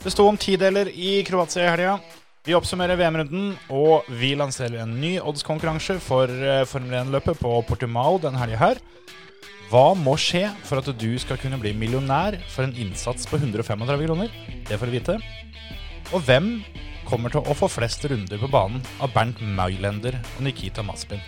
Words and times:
Det 0.00 0.08
sto 0.14 0.24
om 0.24 0.36
tideler 0.40 0.88
i 0.88 1.18
Kroatia 1.28 1.66
i 1.66 1.70
helga. 1.74 1.98
Vi 2.48 2.54
oppsummerer 2.56 2.96
VM-runden, 2.96 3.50
og 3.68 4.06
vi 4.16 4.30
lanserer 4.32 4.78
en 4.80 4.94
ny 4.96 5.18
oddskonkurranse 5.20 5.98
for 6.00 6.24
eh, 6.32 6.62
Formel 6.64 7.02
1-løpet 7.02 7.36
på 7.36 7.52
Portimao 7.68 8.16
denne 8.22 8.40
helga 8.40 8.62
her. 8.62 8.80
Hva 9.68 9.90
må 9.92 10.16
skje 10.16 10.46
for 10.64 10.80
at 10.80 10.88
du 10.96 11.10
skal 11.20 11.36
kunne 11.42 11.60
bli 11.60 11.74
millionær 11.76 12.38
for 12.48 12.64
en 12.64 12.72
innsats 12.80 13.28
på 13.28 13.42
135 13.42 13.84
kroner? 14.06 14.32
Det 14.70 14.80
får 14.80 14.88
du 14.88 14.96
vite. 14.96 15.20
Og 16.16 16.24
hvem 16.24 16.48
kommer 17.04 17.36
til 17.36 17.44
å 17.44 17.60
få 17.60 17.68
flest 17.68 18.08
runder 18.08 18.40
på 18.40 18.48
banen 18.48 18.80
av 19.04 19.12
Bernt 19.12 19.44
Mailender 19.44 20.16
og 20.16 20.44
Nikita 20.48 20.80
Maspin? 20.80 21.20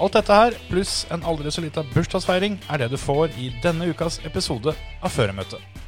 Alt 0.00 0.16
dette 0.16 0.40
her, 0.40 0.56
pluss 0.72 1.02
en 1.12 1.22
aldri 1.28 1.52
så 1.52 1.60
lita 1.60 1.84
bursdagsfeiring, 1.92 2.62
er 2.64 2.80
det 2.80 2.94
du 2.96 2.98
får 2.98 3.36
i 3.36 3.52
denne 3.60 3.92
ukas 3.92 4.22
episode 4.24 4.72
av 4.72 5.12
Føremøtet. 5.12 5.83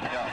Yeah. 0.00 0.31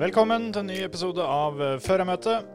Velkommen 0.00 0.46
til 0.48 0.62
en 0.62 0.70
ny 0.70 0.78
episode 0.80 1.20
av 1.20 1.58
eh, 1.60 1.74
Førermøtet. 1.84 2.46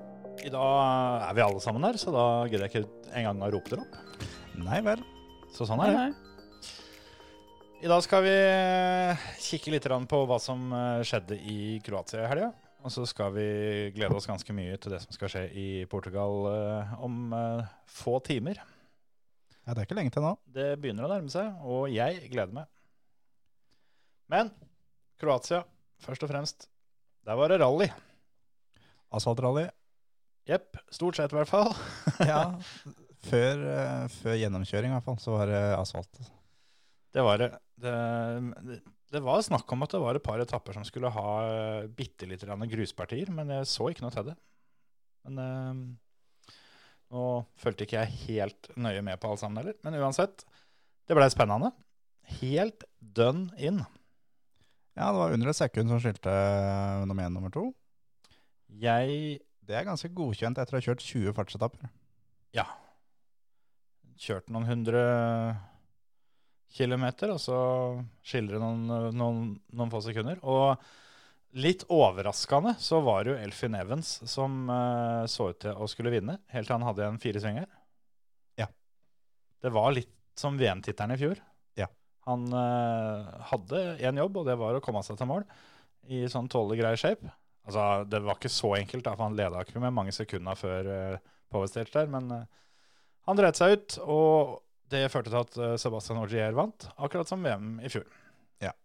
I 0.48 0.50
dag 0.50 1.26
er 1.28 1.36
vi 1.38 1.44
alle 1.44 1.60
sammen 1.62 1.84
her, 1.86 2.00
så 2.02 2.10
da 2.10 2.24
gidder 2.50 2.66
jeg 2.66 2.72
ikke 2.72 3.12
engang 3.20 3.44
å 3.46 3.50
rope 3.54 3.70
dere 3.70 3.84
opp. 3.84 4.24
Nei 4.58 4.80
vel. 4.82 5.04
Så 5.54 5.68
sånn 5.70 5.84
er 5.86 5.94
det. 5.94 6.72
I 7.86 7.92
dag 7.92 8.02
skal 8.02 8.26
vi 8.26 8.34
eh, 8.34 9.30
kikke 9.46 9.76
litt 9.76 9.86
på 10.10 10.24
hva 10.26 10.42
som 10.42 10.74
eh, 10.74 11.06
skjedde 11.06 11.38
i 11.38 11.60
Kroatia 11.86 12.24
i 12.24 12.34
helga. 12.34 12.50
Og 12.82 12.98
så 12.98 13.06
skal 13.14 13.38
vi 13.38 13.48
glede 13.94 14.18
oss 14.18 14.32
ganske 14.32 14.58
mye 14.58 14.82
til 14.82 14.98
det 14.98 15.04
som 15.06 15.14
skal 15.14 15.36
skje 15.36 15.48
i 15.54 15.70
Portugal 15.92 16.50
eh, 16.50 17.00
om 17.06 17.30
eh, 17.30 17.74
få 17.86 18.18
timer. 18.26 18.58
Ja, 19.68 19.76
det 19.76 19.84
er 19.84 19.86
ikke 19.86 20.02
lenge 20.02 20.18
til 20.18 20.26
nå. 20.26 20.34
Det 20.50 20.72
begynner 20.82 21.06
å 21.06 21.14
nærme 21.14 21.30
seg, 21.30 21.62
og 21.62 21.92
jeg 21.94 22.26
gleder 22.26 22.58
meg. 22.58 22.72
Men 24.34 24.50
Kroatia, 25.22 25.68
først 26.10 26.26
og 26.26 26.34
fremst. 26.34 26.74
Der 27.26 27.38
var 27.40 27.50
det 27.50 27.58
rally. 27.62 27.88
Asfaltrally. 29.16 29.66
Jepp. 30.46 30.78
Stort 30.94 31.18
sett, 31.18 31.34
i 31.34 31.40
hvert 31.40 31.50
fall. 31.50 31.72
Ja, 32.30 32.42
før, 33.30 33.64
eh, 33.72 34.04
før 34.20 34.38
gjennomkjøring 34.38 34.92
i 34.92 34.98
hvert 34.98 35.08
fall, 35.08 35.18
så 35.22 35.34
var 35.34 35.50
det 35.50 35.62
asfalt. 35.80 36.20
Det 37.16 37.24
var 37.26 37.42
det. 37.42 37.50
Det, 37.82 37.96
det 39.16 39.22
var 39.24 39.42
snakk 39.46 39.72
om 39.74 39.86
at 39.86 39.96
det 39.96 40.02
var 40.04 40.18
et 40.18 40.26
par 40.26 40.42
etapper 40.44 40.78
som 40.78 40.86
skulle 40.86 41.12
ha 41.16 41.30
eh, 41.48 41.88
bitte 41.90 42.28
grann 42.30 42.68
gruspartier, 42.70 43.32
men 43.34 43.54
jeg 43.58 43.72
så 43.72 43.90
ikke 43.90 44.06
noe 44.06 44.14
til 44.14 44.30
det. 44.30 44.36
Men 45.26 45.42
eh, 45.42 46.54
nå 47.16 47.26
fulgte 47.62 47.88
ikke 47.88 48.04
jeg 48.04 48.22
helt 48.28 48.70
nøye 48.78 49.02
med 49.06 49.18
på 49.22 49.32
alt 49.32 49.42
sammen 49.42 49.64
heller. 49.64 49.78
Men 49.86 49.98
uansett, 49.98 50.46
det 51.10 51.18
blei 51.18 51.30
spennende. 51.34 51.74
Helt 52.42 52.86
dønn 53.00 53.48
inn. 53.58 53.82
Ja, 54.96 55.12
det 55.12 55.20
var 55.20 55.36
under 55.36 55.52
et 55.52 55.60
sekund 55.60 55.92
som 55.92 56.00
skilte 56.00 56.32
eh, 56.32 57.04
nummer 57.08 57.28
én 57.28 57.36
nummer 57.36 57.52
to. 57.52 57.68
Jeg 58.72 59.42
Det 59.66 59.76
er 59.76 59.88
ganske 59.88 60.12
godkjent 60.14 60.60
etter 60.62 60.76
å 60.76 60.80
ha 60.80 60.86
kjørt 60.86 61.04
20 61.04 61.34
fartsetapper. 61.36 61.90
ja, 62.54 62.66
Kjørt 64.16 64.48
noen 64.54 64.68
hundre 64.70 65.02
kilometer, 66.72 67.34
og 67.34 67.40
så 67.42 67.58
skiller 68.24 68.56
det 68.56 68.62
noen, 68.62 69.16
noen, 69.16 69.42
noen 69.76 69.92
få 69.92 70.00
sekunder. 70.06 70.40
Og 70.44 70.80
litt 71.60 71.84
overraskende 71.92 72.76
så 72.80 73.02
var 73.04 73.24
det 73.24 73.34
jo 73.34 73.42
Elfin 73.44 73.76
Evans 73.76 74.18
som 74.28 74.70
uh, 74.70 75.24
så 75.28 75.50
ut 75.52 75.60
til 75.64 75.76
å 75.76 75.88
skulle 75.92 76.14
vinne, 76.14 76.38
helt 76.52 76.68
til 76.70 76.78
han 76.78 76.88
hadde 76.88 77.10
en 77.10 77.20
fire 77.20 77.42
svinger. 77.44 77.68
Ja. 78.60 78.70
Det 79.64 79.72
var 79.76 79.96
litt 79.96 80.14
som 80.40 80.60
VM-tittelen 80.60 81.16
i 81.16 81.20
fjor. 81.20 81.44
Han 82.26 82.46
eh, 82.58 83.32
hadde 83.52 83.82
én 84.02 84.18
jobb, 84.22 84.42
og 84.42 84.48
det 84.50 84.58
var 84.58 84.78
å 84.78 84.84
komme 84.84 85.04
seg 85.06 85.18
til 85.20 85.30
mål 85.30 85.46
i 86.10 86.24
sånn 86.30 86.50
tålelig 86.50 86.80
grei 86.82 86.94
shape. 87.00 87.32
Altså, 87.66 87.84
det 88.10 88.22
var 88.26 88.38
ikke 88.38 88.52
så 88.54 88.76
enkelt, 88.78 89.06
da, 89.06 89.16
for 89.16 89.26
han 89.28 89.38
leda 89.38 89.64
ikke 89.66 89.82
med 89.82 89.94
mange 89.94 90.14
sekunder 90.14 90.58
før 90.58 90.90
uh, 90.90 91.32
power 91.50 91.70
stage 91.70 91.90
der, 91.96 92.10
men 92.14 92.30
uh, 92.30 92.44
han 93.26 93.40
dreit 93.40 93.58
seg 93.58 93.74
ut, 93.74 93.96
og 94.06 94.60
det 94.94 95.08
førte 95.10 95.34
til 95.34 95.40
at 95.40 95.58
uh, 95.58 95.72
Sebastian 95.82 96.22
Ogier 96.22 96.54
vant, 96.58 96.86
akkurat 97.02 97.30
som 97.30 97.42
VM 97.46 97.80
i 97.82 97.90
fjor. 97.90 98.06
Ja. 98.62 98.76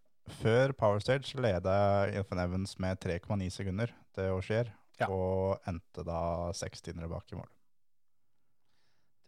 Før 0.41 0.73
Power 0.81 1.05
Stage 1.05 1.37
leda 1.37 1.75
Elfin 2.09 2.41
Evans 2.41 2.73
med 2.81 3.01
3,9 3.05 3.51
sekunder 3.53 3.93
til 4.17 4.33
Auxier, 4.37 4.73
Ja. 5.01 5.07
og 5.09 5.61
endte 5.69 6.03
da 6.05 6.53
seks 6.57 6.83
tiendere 6.85 7.09
bak 7.09 7.29
i 7.33 7.37
mål. 7.39 7.47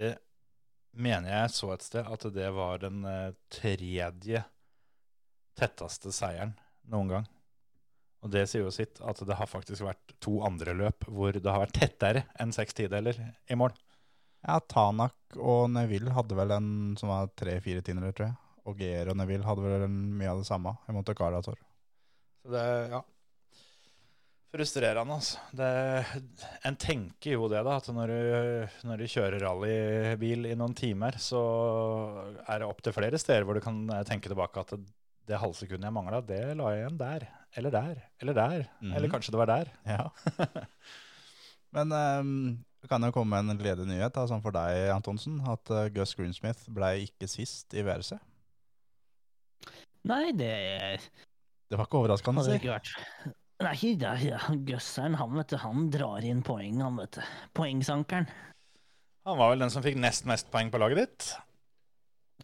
Det 0.00 0.16
mener 0.92 1.32
jeg 1.32 1.52
så 1.54 1.72
et 1.74 1.84
sted 1.84 2.08
at 2.08 2.26
det 2.34 2.48
var 2.56 2.82
den 2.82 3.04
eh, 3.08 3.36
tredje 3.52 4.42
tetteste 5.58 6.12
seieren 6.14 6.54
noen 6.92 7.12
gang. 7.12 7.30
Og 8.22 8.30
det 8.30 8.44
sier 8.48 8.62
jo 8.62 8.74
sitt 8.74 9.00
at 9.02 9.18
det 9.26 9.36
har 9.38 9.50
faktisk 9.50 9.82
vært 9.84 10.14
to 10.22 10.38
andre 10.46 10.74
løp 10.78 11.08
hvor 11.10 11.34
det 11.34 11.48
har 11.48 11.64
vært 11.64 11.78
tettere 11.80 12.24
enn 12.40 12.54
seks 12.54 12.76
tideler 12.78 13.18
i 13.50 13.58
mål. 13.58 13.74
Ja, 14.42 14.58
Tanak 14.66 15.36
og 15.38 15.68
Neville 15.74 16.14
hadde 16.14 16.38
vel 16.38 16.54
en 16.54 16.70
som 16.98 17.10
var 17.12 17.30
tre-fire 17.38 17.82
tiendere, 17.84 18.14
tror 18.14 18.30
jeg. 18.30 18.38
Og 18.66 18.78
Geir 18.78 19.10
og 19.10 19.18
Neville 19.18 19.46
hadde 19.46 19.64
vel 19.64 19.86
en, 19.86 19.98
mye 20.18 20.30
av 20.30 20.42
det 20.42 20.48
samme 20.48 20.74
i 20.86 20.94
Monte 20.94 21.14
Carlo. 21.18 21.42
Så 21.42 21.54
det, 22.50 22.62
ja. 22.90 23.02
Frustrerende, 24.52 25.14
altså. 25.16 25.38
Det, 25.56 25.68
en 26.68 26.76
tenker 26.76 27.38
jo 27.38 27.46
det, 27.48 27.62
da. 27.64 27.78
At 27.80 27.86
når 27.96 28.10
du, 28.12 28.74
når 28.90 29.00
du 29.00 29.06
kjører 29.08 29.40
rallybil 29.40 30.50
i 30.50 30.56
noen 30.60 30.74
timer, 30.76 31.16
så 31.16 31.40
er 32.44 32.60
det 32.60 32.68
opptil 32.68 32.92
flere 32.92 33.20
steder 33.20 33.48
hvor 33.48 33.56
du 33.56 33.64
kan 33.64 33.86
tenke 34.08 34.28
tilbake 34.28 34.60
at 34.60 34.74
det, 34.74 34.82
det 35.30 35.40
halvsekundet 35.40 35.88
jeg 35.88 35.96
mangla, 35.96 36.20
det 36.28 36.42
la 36.58 36.68
jeg 36.74 36.82
igjen 36.82 37.00
der. 37.00 37.26
Eller 37.56 37.72
der. 37.78 38.04
Eller 38.20 38.36
der. 38.36 38.68
Mhm. 38.82 38.92
Eller 38.98 39.14
kanskje 39.14 39.32
det 39.32 39.40
var 39.40 39.52
der. 39.54 39.72
Ja. 39.88 40.10
Men 41.76 41.96
um, 41.96 42.36
det 42.84 42.92
kan 42.92 43.08
jo 43.08 43.12
komme 43.14 43.40
en 43.40 43.56
gledelig 43.56 43.88
nyhet 43.88 44.12
da, 44.12 44.28
sånn 44.28 44.44
for 44.44 44.52
deg, 44.52 44.90
Antonsen, 44.92 45.40
at 45.48 45.72
uh, 45.72 45.86
Gus 45.96 46.12
Greensmith 46.18 46.68
ble 46.68 46.98
ikke 47.06 47.28
sist 47.30 47.72
i 47.72 47.84
VRC. 47.86 48.18
Nei, 50.10 50.26
det 50.36 50.56
Det 51.70 51.78
var 51.78 51.86
ikke 51.88 52.02
overraskende, 52.02 52.44
hadde 52.44 52.58
si. 52.60 53.32
Ikke 53.62 53.86
Nei, 53.86 53.94
det 54.00 54.08
er- 54.08 54.24
ja, 54.26 54.38
Gusseren, 54.68 55.14
han, 55.20 55.34
vet 55.38 55.48
du, 55.52 55.56
han 55.62 55.90
drar 55.90 56.24
inn 56.26 56.42
poeng, 56.42 56.80
han, 56.82 56.96
vet 56.98 57.18
du. 57.18 57.22
Poengsankeren. 57.54 58.26
Han 59.26 59.38
var 59.38 59.52
vel 59.52 59.62
den 59.62 59.70
som 59.70 59.82
fikk 59.84 59.96
nest 60.02 60.26
mest 60.26 60.50
poeng 60.50 60.70
på 60.72 60.80
laget 60.82 60.98
ditt. 60.98 61.28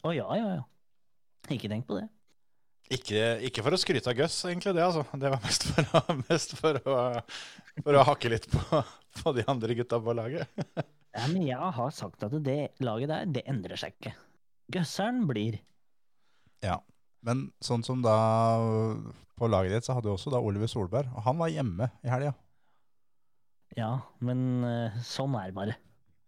Å 0.07 0.13
ja, 0.15 0.29
ja, 0.39 0.51
ja. 0.61 0.63
Ikke 1.51 1.69
tenk 1.73 1.87
på 1.89 1.97
det. 1.99 2.07
Ikke, 2.95 3.23
ikke 3.45 3.63
for 3.67 3.75
å 3.77 3.81
skryte 3.81 4.09
av 4.13 4.17
Gus, 4.17 4.37
egentlig, 4.49 4.73
det. 4.77 4.85
altså. 4.85 5.03
Det 5.19 5.33
var 5.35 5.43
mest 5.45 5.67
for 5.69 5.89
å, 5.99 6.03
mest 6.31 6.55
for 6.57 6.79
å, 6.89 6.99
for 7.83 7.99
å 7.99 8.05
hakke 8.09 8.31
litt 8.33 8.47
på, 8.53 8.83
på 9.23 9.33
de 9.37 9.45
andre 9.51 9.77
gutta 9.81 10.01
på 10.01 10.15
laget. 10.17 10.49
Ja, 11.19 11.25
men 11.33 11.43
jeg 11.49 11.57
har 11.75 11.89
sagt 11.97 12.23
at 12.23 12.35
det 12.45 12.77
laget 12.85 13.09
der, 13.11 13.25
det 13.33 13.41
endrer 13.49 13.81
seg 13.81 13.95
ikke. 13.97 14.13
Gøsseren 14.71 15.23
blir. 15.27 15.57
Ja. 16.63 16.77
Men 17.27 17.49
sånn 17.65 17.83
som 17.83 18.05
da 18.05 18.13
på 19.41 19.49
laget 19.51 19.73
ditt, 19.77 19.87
så 19.87 19.95
hadde 19.97 20.09
du 20.09 20.13
også 20.15 20.33
da 20.35 20.41
Oliver 20.43 20.71
Solberg, 20.71 21.09
og 21.15 21.25
han 21.27 21.39
var 21.41 21.51
hjemme 21.53 21.91
i 22.05 22.11
helga. 22.13 22.35
Ja, 23.77 23.91
men 24.25 24.65
eh, 24.65 24.99
sånn 25.05 25.35
er 25.39 25.51
det 25.51 25.57
bare. 25.59 25.75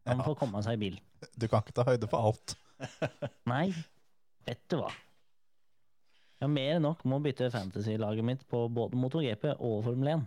Han 0.09 0.19
Ja. 0.21 0.25
får 0.27 0.39
komme 0.41 0.63
seg 0.65 0.77
i 0.79 0.83
bil. 0.85 0.99
Du 1.37 1.47
kan 1.49 1.63
ikke 1.63 1.75
ta 1.77 1.85
høyde 1.89 2.09
for 2.11 2.31
alt. 2.31 2.55
Nei, 3.53 3.71
vet 4.49 4.63
du 4.73 4.79
hva. 4.81 4.91
Jeg 6.41 6.47
har 6.47 6.53
mer 6.55 6.77
enn 6.79 6.87
nok 6.89 7.03
med 7.05 7.19
å 7.19 7.25
bytte 7.25 7.51
fantasy-laget 7.53 8.25
mitt 8.25 8.47
på 8.49 8.63
både 8.73 8.97
MotoGP 8.97 9.51
og 9.59 9.83
Formel 9.85 10.09
1. 10.15 10.23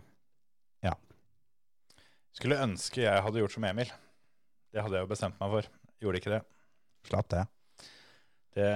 Ja. 0.86 0.92
Skulle 2.34 2.60
ønske 2.62 3.02
jeg 3.02 3.22
hadde 3.24 3.40
gjort 3.42 3.54
som 3.56 3.66
Emil. 3.66 3.90
Det 4.74 4.82
hadde 4.82 4.94
jeg 5.00 5.06
jo 5.06 5.10
bestemt 5.10 5.40
meg 5.42 5.50
for. 5.56 5.68
Gjorde 6.02 6.20
ikke 6.22 6.34
det. 6.36 6.42
Slapp 7.10 7.28
det. 7.34 7.42
Det, 8.54 8.68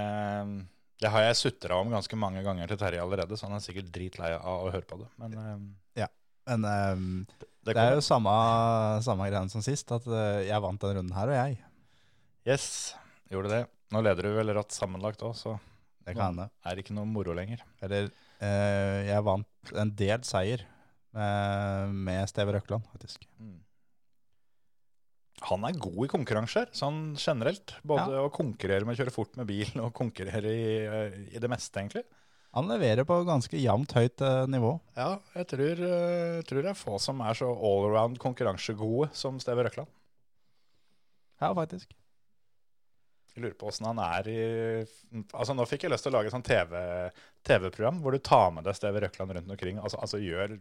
det 0.98 1.10
har 1.14 1.24
jeg 1.28 1.38
sutra 1.38 1.78
om 1.78 1.92
ganske 1.94 2.18
mange 2.18 2.42
ganger 2.42 2.70
til 2.70 2.80
Terje 2.80 3.02
allerede, 3.02 3.36
så 3.38 3.46
han 3.46 3.58
er 3.58 3.62
sikkert 3.62 3.90
dritlei 3.94 4.32
av 4.34 4.66
å 4.66 4.72
høre 4.74 4.86
på 4.88 4.98
det. 5.02 5.10
Men 5.22 5.36
ja. 5.98 6.08
Men 6.48 6.64
um, 6.64 7.08
det, 7.38 7.74
det 7.74 7.82
er 7.82 7.98
jo 7.98 8.04
samme, 8.04 8.32
samme 9.04 9.28
greiene 9.28 9.52
som 9.52 9.62
sist, 9.64 9.90
at 9.94 10.06
uh, 10.08 10.40
jeg 10.42 10.64
vant 10.64 10.80
denne 10.80 10.98
runden 10.98 11.14
her, 11.16 11.30
og 11.30 11.36
jeg. 11.36 11.58
Yes, 12.48 12.68
gjorde 13.30 13.52
det. 13.52 13.62
Nå 13.92 14.02
leder 14.04 14.26
du 14.26 14.32
vel 14.38 14.54
ratt 14.56 14.74
sammenlagt 14.74 15.22
òg, 15.28 15.36
så 15.36 15.58
Det 16.06 16.16
kan 16.16 16.32
hende. 16.32 16.48
Er 16.64 16.80
ikke 16.80 16.96
noe 16.96 17.08
moro 17.08 17.36
lenger. 17.36 17.62
Eller 17.84 18.08
uh, 18.08 18.98
jeg 19.04 19.26
vant 19.28 19.74
en 19.76 19.94
delt 20.02 20.28
seier 20.28 20.64
med, 21.12 21.94
med 22.08 22.24
Steve 22.32 22.56
Røkland, 22.56 22.88
faktisk. 22.94 23.28
Han 25.46 25.64
er 25.68 25.76
god 25.78 26.00
i 26.04 26.10
konkurranser, 26.10 26.70
sånn 26.74 27.12
generelt. 27.18 27.76
Både 27.86 28.22
å 28.24 28.30
konkurrere 28.34 28.86
med 28.86 28.96
å 28.96 29.02
kjøre 29.02 29.14
fort 29.14 29.36
med 29.38 29.46
bil, 29.48 29.70
og 29.84 29.92
konkurrere 29.96 30.50
i, 30.50 30.72
eh, 30.86 31.20
i 31.36 31.42
det 31.42 31.50
meste, 31.50 31.78
egentlig. 31.78 32.04
Han 32.56 32.70
leverer 32.70 33.04
på 33.06 33.20
ganske 33.28 33.60
jevnt 33.60 33.92
høyt 33.94 34.24
eh, 34.24 34.46
nivå. 34.50 34.72
Ja, 34.96 35.18
jeg 35.36 35.48
tror, 35.52 35.84
eh, 35.84 36.40
tror 36.48 36.64
det 36.64 36.72
er 36.72 36.80
få 36.80 36.98
som 37.02 37.20
er 37.22 37.36
så 37.38 37.50
allround 37.52 38.18
konkurransegode 38.22 39.12
som 39.16 39.38
Steve 39.42 39.66
Røkland. 39.66 39.90
Ja, 41.38 41.52
faktisk. 41.54 41.92
Jeg 43.36 43.44
lurer 43.44 43.58
på 43.60 43.68
åssen 43.70 43.86
han 43.86 44.00
er 44.02 44.26
i 44.32 44.38
Altså 45.30 45.54
Nå 45.54 45.62
fikk 45.70 45.84
jeg 45.84 45.92
lyst 45.92 46.02
til 46.02 46.10
å 46.10 46.16
lage 46.16 46.26
et 46.26 46.34
sånt 46.34 46.48
TV 46.48 46.72
TV-program 47.46 48.00
hvor 48.02 48.10
du 48.10 48.18
tar 48.18 48.48
med 48.50 48.66
deg 48.66 48.74
Steve 48.74 49.04
Røkland 49.04 49.36
rundt 49.36 49.52
omkring. 49.54 49.78
Altså, 49.78 50.00
altså 50.02 50.18
gjør 50.18 50.56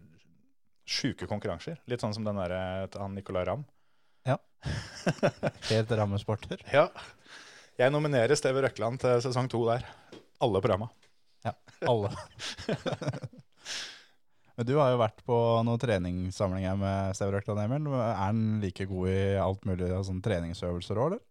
sjuke 0.87 1.25
konkurranser. 1.25 1.79
Litt 1.89 2.03
sånn 2.03 2.13
som 2.13 2.27
den 2.27 2.37
derre 2.37 2.85
han 2.93 3.17
Nicolay 3.17 3.47
Ramm. 3.49 3.65
Helt 5.71 5.91
rammesporter. 5.99 6.61
Ja. 6.73 6.89
Jeg 7.77 7.93
nominerer 7.93 8.35
Steve 8.37 8.63
Røkland 8.65 8.99
til 9.01 9.21
sesong 9.23 9.47
to 9.51 9.61
der. 9.69 9.85
Alle 10.43 10.61
programma. 10.63 10.89
Alle. 11.85 12.09
Men 14.57 14.65
du 14.65 14.73
har 14.79 14.89
jo 14.89 14.99
vært 14.99 15.19
på 15.27 15.37
noen 15.67 15.81
treningssamlinger 15.81 16.77
med 16.81 17.17
Steve 17.17 17.35
Røkland, 17.35 17.61
Emil. 17.61 17.91
Er 17.93 18.15
han 18.17 18.39
like 18.63 18.87
god 18.89 19.11
i 19.11 19.19
alt 19.37 19.67
mulig 19.69 19.91
av 19.93 20.05
sånne 20.07 20.25
treningsøvelser 20.25 20.97
òg, 20.97 21.11
eller? 21.11 21.21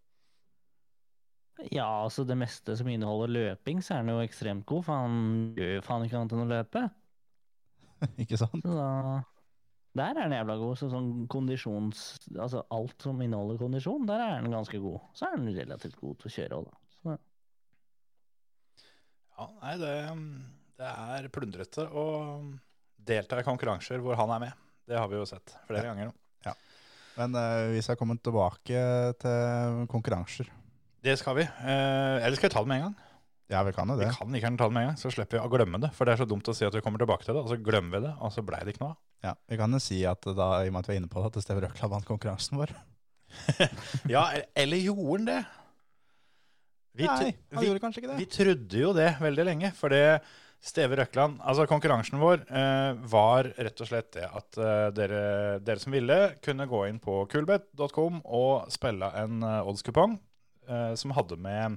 Ja, 1.72 1.88
altså 2.04 2.22
det 2.28 2.36
meste 2.38 2.76
som 2.78 2.88
inneholder 2.92 3.32
løping, 3.32 3.80
så 3.82 3.96
er 3.96 4.04
han 4.04 4.12
jo 4.12 4.20
ekstremt 4.22 4.66
god, 4.68 4.84
for 4.86 5.02
han 5.02 5.16
gjør 5.56 5.72
jo 5.78 5.84
faen 5.86 6.04
ikke 6.06 6.20
annet 6.20 6.36
enn 6.36 6.44
å 6.44 6.50
løpe. 6.52 6.82
Ikke 8.22 8.38
sant? 8.38 8.60
Så 8.60 8.76
da 8.76 8.90
Der 9.96 10.12
er 10.12 10.26
den 10.26 10.34
jævla 10.36 10.56
god. 10.60 10.74
Så 10.80 10.90
sånn 10.92 11.10
kondisjons... 11.32 12.02
Altså 12.34 12.64
alt 12.74 13.06
som 13.06 13.22
inneholder 13.24 13.60
kondisjon, 13.60 14.04
der 14.08 14.22
er 14.24 14.44
den 14.44 14.52
ganske 14.54 14.80
god. 14.82 15.00
Så 15.16 15.28
er 15.28 15.40
den 15.40 15.54
relativt 15.56 15.96
god 16.00 16.18
til 16.20 16.30
å 16.30 16.34
kjøre 16.36 16.60
òg, 16.60 16.68
da. 16.68 16.82
Så, 16.98 17.16
Ja, 19.36 19.48
nei, 19.62 19.74
det, 19.80 19.94
det 20.80 20.92
er 21.16 21.32
plundrete 21.32 21.88
å 21.92 22.06
delta 23.06 23.40
i 23.40 23.46
konkurranser 23.46 24.00
hvor 24.04 24.16
han 24.18 24.32
er 24.36 24.46
med. 24.46 24.62
Det 24.86 24.96
har 24.96 25.10
vi 25.10 25.18
jo 25.18 25.26
sett 25.28 25.56
flere 25.66 25.90
ganger 25.90 26.10
nå. 26.10 26.14
Men 27.16 27.32
uh, 27.32 27.72
vi 27.72 27.80
skal 27.80 27.96
komme 27.96 28.18
tilbake 28.20 28.80
til 29.22 29.84
konkurranser. 29.88 30.50
Det 31.04 31.14
skal 31.16 31.38
vi. 31.38 31.46
Uh, 31.62 32.20
eller 32.20 32.36
skal 32.36 32.50
vi 32.50 32.54
ta 32.54 32.62
det 32.64 32.68
med 32.68 32.82
en 32.82 32.88
gang? 32.88 32.96
Ja, 33.52 33.60
vi 33.62 33.72
kan 33.76 33.90
jo 33.92 33.94
det. 33.98 34.08
Vi 34.10 34.40
kan 34.42 34.56
ikke 34.56 34.58
ta 34.58 34.66
det 34.66 34.74
med 34.74 34.82
en 34.82 34.88
gang, 34.90 34.98
så 34.98 35.10
slipper 35.14 35.38
vi 35.38 35.44
å 35.44 35.50
glemme 35.52 35.78
det. 35.82 35.92
For 35.94 36.08
det 36.08 36.16
er 36.16 36.22
så 36.24 36.26
dumt 36.26 36.48
å 36.50 36.54
si 36.56 36.66
at 36.66 36.74
vi 36.74 36.82
kommer 36.82 36.98
tilbake 37.02 37.22
til 37.26 37.36
det, 37.36 37.44
og 37.44 37.52
så 37.52 37.58
glemmer 37.62 38.00
vi 38.00 38.08
det, 38.08 38.14
og 38.18 38.32
så 38.34 38.42
blei 38.46 38.58
det 38.66 38.74
ikke 38.74 38.82
noe 38.82 38.96
av. 38.96 38.98
Ja, 39.26 39.34
vi 39.52 39.58
kan 39.60 39.76
jo 39.76 39.82
si 39.82 40.00
at 40.08 40.26
da, 40.26 40.48
i 40.64 40.70
og 40.70 40.74
med 40.74 40.82
at 40.82 40.90
vi 40.90 40.96
er 40.96 41.00
inne 41.02 41.10
på 41.12 41.22
det, 41.22 41.30
at 41.30 41.46
Steve 41.46 41.62
Røkland 41.62 41.94
vant 41.94 42.08
konkurransen 42.08 42.58
vår. 42.58 42.74
Ja, 44.14 44.24
eller 44.54 44.82
gjorde 44.82 45.06
han 45.12 45.30
det? 45.30 45.38
Vi, 46.96 47.04
Nei, 47.04 47.30
han 47.52 47.60
vi, 47.60 47.68
gjorde 47.68 47.82
kanskje 47.82 48.02
ikke 48.02 48.12
det. 48.14 48.18
vi 48.22 48.28
trodde 48.32 48.82
jo 48.82 48.92
det 48.96 49.08
veldig 49.20 49.44
lenge, 49.50 49.70
for 49.76 49.92
det 49.92 50.04
Steve 50.66 50.96
Røkland, 50.98 51.36
altså 51.44 51.66
konkurransen 51.68 52.18
vår 52.18 52.40
eh, 52.48 52.94
var 53.12 53.50
rett 53.54 53.82
og 53.84 53.90
slett 53.90 54.08
det 54.16 54.24
at 54.26 54.56
eh, 54.58 54.86
dere, 54.96 55.20
dere 55.62 55.82
som 55.82 55.94
ville, 55.94 56.16
kunne 56.42 56.66
gå 56.66 56.80
inn 56.88 56.98
på 57.02 57.20
kulbet.com 57.30 58.22
og 58.24 58.72
spille 58.74 59.10
en 59.20 59.44
eh, 59.44 59.68
oddskupong 59.68 60.16
eh, 60.66 60.94
som 60.98 61.14
hadde 61.14 61.38
med 61.38 61.76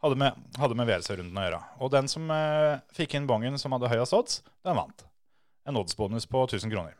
hadde 0.00 0.16
med, 0.20 0.48
hadde 0.60 0.76
med 0.78 0.88
VRC-runden 0.88 1.36
å 1.36 1.44
gjøre. 1.46 1.60
Og 1.84 1.92
den 1.92 2.08
som 2.10 2.30
eh, 2.34 2.80
fikk 2.96 3.18
inn 3.18 3.28
bongen 3.28 3.58
som 3.60 3.76
hadde 3.76 3.90
høyest 3.92 4.16
odds, 4.16 4.40
den 4.66 4.78
vant. 4.78 5.06
En 5.68 5.78
oddsbonus 5.80 6.28
på 6.30 6.44
1000 6.46 6.72
kroner. 6.72 6.96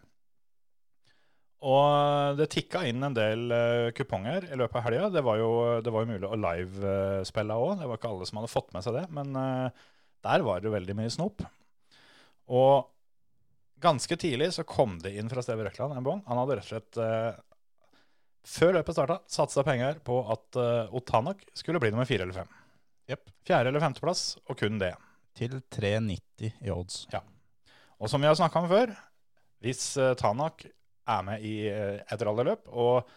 Og 1.61 2.39
det 2.39 2.49
tikka 2.55 2.87
inn 2.89 3.05
en 3.05 3.17
del 3.17 3.51
eh, 3.53 3.91
kuponger 3.97 4.47
i 4.49 4.57
løpet 4.57 4.79
av 4.81 4.87
helga. 4.87 5.09
Det 5.13 5.21
det 5.21 5.27
var 5.93 6.05
jo 6.05 6.09
mulig 6.09 6.29
å 6.29 6.39
livespille 6.41 7.57
òg. 7.57 7.81
Det 7.81 7.89
var 7.89 8.01
ikke 8.01 8.13
alle 8.13 8.29
som 8.29 8.41
hadde 8.41 8.53
fått 8.53 8.73
med 8.77 8.87
seg 8.87 8.97
det. 8.97 9.07
Men 9.17 9.37
eh, 9.37 9.83
der 10.25 10.47
var 10.47 10.61
det 10.65 10.73
veldig 10.73 10.97
mye 10.97 11.13
snop. 11.13 11.45
Og 12.51 12.89
ganske 13.81 14.17
tidlig 14.21 14.53
så 14.57 14.65
kom 14.69 14.99
det 15.05 15.13
inn 15.17 15.29
fra 15.33 15.45
Steve 15.45 15.65
Røkland 15.67 15.97
en 15.97 16.07
bong. 16.07 16.25
Han 16.29 16.41
hadde 16.43 16.59
rett 16.59 16.69
og 16.69 16.73
slett, 16.73 17.01
eh, 17.01 18.01
før 18.49 18.79
løpet 18.79 18.97
starta, 18.97 19.21
satsa 19.29 19.65
penger 19.67 20.01
på 20.05 20.17
at 20.33 20.57
uh, 20.57 20.95
Otanak 20.97 21.43
skulle 21.53 21.81
bli 21.83 21.91
nummer 21.93 22.09
fire 22.09 22.25
eller 22.25 22.39
fem. 22.39 22.55
Jepp. 23.11 23.31
Fjerde- 23.47 23.73
eller 23.73 23.83
femteplass, 23.83 24.37
og 24.47 24.59
kun 24.61 24.79
det. 24.81 24.93
Til 25.39 25.61
3,90 25.73 26.53
i 26.67 26.73
odds. 26.75 27.05
Ja. 27.13 27.23
Og 28.01 28.11
som 28.11 28.23
vi 28.23 28.29
har 28.31 28.37
snakka 28.39 28.63
om 28.63 28.71
før, 28.71 28.93
hvis 29.61 29.83
uh, 30.01 30.13
Tanak 30.19 30.65
er 31.11 31.25
med 31.27 31.45
i 31.45 31.55
uh, 31.69 31.99
et 32.01 32.23
rallyløp 32.27 32.71
og 32.71 33.11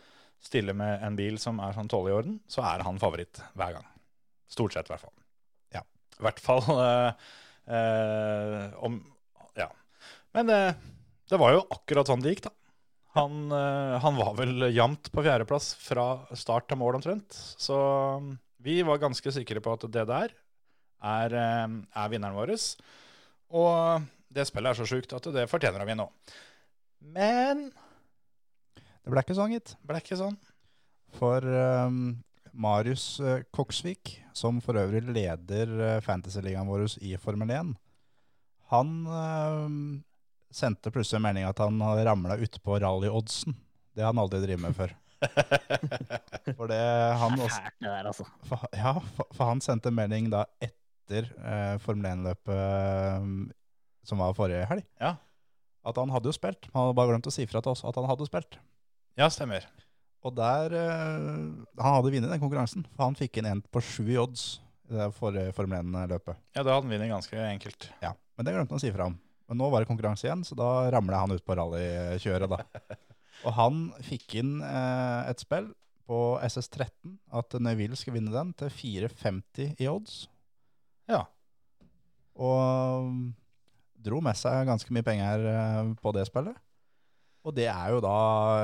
stiller 0.43 0.75
med 0.75 1.03
en 1.05 1.17
bil 1.17 1.37
som 1.39 1.59
er 1.63 1.75
sånn 1.75 1.89
tålelig 1.91 2.11
i 2.11 2.17
orden, 2.17 2.39
så 2.51 2.65
er 2.67 2.83
han 2.85 2.99
favoritt 3.01 3.39
hver 3.55 3.77
gang. 3.77 3.85
Stort 4.51 4.75
sett, 4.75 4.89
i 4.89 4.93
hvert 4.93 5.05
fall. 5.05 5.15
Ja. 5.73 5.83
I 6.19 6.25
hvert 6.27 6.41
fall 6.43 6.65
eh, 6.87 7.29
eh, 7.77 8.65
om 8.83 8.99
Ja. 9.57 9.69
Men 10.35 10.49
det, 10.49 11.39
var 11.39 11.55
jo 11.55 11.63
akkurat 11.73 12.09
sånn 12.09 12.23
det 12.25 12.35
gikk, 12.35 12.47
da. 12.49 12.53
Han, 13.17 13.45
eh, 13.53 13.95
han 14.01 14.17
var 14.17 14.33
vel 14.37 14.67
jevnt 14.73 15.11
på 15.13 15.23
fjerdeplass 15.25 15.73
fra 15.79 16.07
start 16.37 16.67
til 16.69 16.81
mål 16.81 16.99
omtrent. 16.99 17.37
Så 17.61 17.77
um, 18.17 18.33
vi 18.63 18.79
var 18.87 19.01
ganske 19.01 19.33
sikre 19.35 19.61
på 19.63 19.75
at 19.75 19.85
det 19.91 20.05
der 20.09 20.33
er, 21.03 21.35
eh, 21.35 21.77
er 22.03 22.11
vinneren 22.11 22.37
vår. 22.37 22.55
Og 23.53 24.09
det 24.33 24.47
spillet 24.49 24.71
er 24.71 24.79
så 24.79 24.87
sjukt 24.89 25.13
at 25.13 25.29
det 25.35 25.49
fortjener 25.51 25.83
å 25.83 25.87
vinne 25.89 26.07
òg. 26.07 26.35
Men 27.13 27.69
Det 29.03 29.11
ble 29.11 29.19
ikke 29.19 29.35
sånn, 29.35 29.51
gitt. 29.51 29.75
ble 29.83 29.99
ikke 29.99 30.15
sånn. 30.15 30.37
For 31.19 31.43
um, 31.43 32.23
Marius 32.55 33.19
eh, 33.19 33.43
Koksvik, 33.51 34.15
som 34.33 34.61
for 34.63 34.79
øvrig 34.79 35.03
leder 35.11 35.99
fantasyligaen 36.01 36.69
vår 36.71 36.87
i 37.03 37.17
Formel 37.19 37.51
1, 37.51 37.73
han 38.73 38.93
ehm, 39.05 40.03
sendte 40.53 40.89
plutselig 40.93 41.19
en 41.19 41.27
melding 41.27 41.45
at 41.45 41.59
han 41.61 41.81
hadde 41.83 42.05
ramla 42.07 42.39
utpå 42.41 42.79
rallyoddsen. 42.81 43.53
Det 43.93 44.01
har 44.01 44.13
han 44.13 44.21
aldri 44.23 44.41
drevet 44.41 44.63
med 44.63 44.77
før. 44.77 44.95
For 46.57 46.69
det 46.69 46.79
han 47.19 47.35
også 47.39 47.59
fælt, 47.59 47.77
det 47.79 47.89
der, 47.89 48.07
altså. 48.09 48.25
for, 48.47 48.65
Ja, 48.75 48.93
for, 49.15 49.29
for 49.35 49.51
han 49.51 49.61
sendte 49.63 49.91
en 49.91 49.97
melding 49.97 50.29
da 50.33 50.43
etter 50.63 51.29
eh, 51.39 51.75
Formel 51.83 52.09
1-løpet 52.09 52.53
ehm, 52.55 53.37
som 54.07 54.19
var 54.23 54.35
forrige 54.37 54.65
helg. 54.69 54.83
Ja. 55.01 55.15
At 55.87 55.99
han 55.99 56.11
hadde 56.13 56.29
jo 56.31 56.35
spilt. 56.35 56.67
Han 56.73 56.85
hadde 56.85 56.97
bare 56.99 57.13
glemt 57.13 57.29
å 57.29 57.33
si 57.33 57.47
fra 57.49 57.63
til 57.63 57.73
oss 57.75 57.83
at 57.87 57.99
han 57.99 58.07
hadde 58.09 58.27
spilt. 58.27 58.59
Ja, 59.19 59.29
stemmer. 59.31 59.65
Og 60.23 60.31
der 60.35 60.73
eh, 60.79 61.17
Han 61.83 61.97
hadde 61.97 62.13
vunnet 62.13 62.31
den 62.31 62.43
konkurransen. 62.43 62.85
For 62.95 63.07
han 63.07 63.19
fikk 63.19 63.39
inn 63.39 63.49
en 63.49 63.63
på 63.63 63.83
sju 63.83 64.05
i 64.07 64.19
odds 64.19 64.57
i 64.89 64.97
det 64.97 65.09
forrige 65.17 65.53
Formel 65.55 65.83
1-løpet. 65.83 66.39
Ja, 66.55 66.63
da 66.63 66.75
hadde 66.75 66.81
han 66.81 66.95
vunnet 66.95 67.11
ganske 67.11 67.45
enkelt. 67.47 67.89
Ja, 68.03 68.13
men 68.37 68.47
det 68.47 68.55
glemte 68.55 68.75
han 68.75 68.81
å 68.81 68.83
si 68.83 68.91
fra 68.95 69.07
om. 69.11 69.17
Men 69.51 69.59
nå 69.59 69.67
var 69.69 69.83
det 69.83 69.89
konkurranse 69.89 70.27
igjen, 70.27 70.43
så 70.47 70.55
da 70.55 70.69
ramla 70.93 71.19
han 71.25 71.35
ut 71.35 71.43
på 71.45 71.55
rallykjøret, 71.59 72.51
da. 72.51 72.63
Og 73.43 73.55
han 73.57 73.87
fikk 74.05 74.37
inn 74.39 74.57
eh, 74.63 75.29
et 75.29 75.43
spill 75.43 75.71
på 76.07 76.19
SS13, 76.43 77.15
at 77.35 77.55
Neville 77.63 77.97
skal 77.99 78.17
vinne 78.17 78.33
den, 78.33 78.51
til 78.59 78.71
4,50 78.71 79.79
i 79.81 79.87
odds. 79.91 80.25
Ja. 81.11 81.23
Og 82.33 83.07
um, 83.07 83.23
dro 84.03 84.19
med 84.23 84.37
seg 84.39 84.67
ganske 84.67 84.93
mye 84.95 85.05
penger 85.05 85.47
eh, 85.49 85.93
på 86.01 86.13
det 86.15 86.27
spillet. 86.29 86.57
Og 87.43 87.55
det 87.55 87.67
er 87.71 87.91
jo 87.91 88.01
da 88.03 88.17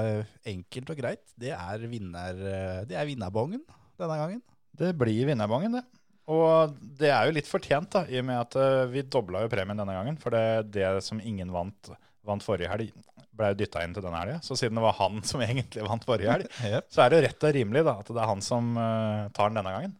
eh, 0.07 0.35
enkelt 0.53 0.91
og 0.93 0.99
greit. 0.99 1.23
Det 1.39 1.53
er, 1.55 1.87
vinner, 1.91 2.43
eh, 2.51 2.81
det 2.89 2.99
er 2.99 3.07
vinnerbongen 3.07 3.63
denne 3.99 4.19
gangen. 4.19 4.43
Det 4.79 4.93
blir 4.97 5.27
vinnerbongen, 5.27 5.79
det. 5.79 5.85
Og 6.29 6.75
det 6.99 7.09
er 7.09 7.25
jo 7.25 7.33
litt 7.35 7.49
fortjent, 7.49 7.89
da, 7.95 8.03
i 8.05 8.19
og 8.21 8.27
med 8.27 8.37
at 8.37 8.55
vi 8.91 9.01
dobla 9.01 9.41
jo 9.41 9.49
premien 9.49 9.79
denne 9.79 9.95
gangen. 9.95 10.19
For 10.21 10.35
det, 10.35 10.69
det 10.75 10.85
som 11.01 11.17
ingen 11.19 11.49
vant, 11.51 11.89
vant 12.27 12.45
forrige 12.45 12.69
helg, 12.69 12.91
ble 13.39 13.49
dytta 13.57 13.81
inn 13.85 13.95
til 13.95 14.03
denne 14.05 14.19
helga. 14.21 14.37
Så 14.45 14.57
siden 14.59 14.77
det 14.79 14.83
var 14.85 14.97
han 14.99 15.21
som 15.27 15.41
egentlig 15.45 15.85
vant 15.87 16.05
forrige 16.07 16.35
helg, 16.35 16.51
Yep. 16.69 16.89
så 16.93 17.03
er 17.05 17.09
det 17.13 17.19
jo 17.21 17.25
rett 17.27 17.47
og 17.49 17.55
rimelig 17.59 17.85
da, 17.87 17.95
at 18.03 18.11
det 18.11 18.21
er 18.23 18.31
han 18.33 18.43
som 18.45 18.73
uh, 18.77 19.29
tar 19.35 19.49
den 19.51 19.61
denne 19.61 19.75
gangen. 19.77 19.95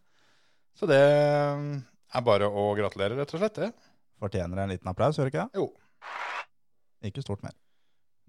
Så 0.79 0.87
det 0.87 0.99
eh, 0.99 1.63
er 2.15 2.23
bare 2.23 2.47
å 2.47 2.69
gratulere, 2.77 3.17
rett 3.19 3.33
og 3.35 3.41
slett. 3.41 3.57
det. 3.59 3.71
Fortjener 4.19 4.61
en 4.63 4.71
liten 4.71 4.87
applaus, 4.91 5.17
gjør 5.19 5.27
det 5.27 5.33
ikke 5.33 5.47
det? 5.49 5.59
Jo. 5.59 5.65
Ikke 7.09 7.23
stort 7.23 7.43
mer. 7.43 7.55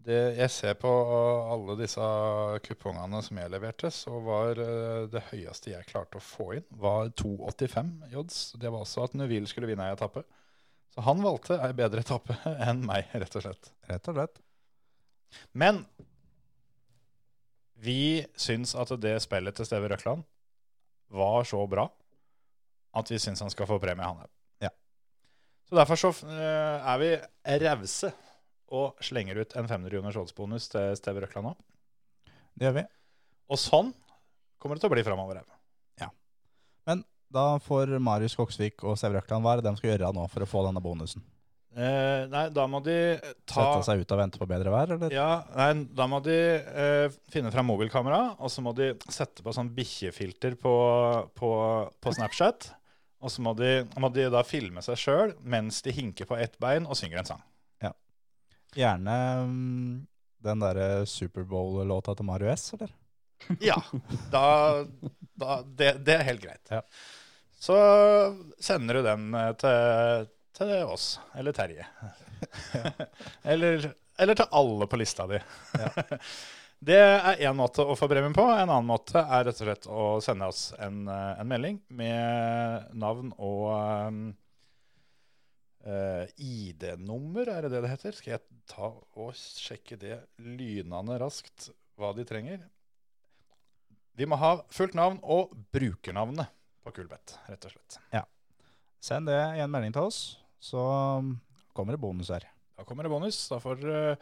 Det, 0.01 0.19
jeg 0.39 0.51
ser 0.55 0.77
på 0.81 0.91
alle 1.53 1.75
disse 1.77 2.01
kupongene 2.65 3.21
som 3.23 3.39
jeg 3.39 3.53
leverte, 3.53 3.91
så 3.93 4.19
var 4.25 4.59
eh, 4.63 5.05
det 5.13 5.23
høyeste 5.29 5.75
jeg 5.75 5.87
klarte 5.91 6.17
å 6.19 6.25
få 6.25 6.55
inn, 6.57 6.67
var 6.81 7.11
2,85 7.21 7.91
jods. 8.15 8.39
Det 8.63 8.71
var 8.73 8.87
også 8.87 9.05
at 9.07 9.17
Nuvil 9.21 9.47
skulle 9.51 9.69
vinne 9.71 9.87
ei 9.91 9.95
etappe. 9.95 10.25
Så 10.95 11.05
han 11.07 11.21
valgte 11.23 11.61
ei 11.63 11.71
bedre 11.77 12.03
etappe 12.03 12.35
enn 12.67 12.81
meg, 12.89 13.13
rett 13.13 13.37
og 13.39 13.45
slett. 13.45 13.71
Rett 13.91 14.09
og 14.11 14.17
slett. 14.17 14.41
Men 15.53 15.85
vi 17.81 18.27
syns 18.37 18.75
at 18.77 18.93
det 19.01 19.17
spillet 19.25 19.57
til 19.57 19.69
Steve 19.69 19.89
Røkland 19.89 20.27
var 21.11 21.47
så 21.49 21.63
bra 21.71 21.89
at 22.97 23.11
vi 23.11 23.19
syns 23.23 23.41
han 23.41 23.53
skal 23.53 23.69
få 23.71 23.79
premie, 23.83 24.05
han 24.05 24.21
òg. 24.21 24.31
Så 25.71 25.77
derfor 25.79 25.95
så 25.95 26.09
eh, 26.27 26.89
er 26.91 26.97
vi 26.99 27.11
rause 27.63 28.09
og 28.75 28.99
slenger 29.07 29.39
ut 29.39 29.53
en 29.55 29.69
500 29.71 29.93
kroners 29.93 30.17
oddsbonus 30.19 30.67
til 30.73 30.97
Steve 30.99 31.23
Røkland 31.23 31.47
nå. 31.47 31.53
Det 32.59 32.67
gjør 32.67 32.75
vi. 32.81 32.83
Og 33.55 33.59
sånn 33.59 33.93
kommer 34.59 34.77
det 34.77 34.83
til 34.83 34.91
å 34.91 34.95
bli 34.97 35.05
framover. 35.07 35.45
Men 36.91 37.05
da 37.31 37.45
får 37.63 37.95
Marius 38.03 38.35
Koksvik 38.39 38.83
og 38.83 38.99
Steve 38.99 39.21
Røkland 39.21 39.47
hva 39.47 39.55
er 39.55 39.63
det 39.63 39.69
de 39.69 39.79
skal 39.79 39.93
gjøre 39.93 40.11
nå 40.17 40.27
for 40.33 40.43
å 40.43 40.51
få 40.51 40.65
denne 40.67 40.83
bonusen? 40.83 41.23
Eh, 41.71 42.25
nei, 42.31 42.49
da 42.51 42.65
må 42.67 42.81
de 42.83 42.97
ta 43.47 43.63
Sette 43.63 43.85
seg 43.87 44.03
ut 44.03 44.15
og 44.17 44.19
vente 44.19 44.41
på 44.41 44.49
bedre 44.51 44.73
vær, 44.75 44.97
eller? 44.97 45.13
Ja, 45.15 45.45
nei, 45.55 45.87
da 45.95 46.09
må 46.11 46.19
de 46.25 46.35
eh, 46.35 47.21
finne 47.31 47.53
fram 47.55 47.69
mobilkamera, 47.71 48.35
og 48.43 48.51
så 48.51 48.65
må 48.65 48.75
de 48.77 48.93
sette 49.07 49.45
på 49.47 49.55
sånn 49.55 49.71
bikkjefilter 49.77 50.59
på, 50.59 50.75
på, 51.39 51.53
på 52.03 52.15
Snapchat. 52.17 52.73
Og 53.21 53.31
så 53.31 53.45
må 53.45 53.53
de, 53.55 53.85
må 54.01 54.09
de 54.11 54.27
da 54.33 54.41
filme 54.49 54.83
seg 54.83 54.99
sjøl 54.99 55.35
mens 55.45 55.83
de 55.85 55.93
hinker 55.93 56.27
på 56.27 56.39
ett 56.41 56.57
bein 56.63 56.89
og 56.89 56.97
synger 56.99 57.21
en 57.21 57.33
sang. 57.35 57.47
Gjerne 58.77 59.15
um, 59.43 60.03
den 60.45 60.61
derre 60.63 61.07
Superbowl-låta 61.09 62.15
til 62.15 62.29
Mario 62.29 62.51
S, 62.53 62.73
eller? 62.77 62.93
Ja, 63.71 63.79
da, 64.31 64.45
da 65.35 65.57
det, 65.65 65.95
det 66.07 66.17
er 66.19 66.29
helt 66.29 66.45
greit. 66.45 66.71
Ja. 66.71 66.83
Så 67.61 67.77
sender 68.63 69.01
du 69.01 69.05
den 69.05 69.35
eh, 69.37 69.51
til, 69.61 70.29
til 70.61 70.93
oss, 70.93 71.13
eller 71.35 71.57
Terje. 71.57 71.87
eller, 73.53 73.91
eller 74.21 74.39
til 74.39 74.57
alle 74.61 74.89
på 74.91 75.01
lista 75.01 75.29
di. 75.31 75.41
Det 76.81 76.97
er 76.97 77.43
én 77.45 77.57
måte 77.59 77.85
å 77.85 77.93
få 77.93 78.07
premien 78.09 78.33
på. 78.33 78.41
En 78.41 78.71
annen 78.71 78.87
måte 78.89 79.21
er 79.21 79.43
rett 79.45 79.59
og 79.61 79.67
slett 79.67 79.89
å 79.93 80.05
sende 80.25 80.47
oss 80.49 80.71
en, 80.81 81.03
eh, 81.13 81.41
en 81.43 81.51
melding 81.51 81.77
med 81.93 82.95
navn 82.97 83.35
og 83.37 83.67
um, 84.09 84.23
Uh, 85.81 86.29
ID-nummer, 86.37 87.49
er 87.49 87.65
det 87.65 87.71
det 87.73 87.79
det 87.81 87.89
heter? 87.89 88.13
Skal 88.13 88.35
jeg 88.35 88.59
ta 88.69 88.91
og 88.93 89.31
sjekke 89.33 89.97
det 89.97 90.19
lynende 90.45 91.17
raskt, 91.23 91.71
hva 91.97 92.11
de 92.13 92.27
trenger? 92.29 92.67
Vi 94.13 94.29
må 94.29 94.37
ha 94.37 94.59
fullt 94.69 94.93
navn 94.99 95.17
og 95.25 95.55
brukernavnet 95.73 96.53
på 96.85 96.93
Kulbeth, 96.99 97.39
rett 97.49 97.65
og 97.65 97.73
slett. 97.73 97.97
Send 99.01 99.33
det 99.33 99.41
i 99.57 99.63
en 99.65 99.73
melding 99.73 99.97
til 99.97 100.11
oss, 100.11 100.21
så 100.61 100.85
mm, 101.25 101.33
kommer 101.77 101.97
det 101.97 102.03
bonus 102.03 102.31
her. 102.35 102.47
Da 102.77 102.87
kommer 102.89 103.07
det 103.07 103.13
bonus. 103.13 103.41
Da 103.51 103.59
får 103.63 103.81
dere 103.81 104.15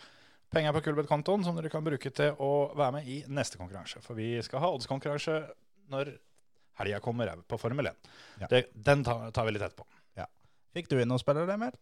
penger 0.55 0.75
på 0.77 0.85
Kulbeth-kontoen 0.87 1.45
som 1.45 1.59
dere 1.59 1.71
kan 1.73 1.85
bruke 1.85 2.11
til 2.15 2.39
å 2.41 2.71
være 2.79 2.99
med 2.99 3.11
i 3.11 3.21
neste 3.29 3.61
konkurranse. 3.61 4.01
For 4.05 4.19
vi 4.19 4.37
skal 4.47 4.65
ha 4.65 4.73
oddskonkurranse 4.75 5.43
når 5.93 6.15
helga 6.79 7.03
kommer 7.03 7.31
på 7.49 7.59
Formel 7.61 7.91
1. 7.91 8.11
Ja. 8.45 8.51
Det, 8.51 8.69
den 8.73 9.05
tar, 9.07 9.29
tar 9.35 9.49
vi 9.49 9.57
litt 9.57 9.67
etterpå. 9.67 9.87
Fikk 10.77 10.91
du 10.91 10.99
inn 11.01 11.09
noen 11.11 11.19
spillere, 11.19 11.57
Emil? 11.57 11.77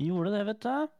Gjorde 0.00 0.32
det, 0.34 0.44
vet 0.48 0.64
du. 0.64 0.94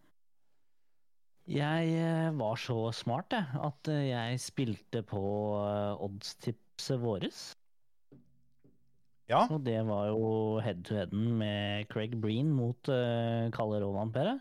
Jeg 1.56 1.92
eh, 1.94 2.28
var 2.38 2.58
så 2.58 2.76
smart, 2.94 3.34
jeg, 3.34 3.60
at 3.68 3.90
eh, 3.92 4.08
jeg 4.10 4.40
spilte 4.42 5.02
på 5.06 5.22
eh, 5.60 6.04
oddstipset 6.06 7.00
våres. 7.02 7.40
Ja, 9.26 9.40
Og 9.50 9.64
det 9.66 9.80
var 9.88 10.06
jo 10.12 10.26
head 10.62 10.84
to 10.86 10.94
headen 10.94 11.32
med 11.40 11.88
Craig 11.90 12.12
Breen 12.22 12.52
mot 12.54 12.78
uh, 12.92 13.48
Kalle 13.54 13.80
Roland-Pere. 13.82 14.36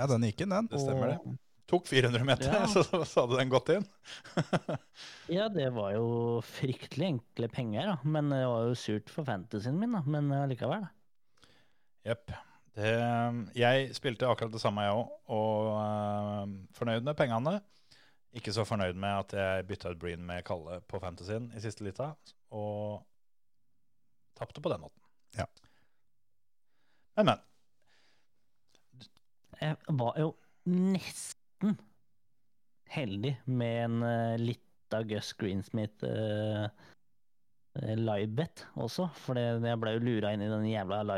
Ja, 0.00 0.08
den 0.10 0.24
gikk 0.26 0.42
inn, 0.42 0.50
den. 0.54 0.66
det 0.72 0.80
stemmer 0.82 1.12
det. 1.12 1.36
Tok 1.70 1.86
400 1.86 2.26
meter, 2.26 2.50
Ja. 2.50 2.66
så, 2.72 2.82
så 2.82 3.22
hadde 3.22 3.38
den 3.38 3.52
gått 3.52 3.70
inn. 3.76 3.86
Ja, 5.36 5.46
det 5.52 5.68
var 5.76 5.92
jo 5.94 6.40
fryktelig 6.42 7.12
enkle 7.12 7.46
penger, 7.52 7.92
da. 7.92 7.96
Men 8.02 8.32
det 8.34 8.42
var 8.50 8.66
jo 8.66 8.78
surt 8.78 9.12
for 9.14 9.28
fantasyen 9.28 9.78
min, 9.78 9.94
da. 9.94 10.02
Men 10.10 10.32
allikevel. 10.34 10.88
da. 10.88 11.50
Jepp. 12.10 12.32
Jeg 13.54 13.94
spilte 13.94 14.26
akkurat 14.26 14.50
det 14.54 14.62
samme, 14.62 14.82
jeg 14.88 14.96
òg, 14.96 15.14
og 15.36 15.70
uh, 15.76 16.56
fornøyd 16.74 17.06
med 17.06 17.18
pengene. 17.18 17.60
Ikke 18.36 18.52
så 18.54 18.62
fornøyd 18.66 18.98
med 19.00 19.24
at 19.24 19.32
jeg 19.34 19.66
bytta 19.66 19.90
ut 19.90 19.98
Breen 19.98 20.22
med 20.26 20.44
Kalle 20.46 20.78
på 20.86 21.00
Fantasyen 21.02 21.48
i 21.56 21.62
siste 21.62 21.82
lita, 21.82 22.12
og 22.54 23.02
tapte 24.38 24.62
på 24.62 24.70
den 24.70 24.84
måten. 24.84 25.02
Ja. 25.38 25.46
Men, 27.18 27.32
men. 27.32 27.42
Jeg 29.60 29.76
var 29.98 30.14
jo 30.16 30.30
nesten 30.70 31.74
heldig 32.90 33.34
med 33.50 33.82
en 33.84 33.98
uh, 34.06 34.38
lita 34.40 35.02
Gus 35.10 35.34
Greensmith 35.38 36.06
uh, 36.06 36.70
livebet 37.76 38.64
også. 38.78 39.10
For 39.26 39.38
jeg 39.38 39.82
ble 39.82 39.96
jo 39.96 40.06
lura 40.06 40.32
inn 40.34 40.46
i 40.46 40.50
den 40.50 40.70
jævla 40.70 41.02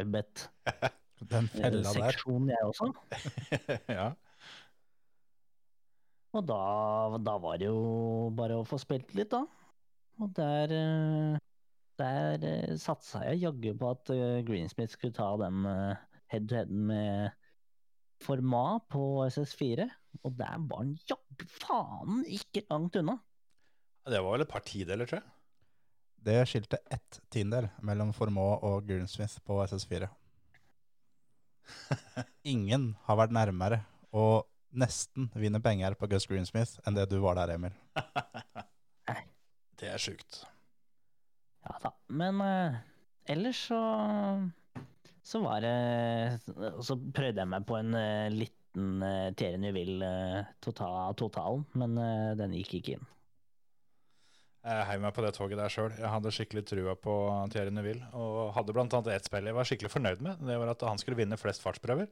Den 1.33 1.47
fella 1.53 1.71
der. 1.71 1.77
livebet-seksjonen, 1.77 2.51
jeg 2.51 2.73
også. 2.73 2.93
ja. 3.99 4.11
Og 6.33 6.45
da, 6.49 6.61
da 7.21 7.35
var 7.41 7.59
det 7.61 7.69
jo 7.69 8.31
bare 8.37 8.57
å 8.57 8.67
få 8.69 8.79
spilt 8.81 9.13
litt, 9.17 9.33
da. 9.35 9.43
Og 10.23 10.33
der 10.37 10.73
eh, 10.77 11.41
Der 12.01 12.45
eh, 12.49 12.77
satsa 12.81 13.23
jeg 13.29 13.43
jaggu 13.45 13.73
på 13.79 13.91
at 13.93 14.13
eh, 14.15 14.41
Greensmith 14.47 14.95
skulle 14.95 15.17
ta 15.17 15.29
den 15.41 15.67
head 16.33 16.49
to 16.49 16.57
head 16.57 16.73
med 16.73 17.33
Forma 18.23 18.79
på 18.93 19.27
SS4. 19.27 19.89
Og 20.23 20.35
der 20.39 20.57
var 20.71 20.85
han 20.85 20.97
jaggu 21.11 21.47
faen 21.51 22.25
ikke 22.25 22.65
langt 22.71 22.97
unna. 23.01 23.19
Det 24.09 24.19
var 24.19 24.35
vel 24.35 24.45
et 24.45 24.51
par 24.51 24.65
tideler, 24.67 25.07
tror 25.07 25.21
jeg. 25.21 25.29
Det 26.23 26.37
skilte 26.47 26.79
ett 26.95 27.19
tiendedel 27.35 27.69
mellom 27.83 28.13
Formå 28.15 28.47
og 28.63 28.87
Greensmith 28.87 29.41
på 29.47 29.59
SS4. 29.65 30.07
Ingen 32.55 32.93
har 33.07 33.19
vært 33.19 33.35
nærmere 33.35 33.83
å 34.15 34.45
nesten 34.73 35.29
vinne 35.37 35.61
penger 35.63 35.97
på 35.99 36.09
Gus 36.11 36.27
Greensmith 36.31 36.81
enn 36.87 36.97
det 36.97 37.09
du 37.11 37.19
var 37.23 37.39
der, 37.41 37.55
Emil. 37.57 37.77
Det 39.83 39.89
er 39.91 39.99
sjukt. 39.99 40.45
Ja 41.67 41.75
da. 41.83 41.91
Men 42.07 42.39
eh, 42.45 42.77
ellers 43.35 43.65
så 43.67 43.81
så 45.23 45.41
var 45.43 45.63
det 45.63 46.41
Så 46.83 46.99
prøvde 47.15 47.43
jeg 47.43 47.51
meg 47.51 47.67
på 47.67 47.79
en 47.79 47.95
eh, 47.99 48.29
liten 48.35 49.03
uh, 49.05 49.31
Thierry 49.39 49.59
Neuville-totalen, 49.63 50.55
tota, 50.65 50.89
totalen, 51.19 51.65
men 51.79 51.99
eh, 52.01 52.31
den 52.39 52.55
gikk 52.57 52.79
ikke 52.79 52.95
inn. 52.97 53.09
Jeg 54.63 54.87
heiv 54.89 55.03
meg 55.03 55.15
på 55.15 55.25
det 55.25 55.33
toget 55.35 55.59
der 55.59 55.73
sjøl. 55.75 55.91
Jeg 55.99 56.09
hadde 56.09 56.33
skikkelig 56.35 56.63
trua 56.71 56.95
på 56.95 57.15
Thierry 57.51 57.75
Neuville. 57.75 58.07
Og 58.15 58.53
hadde 58.55 58.77
annet 58.79 59.11
ett 59.11 59.27
spill 59.27 59.51
jeg 59.51 59.57
var 59.57 59.67
skikkelig 59.67 59.91
fornøyd 59.91 60.23
med. 60.23 60.45
Det 60.47 60.59
var 60.63 60.71
at 60.71 60.85
han 60.87 61.03
skulle 61.03 61.19
vinne 61.19 61.39
flest 61.41 61.65
fartsprøver. 61.65 62.07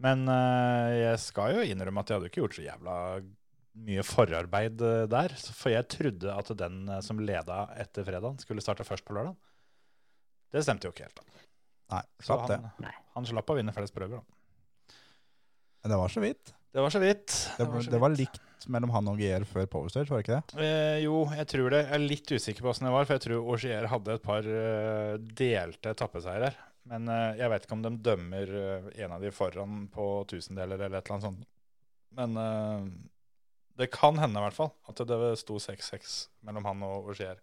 Men 0.00 0.24
eh, 0.32 0.94
jeg 1.02 1.20
skal 1.20 1.58
jo 1.58 1.66
innrømme 1.68 2.00
at 2.02 2.10
jeg 2.10 2.18
hadde 2.20 2.30
ikke 2.30 2.42
gjort 2.44 2.56
så 2.56 2.64
jævla 2.64 2.96
mye 3.86 4.04
forarbeid 4.06 4.84
eh, 4.86 5.04
der. 5.12 5.34
For 5.56 5.72
jeg 5.74 5.88
trodde 5.92 6.32
at 6.34 6.52
den 6.62 6.82
eh, 6.88 7.02
som 7.04 7.20
leda 7.20 7.66
etter 7.80 8.06
fredagen, 8.06 8.40
skulle 8.42 8.64
starte 8.64 8.86
først 8.88 9.04
på 9.06 9.16
lørdag. 9.16 9.36
Det 10.50 10.64
stemte 10.66 10.88
jo 10.88 10.94
ikke 10.94 11.06
helt. 11.06 11.20
da. 11.20 11.42
Nei, 11.90 12.04
Så 12.22 12.30
slapp 12.30 12.46
det. 12.48 12.60
han, 12.62 12.86
Nei. 12.86 12.94
han 13.16 13.28
slapp 13.28 13.52
å 13.52 13.58
vinne 13.58 13.74
flest 13.76 13.94
prøver. 13.94 14.22
da. 14.22 14.96
Men 15.82 15.94
det 15.94 16.00
var 16.00 16.12
så 16.12 16.22
vidt. 16.24 16.54
Det 16.70 16.82
var 16.84 16.92
så 16.94 17.00
vidt. 17.02 17.36
Det, 17.58 17.66
var 17.66 17.82
så 17.82 17.92
det 17.92 18.00
var 18.00 18.12
likt 18.14 18.66
mellom 18.70 18.92
han 18.94 19.08
og 19.10 19.20
Gier 19.20 19.44
før 19.48 19.64
Powerstage, 19.70 20.10
var 20.12 20.20
det 20.20 20.26
ikke 20.26 20.36
det? 20.38 20.64
Eh, 20.64 20.98
jo, 21.04 21.22
jeg 21.34 21.48
tror 21.50 21.72
det. 21.74 21.84
Jeg 21.86 21.96
er 21.96 22.04
litt 22.04 22.32
usikker 22.36 22.64
på 22.64 22.72
åssen 22.72 22.86
det 22.88 22.92
var, 22.94 23.06
for 23.08 23.16
jeg 23.18 23.24
tror 23.26 23.52
Augier 23.54 23.88
hadde 23.90 24.16
et 24.16 24.24
par 24.24 24.50
delte 25.40 25.94
etappeseirer. 25.96 26.58
Men 26.88 27.08
uh, 27.10 27.36
jeg 27.38 27.50
vet 27.52 27.66
ikke 27.66 27.76
om 27.76 27.84
de 27.84 27.92
dømmer 28.02 28.52
eh, 28.56 28.90
en 29.04 29.14
av 29.16 29.22
de 29.22 29.32
foran 29.34 29.84
på 29.92 30.06
tusendeler 30.30 30.80
eller 30.80 31.00
et 31.00 31.06
eller 31.06 31.16
annet 31.16 31.26
sånt. 31.28 31.48
Men 32.16 32.38
uh, 32.40 32.86
det 33.80 33.90
kan 33.94 34.18
hende 34.20 34.40
i 34.40 34.46
hvert 34.46 34.56
fall 34.56 34.72
at 34.90 35.02
det 35.08 35.18
sto 35.40 35.58
6-6 35.60 36.16
mellom 36.46 36.66
han 36.68 36.86
og 36.86 37.12
Auger 37.12 37.42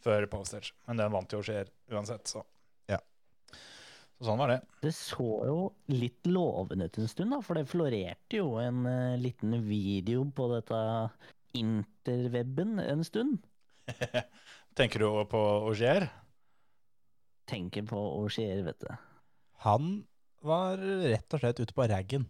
før 0.00 0.24
Postage. 0.32 0.72
Men 0.88 1.02
den 1.02 1.12
vant 1.12 1.32
jo 1.32 1.42
Auger 1.42 1.68
uansett, 1.92 2.30
så. 2.30 2.42
Ja. 2.90 2.98
Så 4.18 4.30
sånn 4.30 4.40
var 4.40 4.54
det. 4.54 4.60
Det 4.82 4.94
så 4.96 5.28
jo 5.48 5.58
litt 5.92 6.26
lovende 6.28 6.88
ut 6.88 6.98
en 7.00 7.12
stund, 7.12 7.36
da, 7.36 7.42
for 7.44 7.60
det 7.60 7.68
florerte 7.68 8.40
jo 8.40 8.56
en 8.62 8.82
liten 9.20 9.60
video 9.68 10.24
på 10.36 10.48
dette 10.54 10.80
interweben 11.56 12.78
en 12.80 13.04
stund. 13.04 13.44
Tenker 14.78 15.04
du 15.04 15.24
på 15.30 15.40
Augier? 15.68 16.08
Tenker 17.50 17.86
på 17.88 17.98
Augier, 17.98 18.62
vet 18.66 18.80
du. 18.84 18.90
Han 19.66 19.92
var 20.46 20.80
rett 20.80 21.36
og 21.36 21.42
slett 21.42 21.60
ute 21.60 21.76
på 21.76 21.86
raggen. 21.90 22.26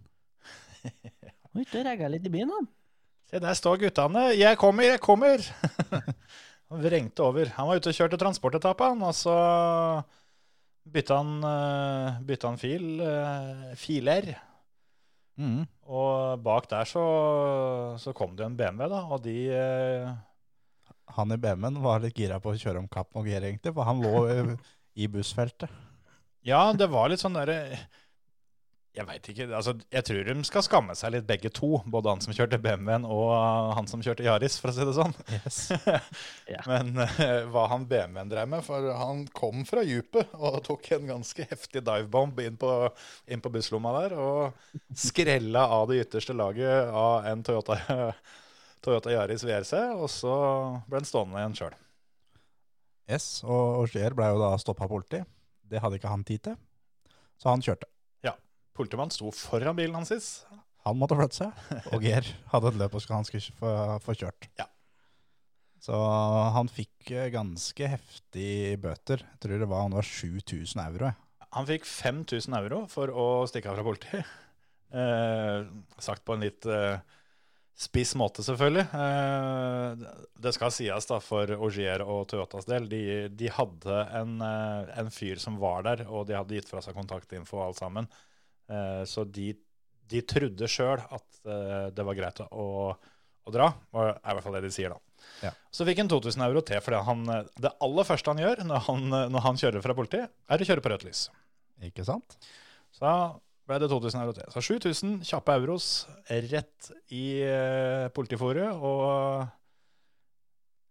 Ute 1.50 1.80
og 1.80 1.84
ragga 1.84 2.08
litt 2.10 2.26
i 2.26 2.32
byen, 2.32 2.52
han. 2.54 2.68
Se, 3.30 3.38
der 3.42 3.56
står 3.58 3.80
guttene. 3.84 4.30
'Jeg 4.34 4.58
kommer, 4.58 4.86
jeg 4.86 5.00
kommer!' 5.02 5.42
han 6.70 6.82
vrengte 6.82 7.22
over. 7.26 7.50
Han 7.56 7.68
var 7.68 7.78
ute 7.78 7.90
og 7.90 7.98
kjørte 7.98 8.18
transportetappe, 8.18 8.88
han, 8.92 9.02
og 9.02 9.14
så 9.14 9.34
bytta 10.90 11.18
han, 11.18 11.32
bytte 11.42 12.26
bytta 12.26 12.50
han 12.50 12.58
fil, 12.58 12.86
eh, 13.02 13.74
filer. 13.78 14.32
Mm. 15.40 15.62
Og 15.90 16.42
bak 16.44 16.68
der 16.70 16.86
så, 16.88 17.04
så 17.98 18.14
kom 18.16 18.34
det 18.38 18.46
en 18.46 18.58
BMW, 18.58 18.88
da, 18.90 19.04
og 19.08 19.22
de 19.24 19.36
eh, 19.54 20.10
Han 21.16 21.32
i 21.34 21.38
BMW-en 21.40 21.80
var 21.82 22.02
litt 22.02 22.18
gira 22.18 22.38
på 22.38 22.52
å 22.52 22.58
kjøre 22.58 22.78
om 22.78 22.90
kapp 22.90 23.14
noe, 23.16 23.26
egentlig, 23.26 23.72
for 23.74 23.88
han 23.88 24.02
lå 24.04 24.14
eh, 24.30 24.52
i 24.94 25.08
bussfeltet. 25.10 25.70
Ja, 26.46 26.70
det 26.72 26.88
var 26.88 27.10
litt 27.12 27.20
sånn 27.20 27.36
derre 27.36 27.56
Jeg 28.96 29.04
veit 29.06 29.26
ikke. 29.28 29.44
altså 29.54 29.74
Jeg 29.92 30.06
tror 30.08 30.24
de 30.26 30.34
skal 30.48 30.64
skamme 30.64 30.94
seg 30.98 31.12
litt, 31.14 31.26
begge 31.28 31.50
to. 31.54 31.82
Både 31.86 32.10
han 32.10 32.22
som 32.24 32.34
kjørte 32.34 32.58
BMW-en 32.62 33.04
og 33.06 33.28
han 33.76 33.86
som 33.90 34.02
kjørte 34.02 34.24
Yaris, 34.24 34.56
for 34.58 34.72
å 34.72 34.74
si 34.74 34.86
det 34.88 34.94
sånn. 34.96 35.14
Yes. 35.36 35.60
yeah. 36.50 36.64
Men 36.66 36.96
uh, 36.98 37.44
hva 37.52 37.68
han 37.70 37.84
BMW-en 37.90 38.32
drev 38.32 38.50
med 38.50 38.64
For 38.66 38.88
han 38.96 39.26
kom 39.36 39.62
fra 39.68 39.84
djupet 39.86 40.32
og 40.40 40.58
tok 40.66 40.90
en 40.96 41.12
ganske 41.12 41.46
heftig 41.52 41.84
divebomb 41.86 42.40
inn 42.42 42.58
på, 42.60 42.72
inn 43.30 43.44
på 43.44 43.52
busslomma 43.54 43.94
der. 44.00 44.16
Og 44.18 44.96
skrella 44.96 45.68
av 45.76 45.86
det 45.92 46.00
ytterste 46.06 46.34
laget 46.34 46.90
av 46.90 47.28
en 47.30 47.46
Toyota, 47.46 47.78
Toyota 48.84 49.14
Yaris 49.14 49.46
VRC. 49.46 49.76
Og 50.00 50.10
så 50.10 50.34
ble 50.88 51.02
han 51.02 51.08
stående 51.12 51.44
igjen 51.44 51.60
sjøl. 51.62 51.78
Yes. 53.10 53.28
Og 53.44 53.82
Auger 53.82 54.16
ble 54.16 54.30
jo 54.32 54.40
da 54.42 54.54
stoppa 54.60 54.86
av 54.86 54.92
politi. 54.94 55.22
Det 55.70 55.82
hadde 55.82 56.00
ikke 56.00 56.10
han 56.10 56.26
tid 56.26 56.42
til, 56.48 56.58
så 57.38 57.52
han 57.52 57.62
kjørte. 57.62 57.86
Ja. 58.26 58.34
Politimannen 58.74 59.14
sto 59.14 59.30
foran 59.34 59.78
bilen 59.78 60.00
hans. 60.00 60.30
Han 60.86 60.98
måtte 60.98 61.18
flytte 61.18 61.42
seg, 61.42 61.64
og 61.92 62.04
Geir 62.04 62.26
hadde 62.50 62.72
et 62.72 62.78
løp 62.80 62.96
og 62.96 63.10
han 63.12 63.26
skulle 63.28 63.56
få, 63.60 63.72
få 64.02 64.16
kjørt. 64.16 64.48
Ja. 64.58 64.66
Så 65.80 65.96
han 66.54 66.68
fikk 66.68 67.10
eh, 67.14 67.30
ganske 67.32 67.88
heftig 67.88 68.76
bøter. 68.82 69.22
Jeg 69.24 69.40
tror 69.40 69.62
det 69.62 69.68
var, 69.70 69.86
var 69.94 70.04
7000 70.06 70.82
euro. 70.84 71.12
Han 71.56 71.66
fikk 71.66 71.86
5000 71.88 72.56
euro 72.60 72.82
for 72.90 73.10
å 73.10 73.28
stikke 73.48 73.70
av 73.70 73.78
fra 73.78 73.86
politiet. 73.86 74.34
Eh, 74.90 75.64
sagt 76.02 76.24
på 76.26 76.36
en 76.36 76.44
litt 76.44 76.66
eh, 76.68 77.00
spiss 77.80 78.12
måte, 78.18 78.44
selvfølgelig. 78.44 78.84
Eh, 78.92 80.02
det 80.44 80.52
skal 80.52 80.72
sies 80.74 81.08
da 81.08 81.16
for 81.24 81.52
Augier 81.56 82.04
og 82.04 82.26
Toyotas 82.28 82.68
del. 82.68 82.88
De, 82.90 83.02
de 83.32 83.52
hadde 83.56 84.00
en, 84.18 84.36
eh, 84.44 84.90
en 85.00 85.10
fyr 85.14 85.40
som 85.40 85.56
var 85.60 85.86
der, 85.88 86.04
og 86.08 86.28
de 86.28 86.36
hadde 86.36 86.58
gitt 86.58 86.68
fra 86.68 86.82
seg 86.84 86.96
kontaktinfo 86.98 87.56
og 87.58 87.70
alt 87.70 87.80
sammen. 87.80 88.10
Eh, 88.70 89.02
så 89.08 89.24
de, 89.24 89.54
de 90.12 90.24
trodde 90.28 90.68
sjøl 90.68 91.00
at 91.00 91.26
det 91.40 92.04
var 92.04 92.16
greit 92.18 92.42
å, 92.52 92.64
å 92.92 93.52
dra. 93.54 93.70
Det 93.72 94.02
er 94.04 94.18
i 94.18 94.34
hvert 94.36 94.44
fall 94.44 94.56
det 94.58 94.66
de 94.66 94.72
sier, 94.74 94.92
da. 94.92 95.00
Ja. 95.46 95.52
Så 95.72 95.86
fikk 95.88 96.02
han 96.02 96.10
2000 96.12 96.44
euro 96.44 96.60
til, 96.68 96.82
for 96.84 96.92
det 97.64 97.70
aller 97.86 98.08
første 98.08 98.34
han 98.34 98.42
gjør 98.42 98.60
når 98.68 98.82
han, 98.90 99.06
når 99.32 99.44
han 99.46 99.60
kjører 99.62 99.84
fra 99.84 99.96
politiet, 99.96 100.34
er 100.52 100.60
å 100.60 100.68
kjøre 100.68 100.84
på 100.84 100.92
rødt 100.92 101.06
lys. 101.08 101.22
Ikke 101.88 102.04
sant? 102.04 102.36
Så 102.92 103.08
ble 103.70 103.78
det 103.82 103.88
2000 103.92 104.20
euro 104.24 104.34
til. 104.36 104.50
Så 104.52 104.62
7000 104.66 105.16
kjappe 105.30 105.54
euros 105.56 105.86
rett 106.28 106.90
i 107.14 107.24
eh, 107.46 108.06
politiforet. 108.16 108.74
Og 108.76 109.46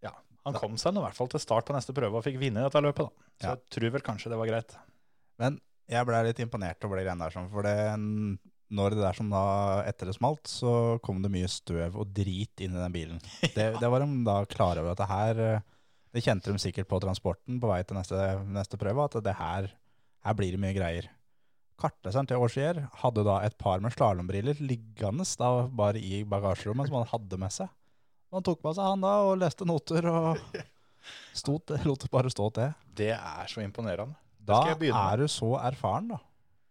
ja, 0.04 0.12
han 0.46 0.56
kom 0.58 0.78
seg 0.80 0.96
i 0.96 1.02
hvert 1.04 1.16
fall 1.18 1.30
til 1.32 1.42
start 1.42 1.68
på 1.68 1.76
neste 1.76 1.94
prøve 1.96 2.20
og 2.20 2.24
fikk 2.26 2.40
vinne 2.40 2.64
dette 2.66 2.82
løpet. 2.84 3.08
da. 3.10 3.26
Så 3.40 3.44
Ja. 3.46 3.54
jeg 3.56 3.76
tror 3.76 3.90
vel 3.96 4.06
kanskje 4.06 4.30
det 4.32 4.38
var 4.40 4.50
greit. 4.50 4.76
Men 5.40 5.60
jeg 5.90 6.06
ble 6.06 6.22
litt 6.26 6.40
imponert 6.42 6.84
over 6.84 6.96
det 7.00 7.04
greiene 7.06 7.24
der, 7.24 7.34
sånn, 7.34 7.50
for 7.50 7.62
det, 7.66 7.76
når 8.70 8.94
det 8.94 9.00
der 9.02 9.16
som 9.18 9.30
da 9.32 9.82
etter 9.88 10.06
det 10.06 10.14
smalt, 10.14 10.44
så 10.46 11.00
kom 11.02 11.22
det 11.24 11.30
mye 11.32 11.48
støv 11.50 11.96
og 11.98 12.12
drit 12.14 12.60
inn 12.62 12.76
i 12.76 12.82
den 12.84 12.92
bilen. 12.94 13.20
Det, 13.56 13.72
det 13.80 13.88
var 13.90 14.04
de 14.04 14.24
da 14.24 14.44
klare 14.46 14.80
over 14.84 14.92
at 14.92 15.00
det 15.02 15.08
her 15.10 15.62
Det 16.14 16.22
kjente 16.24 16.50
de 16.52 16.58
sikkert 16.58 16.88
på 16.90 16.98
transporten 17.02 17.60
på 17.62 17.68
vei 17.70 17.82
til 17.86 17.94
neste, 17.96 18.18
neste 18.50 18.76
prøve, 18.78 19.04
at 19.06 19.18
det 19.22 19.34
her, 19.38 19.68
her 20.26 20.34
blir 20.34 20.50
det 20.56 20.58
mye 20.62 20.74
greier. 20.74 21.06
Kartleseren 21.80 22.28
til 22.28 22.40
Augier 22.40 22.82
hadde 23.02 23.24
da 23.26 23.38
et 23.46 23.56
par 23.60 23.82
med 23.82 23.94
slalåmbriller 23.94 24.60
liggende 24.62 25.26
da 25.40 25.50
bare 25.66 26.00
i 26.00 26.22
bagasjerommet 26.28 26.90
som 26.90 27.00
han 27.00 27.08
hadde 27.12 27.40
med 27.40 27.54
seg. 27.54 27.70
Han 28.30 28.44
tok 28.46 28.60
med 28.62 28.76
seg 28.76 28.86
han 28.92 29.06
da 29.06 29.14
og 29.26 29.38
leste 29.40 29.66
noter 29.66 30.06
og 30.10 30.58
stod, 31.40 31.72
lot 31.86 32.04
det 32.04 32.12
bare 32.12 32.32
stå 32.32 32.50
til. 32.58 32.74
Det 33.00 33.14
er 33.16 33.50
så 33.50 33.64
imponerende. 33.64 34.18
Da 34.40 34.62
er 34.72 35.20
du 35.20 35.26
så 35.30 35.54
erfaren, 35.60 36.12
da. 36.14 36.20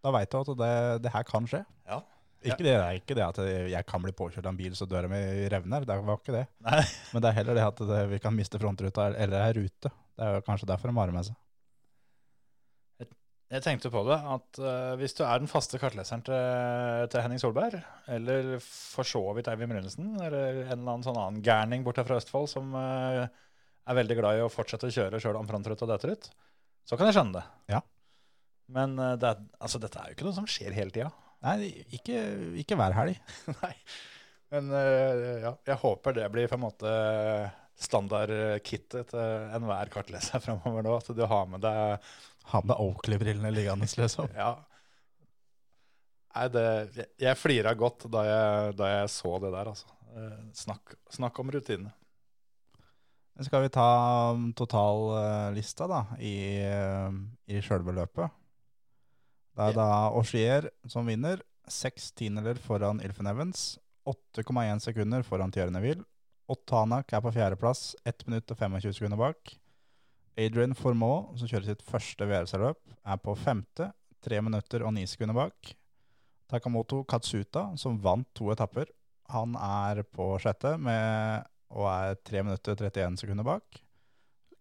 Da 0.04 0.13
veit 0.16 0.32
du 0.32 0.39
at 0.39 0.54
det, 0.62 0.72
det 1.04 1.12
her 1.13 1.28
kan 1.28 1.48
skje. 1.50 1.62
Ja. 1.89 2.00
Ikke, 2.39 2.63
det, 2.63 2.74
ikke 3.02 3.15
det 3.17 3.26
at 3.26 3.39
jeg 3.67 3.84
kan 3.88 4.04
bli 4.04 4.13
påkjørt 4.15 4.45
av 4.45 4.54
en 4.54 4.60
bil 4.60 4.76
så 4.78 4.86
døra 4.88 5.10
mi 5.12 5.19
revner, 5.52 5.84
det 5.84 5.98
var 6.08 6.22
ikke 6.22 6.38
det. 6.38 6.45
Nei. 6.63 6.84
Men 7.12 7.24
det 7.24 7.32
er 7.32 7.38
heller 7.41 7.58
det 7.58 7.65
at 7.65 7.82
det, 7.89 8.04
vi 8.13 8.19
kan 8.24 8.36
miste 8.36 8.62
frontruta 8.62 9.10
eller 9.12 9.43
ei 9.43 9.58
rute. 9.58 9.91
Det 10.15 10.30
er 10.30 10.45
kanskje 10.48 10.69
derfor 10.69 10.91
de 10.91 10.95
har 10.95 11.12
med 11.15 11.28
seg. 11.28 11.36
Jeg 13.49 13.63
tenkte 13.65 13.89
på 13.89 14.03
det, 14.05 14.13
at 14.13 14.59
uh, 14.62 14.95
hvis 14.99 15.15
du 15.17 15.23
er 15.25 15.39
den 15.41 15.49
faste 15.49 15.79
kartleseren 15.81 16.21
til, 16.25 16.35
til 17.09 17.23
Henning 17.25 17.39
Solberg, 17.41 17.79
eller 18.13 18.51
for 18.62 19.07
så 19.09 19.23
vidt 19.33 19.49
Eivind 19.49 19.73
Brunesen, 19.73 20.12
eller 20.21 20.59
en 20.67 20.75
eller 20.75 20.91
annen 20.91 21.05
sånn 21.07 21.17
annen 21.17 21.39
gærning 21.45 21.85
borte 21.85 22.05
fra 22.05 22.19
Østfold 22.21 22.45
som 22.51 22.75
uh, 22.77 23.23
er 23.25 23.97
veldig 23.97 24.19
glad 24.19 24.38
i 24.38 24.43
å 24.45 24.51
fortsette 24.53 24.91
å 24.91 24.93
kjøre 24.93 25.21
sjøl 25.23 25.39
om 25.41 25.49
frontruta 25.49 25.89
detter 25.89 26.13
ut, 26.13 26.29
så 26.85 26.99
kan 26.99 27.09
jeg 27.09 27.17
skjønne 27.17 27.39
det. 27.39 27.73
Ja. 27.73 27.81
Men 28.77 28.93
uh, 29.01 29.15
det 29.17 29.33
er, 29.33 29.41
altså, 29.57 29.81
dette 29.81 29.97
er 29.97 30.12
jo 30.12 30.19
ikke 30.19 30.29
noe 30.29 30.38
som 30.38 30.49
skjer 30.49 30.77
hele 30.77 30.93
tida. 30.93 31.09
Nei, 31.47 31.71
ikke, 31.97 32.21
ikke 32.62 32.77
hver 32.77 32.99
helg. 32.99 33.17
Nei. 33.63 33.73
Men 34.53 34.71
ja, 34.73 35.51
jeg 35.69 35.77
håper 35.77 36.15
det 36.17 36.23
blir 36.33 36.47
på 36.49 36.57
en 36.57 36.63
måte 36.63 36.91
standardkittet 37.79 39.12
til 39.12 39.51
enhver 39.55 39.91
kartleser 39.93 40.41
framover 40.45 40.85
nå. 40.85 40.95
At 41.01 41.13
du 41.17 41.21
har 41.29 41.49
med 41.49 41.62
deg 41.65 42.09
Ha 42.49 42.62
med 42.65 42.81
Oakley-brillene 42.81 43.51
liggende, 43.53 43.88
liksom. 43.97 44.29
Ja. 44.39 44.55
Nei, 46.29 46.45
det, 46.53 46.65
jeg, 46.95 47.07
jeg 47.23 47.38
flira 47.39 47.73
godt 47.77 48.05
da 48.13 48.21
jeg, 48.25 48.75
da 48.77 48.89
jeg 48.91 49.07
så 49.13 49.31
det 49.41 49.49
der, 49.55 49.71
altså. 49.71 49.89
Eh, 50.13 50.35
Snakk, 50.57 50.93
snakk 51.13 51.39
om 51.41 51.49
rutine. 51.53 51.93
Skal 53.39 53.63
vi 53.63 53.71
ta 53.71 53.88
um, 54.35 54.49
totallista 54.53 55.88
da, 55.88 56.01
i, 56.19 56.35
um, 57.07 57.21
i 57.47 57.62
sjølve 57.63 57.95
løpet? 57.95 58.35
Det 59.55 59.69
er 59.69 59.77
da 59.77 59.88
Auchier 60.12 60.67
som 60.91 61.07
vinner. 61.07 61.41
Seks 61.69 62.12
tiendeler 62.17 62.59
foran 62.62 62.99
Ilfen 63.05 63.29
Evans. 63.31 63.77
8,1 64.09 64.83
sekunder 64.83 65.23
foran 65.27 65.53
Tjørneville. 65.55 66.01
Neville. 66.03 66.07
Ottanak 66.49 67.12
er 67.13 67.21
på 67.21 67.31
fjerdeplass, 67.33 67.93
1 68.09 68.25
minutt 68.25 68.49
og 68.49 68.57
25 68.57 68.95
sekunder 68.97 69.19
bak. 69.19 69.51
Adrian 70.39 70.75
Formaux, 70.78 71.34
som 71.39 71.49
kjører 71.49 71.67
sitt 71.67 71.84
første 71.84 72.28
VR-serløp, 72.30 72.80
er 73.04 73.19
på 73.19 73.36
femte, 73.36 73.89
tre 74.23 74.39
minutter 74.43 74.86
og 74.88 74.93
ni 74.95 75.04
sekunder 75.10 75.36
bak. 75.36 75.73
Takamoto 76.49 77.04
Katsuta, 77.08 77.67
som 77.78 77.99
vant 78.02 78.28
to 78.38 78.47
etapper, 78.54 78.88
han 79.30 79.54
er 79.60 80.02
på 80.10 80.32
sjette 80.41 80.73
med, 80.82 81.45
og 81.69 81.86
er 81.91 82.15
3 82.25 82.41
minutter 82.47 82.73
og 82.73 82.88
31 82.88 83.19
sekunder 83.21 83.45
bak. 83.45 83.82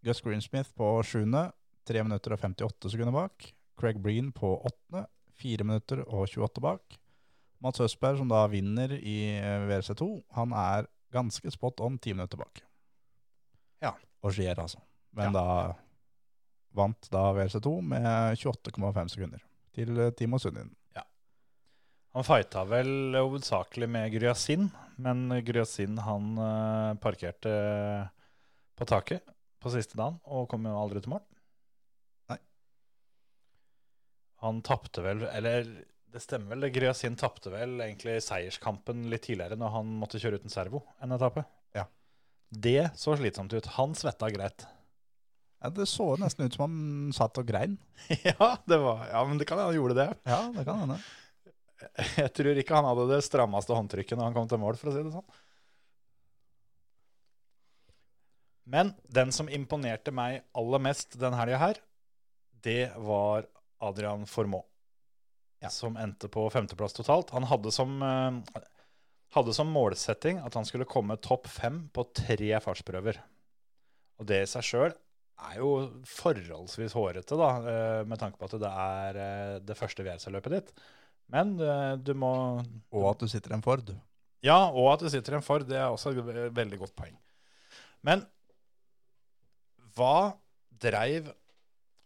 Gus 0.04 0.20
Greensmith 0.24 0.74
på 0.76 0.90
sjuende, 1.06 1.46
3 1.88 2.02
minutter 2.04 2.34
og 2.34 2.42
58 2.42 2.92
sekunder 2.92 3.14
bak. 3.14 3.48
Craig 3.80 4.00
Breen 4.02 4.28
på 4.34 4.50
åttende, 4.58 5.06
4 5.40 5.64
minutter 5.64 6.02
og 6.04 6.26
28 6.26 6.64
bak. 6.64 6.98
Mats 7.64 7.80
Høsberg, 7.80 8.20
som 8.20 8.28
da 8.30 8.44
vinner 8.50 8.92
i 8.98 9.16
eh, 9.38 9.64
VRC2, 9.70 10.10
han 10.36 10.52
er 10.54 10.90
ganske 11.14 11.50
spot 11.54 11.80
on 11.82 11.96
10 11.98 12.18
minutter 12.18 12.42
bak. 12.42 12.60
Ja. 13.82 13.96
Og 14.22 14.34
Gier, 14.34 14.58
altså. 14.58 14.82
Men 15.16 15.32
Ja. 15.32 15.40
da 15.40 15.74
vant 16.78 17.08
da 17.10 17.32
VRC2 17.34 17.80
med 17.82 18.36
28,5 18.38 19.08
sekunder 19.14 19.42
til 19.74 19.98
eh, 19.98 20.10
Timo 20.10 20.38
Sundin. 20.38 20.74
Han 22.16 22.24
fighta 22.24 22.62
vel 22.64 23.14
hovedsakelig 23.14 23.86
med 23.88 24.12
Gryasin, 24.14 24.70
men 24.96 25.28
Gryasin 25.44 25.98
han 26.02 26.30
eh, 26.40 26.94
parkerte 26.98 27.52
på 28.78 28.86
taket 28.88 29.22
på 29.60 29.70
siste 29.74 29.98
dagen 29.98 30.16
og 30.24 30.48
kom 30.50 30.64
jo 30.66 30.72
aldri 30.80 31.02
til 31.04 31.12
mål. 31.12 31.22
Nei. 32.32 32.38
Han 34.42 34.62
tapte 34.66 35.04
vel, 35.04 35.22
eller 35.28 35.68
det 36.08 36.22
stemmer 36.24 36.56
vel, 36.56 36.70
Gryasin 36.72 37.18
tapte 37.20 37.52
vel 37.52 37.76
egentlig 37.84 38.16
seierskampen 38.24 39.04
litt 39.12 39.26
tidligere 39.28 39.58
når 39.60 39.76
han 39.76 39.94
måtte 40.00 40.18
kjøre 40.22 40.40
uten 40.40 40.52
servo 40.52 40.82
en 41.04 41.12
etappe. 41.14 41.44
Ja. 41.76 41.84
Det 42.48 42.88
så 42.96 43.18
slitsomt 43.20 43.52
ut. 43.52 43.68
Han 43.76 43.94
svetta 43.98 44.32
greit. 44.32 44.64
Ja, 45.58 45.70
det 45.74 45.88
så 45.90 46.12
nesten 46.16 46.46
ut 46.46 46.54
som 46.54 46.68
han 46.68 47.14
satt 47.14 47.38
og 47.40 47.48
grein. 47.48 47.74
ja, 48.28 48.52
det 48.64 48.78
var, 48.78 49.08
ja, 49.10 49.24
men 49.26 49.40
det 49.40 49.48
kan 49.48 49.58
hende 49.58 49.72
han 49.72 49.80
gjorde 49.80 49.98
det. 49.98 50.08
Ja, 50.28 50.40
det 50.54 50.64
kan 50.68 50.84
hende. 50.84 51.00
Jeg 52.22 52.32
tror 52.34 52.60
ikke 52.60 52.78
han 52.78 52.86
hadde 52.86 53.08
det 53.10 53.24
strammeste 53.26 53.74
håndtrykket 53.74 54.18
når 54.18 54.30
han 54.30 54.36
kom 54.36 54.48
til 54.50 54.62
mål, 54.62 54.78
for 54.78 54.90
å 54.90 54.94
si 54.94 55.02
det 55.02 55.14
sånn. 55.14 55.36
Men 58.68 58.92
den 59.08 59.32
som 59.32 59.48
imponerte 59.48 60.12
meg 60.14 60.42
aller 60.58 60.82
mest 60.84 61.16
den 61.18 61.34
helga 61.34 61.58
her, 61.62 61.78
det 62.62 62.90
var 63.00 63.46
Adrian 63.82 64.26
Formoe. 64.28 64.66
Ja. 65.58 65.72
Som 65.74 65.96
endte 65.98 66.28
på 66.30 66.44
femteplass 66.54 66.94
totalt. 66.94 67.32
Han 67.34 67.48
hadde 67.50 67.72
som, 67.74 67.96
eh, 68.02 68.60
hadde 69.34 69.54
som 69.56 69.72
målsetting 69.74 70.38
at 70.38 70.54
han 70.54 70.68
skulle 70.68 70.86
komme 70.86 71.16
topp 71.16 71.48
fem 71.50 71.88
på 71.90 72.04
tre 72.14 72.60
fartsprøver. 72.62 73.18
Og 74.20 74.28
det 74.28 74.42
i 74.44 74.50
seg 74.52 74.68
sjøl 74.68 74.94
er 75.38 75.58
jo 75.60 75.70
forholdsvis 76.08 76.96
hårete, 76.98 77.38
da, 77.38 77.50
eh, 77.70 78.00
med 78.08 78.20
tanke 78.20 78.38
på 78.40 78.48
at 78.48 78.56
det 78.62 78.70
er 78.70 79.20
eh, 79.22 79.54
det 79.64 79.76
første 79.78 80.04
VRC-løpet 80.06 80.54
ditt. 80.56 80.72
Men 81.32 81.54
eh, 81.60 81.94
du 82.00 82.14
må 82.18 82.32
Og 82.94 83.08
at 83.12 83.22
du 83.22 83.28
sitter 83.30 83.52
i 83.52 83.58
en 83.58 83.64
Ford. 83.64 83.92
Ja, 84.44 84.58
og 84.70 84.92
at 84.94 85.04
du 85.04 85.10
sitter 85.12 85.36
en 85.36 85.44
Ford, 85.44 85.66
det 85.68 85.78
er 85.78 85.88
også 85.90 86.14
et 86.14 86.54
veldig 86.56 86.78
godt 86.82 86.96
poeng. 86.98 87.16
Men 88.06 88.24
hva 89.98 90.38
dreiv 90.78 91.30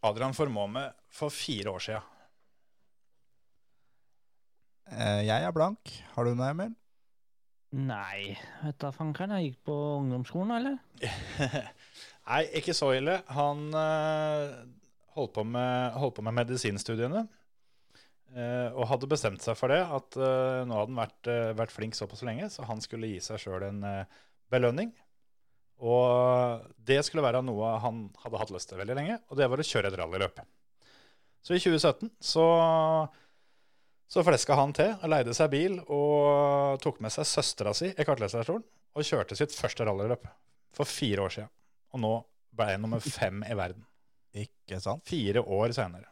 Adrian 0.02 0.34
Formoe 0.34 0.70
med 0.72 0.94
for 1.12 1.32
fire 1.32 1.74
år 1.74 1.84
sia? 1.84 2.00
Eh, 4.92 5.24
jeg 5.28 5.44
er 5.44 5.52
blank. 5.54 5.92
Har 6.14 6.26
du 6.26 6.34
noe, 6.34 6.52
Emil? 6.52 6.72
Nei, 7.72 8.34
vet 8.60 8.76
da 8.82 8.90
fankeren. 8.92 9.32
Jeg 9.38 9.52
gikk 9.52 9.62
på 9.70 9.76
ungdomsskolen, 10.02 10.52
eller? 10.58 10.80
Nei, 12.28 12.42
ikke 12.58 12.74
så 12.76 12.92
ille. 12.94 13.18
Han 13.34 13.70
uh, 13.74 14.52
holdt, 15.16 15.34
på 15.36 15.44
med, 15.46 15.96
holdt 15.98 16.18
på 16.18 16.26
med 16.26 16.36
medisinstudiene. 16.38 17.24
Uh, 18.32 18.70
og 18.72 18.86
hadde 18.88 19.10
bestemt 19.10 19.44
seg 19.44 19.58
for 19.58 19.72
det, 19.72 19.82
at 19.82 20.18
uh, 20.20 20.62
nå 20.64 20.76
hadde 20.78 20.92
han 20.92 21.00
vært, 21.02 21.32
vært 21.58 21.74
flink 21.74 21.98
såpass 21.98 22.22
lenge, 22.26 22.48
så 22.52 22.64
han 22.68 22.80
skulle 22.84 23.10
gi 23.10 23.18
seg 23.24 23.42
sjøl 23.42 23.66
en 23.68 23.82
belønning. 24.52 24.92
Og 25.82 26.62
det 26.86 27.00
skulle 27.06 27.24
være 27.24 27.42
noe 27.42 27.74
han 27.82 28.04
hadde 28.22 28.38
hatt 28.38 28.52
lyst 28.54 28.70
til 28.70 28.78
veldig 28.78 28.96
lenge, 28.96 29.18
og 29.28 29.38
det 29.38 29.48
var 29.50 29.60
å 29.60 29.66
kjøre 29.66 29.90
et 29.90 29.98
rallyløp. 29.98 30.38
Så 31.42 31.56
i 31.56 31.62
2017 31.62 32.12
så, 32.22 32.44
så 34.06 34.22
fleska 34.22 34.54
han 34.58 34.74
til 34.78 34.92
og 34.94 35.10
leide 35.10 35.34
seg 35.34 35.50
bil 35.50 35.80
og 35.82 36.78
tok 36.84 37.02
med 37.02 37.10
seg 37.14 37.26
søstera 37.26 37.74
si 37.74 37.90
i 37.90 38.06
kartleserstolen 38.06 38.62
og 38.92 39.08
kjørte 39.08 39.38
sitt 39.38 39.56
første 39.56 39.88
rallyløp 39.88 40.28
for 40.76 40.88
fire 40.88 41.26
år 41.26 41.34
siden. 41.34 41.50
Og 41.92 42.02
nå 42.02 42.12
ble 42.56 42.68
jeg 42.72 42.82
nummer 42.82 43.02
fem 43.04 43.42
i 43.46 43.56
verden. 43.56 43.84
Ikke 44.44 44.80
sant? 44.80 45.04
Fire 45.08 45.42
år 45.44 45.74
senere. 45.76 46.08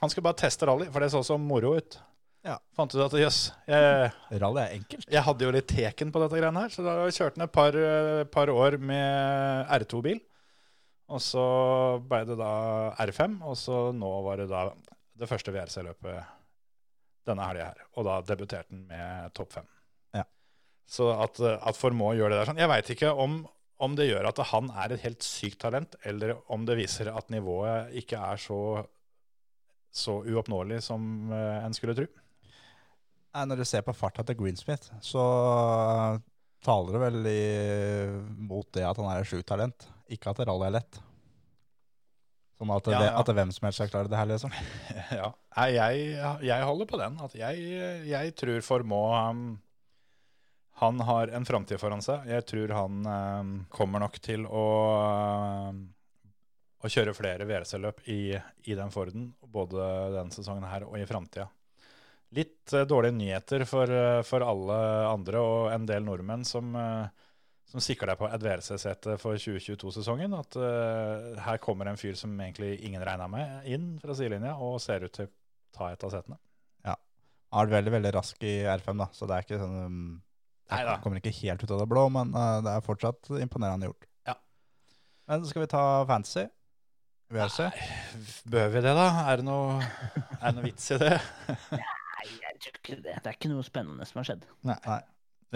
Han 0.00 0.12
skulle 0.12 0.26
bare 0.28 0.38
teste 0.42 0.68
rally, 0.68 0.90
for 0.92 1.02
det 1.02 1.10
så 1.14 1.22
så 1.24 1.38
moro 1.40 1.74
ut. 1.78 1.98
Ja. 2.46 2.60
Fant 2.78 2.92
ut 2.94 3.02
at 3.02 3.14
jøss, 3.18 3.40
yes, 3.66 4.14
Rally 4.38 4.60
er 4.62 4.74
enkelt. 4.76 5.06
jeg 5.10 5.22
hadde 5.26 5.46
jo 5.46 5.54
litt 5.54 5.66
teken 5.66 6.12
på 6.14 6.20
dette 6.22 6.38
greiene 6.38 6.62
her, 6.62 6.70
så 6.70 6.84
da 6.86 6.94
kjørte 7.08 7.40
han 7.40 7.46
et 7.48 7.54
par, 7.54 7.74
eh, 7.74 8.22
par 8.30 8.52
år 8.52 8.76
med 8.78 9.72
R2-bil. 9.80 10.20
Og 11.10 11.22
så 11.22 11.46
ble 12.06 12.22
det 12.26 12.36
da 12.38 12.52
R5, 13.02 13.40
og 13.46 13.58
så 13.58 13.80
nå 13.94 14.12
var 14.26 14.42
det 14.42 14.48
da 14.50 14.68
det 15.16 15.28
første 15.30 15.54
VRC-løpet 15.54 17.26
denne 17.26 17.48
helga 17.48 17.70
her. 17.72 17.84
Og 17.96 18.06
da 18.06 18.20
debuterte 18.26 18.70
han 18.74 18.86
med 18.90 19.34
topp 19.34 19.56
fem. 19.58 19.68
Ja. 20.14 20.24
Så 20.86 21.10
at, 21.14 21.40
at 21.40 21.78
Formå 21.78 22.12
gjør 22.14 22.30
det 22.30 22.40
der 22.40 22.50
sånn 22.50 22.60
Jeg 22.62 22.70
veit 22.70 22.90
ikke 22.94 23.10
om, 23.10 23.40
om 23.82 23.96
det 23.96 24.08
gjør 24.08 24.28
at 24.30 24.40
han 24.52 24.70
er 24.72 24.94
et 24.94 25.02
helt 25.04 25.24
sykt 25.24 25.60
talent, 25.64 25.96
eller 26.08 26.36
om 26.52 26.64
det 26.68 26.78
viser 26.78 27.10
at 27.12 27.32
nivået 27.32 27.92
ikke 28.00 28.20
er 28.20 28.40
så, 28.40 28.60
så 29.92 30.20
uoppnåelig 30.24 30.82
som 30.88 31.32
eh, 31.32 31.58
en 31.64 31.76
skulle 31.76 31.96
tro. 31.98 32.06
Når 33.36 33.60
du 33.60 33.66
ser 33.68 33.84
på 33.84 33.92
farta 33.92 34.24
til 34.24 34.38
Greensmith, 34.38 34.88
så 35.04 35.22
taler 36.64 36.94
det 36.94 37.02
vel 37.02 37.28
i, 37.28 37.42
mot 38.48 38.64
det 38.72 38.86
at 38.88 38.96
han 38.96 39.10
er 39.10 39.20
et 39.20 39.28
sjukt 39.28 39.48
talent. 39.50 39.84
Ikke 40.08 40.32
at 40.32 40.40
rally 40.48 40.70
er 40.70 40.78
lett. 40.78 41.02
Sånn 42.56 42.72
at, 42.72 42.88
Ja, 42.88 43.00
det, 43.02 43.08
ja. 43.10 43.20
at 43.20 43.30
hvem 43.36 43.52
som 43.52 43.66
helst 43.68 43.82
skal 43.82 43.90
klare 43.92 44.08
det 44.08 44.16
her, 44.16 44.30
liksom. 44.30 44.54
Ja, 45.18 45.28
jeg, 45.68 46.16
jeg 46.48 46.68
holder 46.70 46.88
på 46.88 47.00
den. 47.02 47.18
At 47.20 47.36
jeg, 47.36 47.66
jeg 48.08 48.32
tror 48.40 48.64
Formå 48.64 49.02
um, 49.12 49.42
Han 50.78 51.00
har 51.00 51.28
en 51.32 51.44
framtid 51.48 51.80
foran 51.80 52.02
seg. 52.04 52.26
Jeg 52.28 52.44
tror 52.50 52.72
han 52.76 53.06
eh, 53.08 53.52
kommer 53.72 54.02
nok 54.02 54.18
til 54.20 54.42
å, 54.44 54.64
um, 55.72 55.78
å 56.84 56.90
kjøre 56.92 57.14
flere 57.16 57.46
VRC-løp 57.48 58.02
i, 58.12 58.36
i 58.68 58.76
den 58.76 58.92
Forden, 58.92 59.30
både 59.40 59.86
denne 60.12 60.36
sesongen 60.36 60.66
her 60.68 60.84
og 60.84 60.98
i 61.00 61.06
framtida. 61.08 61.48
Litt 62.36 62.74
eh, 62.76 62.84
dårlige 62.84 63.16
nyheter 63.16 63.64
for, 63.64 63.88
eh, 63.88 64.20
for 64.28 64.44
alle 64.44 64.76
andre 65.08 65.40
og 65.40 65.70
en 65.72 65.86
del 65.88 66.04
nordmenn 66.04 66.44
som, 66.44 66.76
eh, 66.76 67.24
som 67.72 67.80
sikrer 67.80 68.12
deg 68.12 68.20
på 68.20 68.28
et 68.28 68.44
VRC-sete 68.44 69.16
for 69.22 69.40
2022-sesongen. 69.40 70.36
At 70.36 70.60
eh, 70.60 71.40
her 71.46 71.62
kommer 71.64 71.88
en 71.88 71.96
fyr 71.96 72.20
som 72.20 72.36
egentlig 72.36 72.74
ingen 72.84 73.00
regna 73.06 73.30
med, 73.32 73.64
inn 73.64 73.94
fra 74.02 74.12
sidelinja 74.18 74.58
og 74.60 74.76
ser 74.84 75.08
ut 75.08 75.16
til 75.16 75.30
å 75.30 75.34
ta 75.80 75.88
et 75.94 76.04
av 76.04 76.12
setene. 76.18 76.36
Ja. 76.84 77.00
Han 77.48 77.62
har 77.62 77.70
vært 77.70 77.78
veldig, 77.78 77.96
veldig 77.96 78.14
rask 78.20 78.44
i 78.44 78.54
R5, 78.76 79.04
da, 79.06 79.10
så 79.16 79.24
det 79.24 79.40
er 79.40 79.48
ikke 79.48 79.64
sånn 79.64 79.82
um, 79.88 80.06
Neida. 80.72 80.98
Kommer 81.02 81.20
ikke 81.20 81.34
helt 81.40 81.62
ut 81.62 81.70
av 81.70 81.82
det 81.82 81.88
blå, 81.90 82.06
men 82.10 82.32
uh, 82.34 82.58
det 82.64 82.72
er 82.74 82.84
fortsatt 82.86 83.30
imponerende 83.38 83.90
gjort. 83.90 84.06
Ja. 84.26 84.34
Men 85.30 85.44
skal 85.46 85.62
vi 85.64 85.68
ta 85.70 85.82
fantasy? 86.08 86.46
VRC? 87.34 87.68
Bør 88.50 88.68
vi 88.70 88.82
det, 88.84 88.94
da? 88.94 89.06
Er 89.30 89.40
det 89.40 89.46
noe, 89.48 89.78
er 90.38 90.44
det 90.46 90.54
noe 90.58 90.66
vits 90.66 90.90
i 90.94 90.98
det? 91.02 91.14
Nei, 91.50 92.26
jeg 92.30 92.58
tror 92.62 92.80
ikke 92.80 92.98
det. 93.02 93.14
Det 93.22 93.30
er 93.30 93.38
ikke 93.38 93.50
noe 93.50 93.66
spennende 93.66 94.06
som 94.06 94.20
har 94.22 94.28
skjedd. 94.30 94.44
Nei. 94.66 94.78
Nei. 94.86 95.00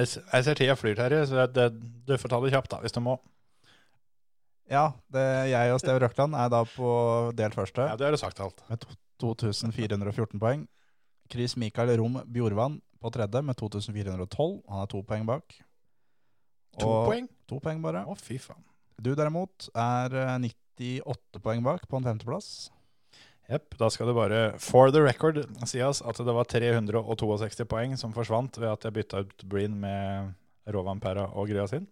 Jeg 0.00 0.46
ser 0.46 0.56
tida 0.58 0.74
flyr, 0.78 0.96
Terje, 0.98 1.24
så 1.28 1.44
det, 1.50 1.66
du 2.06 2.14
får 2.18 2.32
ta 2.32 2.38
det 2.42 2.52
kjapt 2.54 2.72
da, 2.72 2.80
hvis 2.82 2.94
du 2.94 3.00
må. 3.04 3.16
Ja, 4.70 4.84
det, 5.10 5.24
jeg 5.50 5.74
og 5.74 5.80
Steve 5.82 5.98
Røkland 6.04 6.36
er 6.38 6.50
da 6.52 6.62
på 6.68 6.90
delt 7.38 7.56
første. 7.58 7.88
Ja, 7.90 7.96
Det 7.98 8.06
har 8.06 8.14
du 8.14 8.20
sagt 8.20 8.38
alt. 8.42 8.62
med 8.70 8.86
2414 9.20 10.38
poeng. 10.40 10.68
Chris 11.30 11.56
Mikael 11.58 11.90
Rom 11.98 12.20
Bjorvann 12.30 12.80
på 13.00 13.10
tredje 13.14 13.42
med 13.42 13.56
2412. 13.56 14.62
Han 14.68 14.82
er 14.84 14.90
to 14.92 15.02
poeng 15.02 15.26
bak. 15.28 15.56
To 16.78 16.88
Og- 16.88 17.06
poeng? 17.10 17.28
To 17.48 17.58
poeng 17.60 17.80
bare. 17.82 18.04
Å, 18.06 18.16
fy 18.18 18.38
faen. 18.38 18.62
Du 19.00 19.14
derimot 19.16 19.70
er 19.74 20.14
eh, 20.14 20.36
98 20.78 21.40
poeng 21.42 21.62
bak 21.64 21.86
på 21.88 21.96
en 22.00 22.04
femteplass. 22.04 22.70
Jepp. 23.50 23.72
Da 23.80 23.88
skal 23.90 24.06
det 24.06 24.14
bare 24.14 24.40
for 24.62 24.92
the 24.94 25.00
record 25.02 25.40
sies 25.66 26.02
at 26.06 26.16
det 26.22 26.34
var 26.36 26.44
362 26.46 27.64
poeng 27.66 27.96
som 27.98 28.12
forsvant 28.14 28.60
ved 28.60 28.68
at 28.70 28.84
jeg 28.86 28.94
bytta 28.94 29.24
ut 29.24 29.42
Breen 29.50 29.74
med 29.82 30.34
Rovampera 30.70 31.24
og 31.34 31.48
greia 31.50 31.66
sin. 31.66 31.88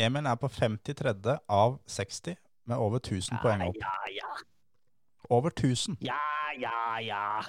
Emil 0.00 0.24
er 0.26 0.38
på 0.40 0.48
53. 0.48 1.34
av 1.52 1.74
60 1.86 2.36
med 2.64 2.78
over 2.80 2.98
1000 3.02 3.42
poeng 3.42 3.66
opp. 3.68 3.76
Ja, 3.76 3.92
ja, 4.08 4.30
Over 5.28 5.50
1000! 5.52 5.98
ja, 6.00 6.16
ja, 6.58 6.98
ja. 7.04 7.42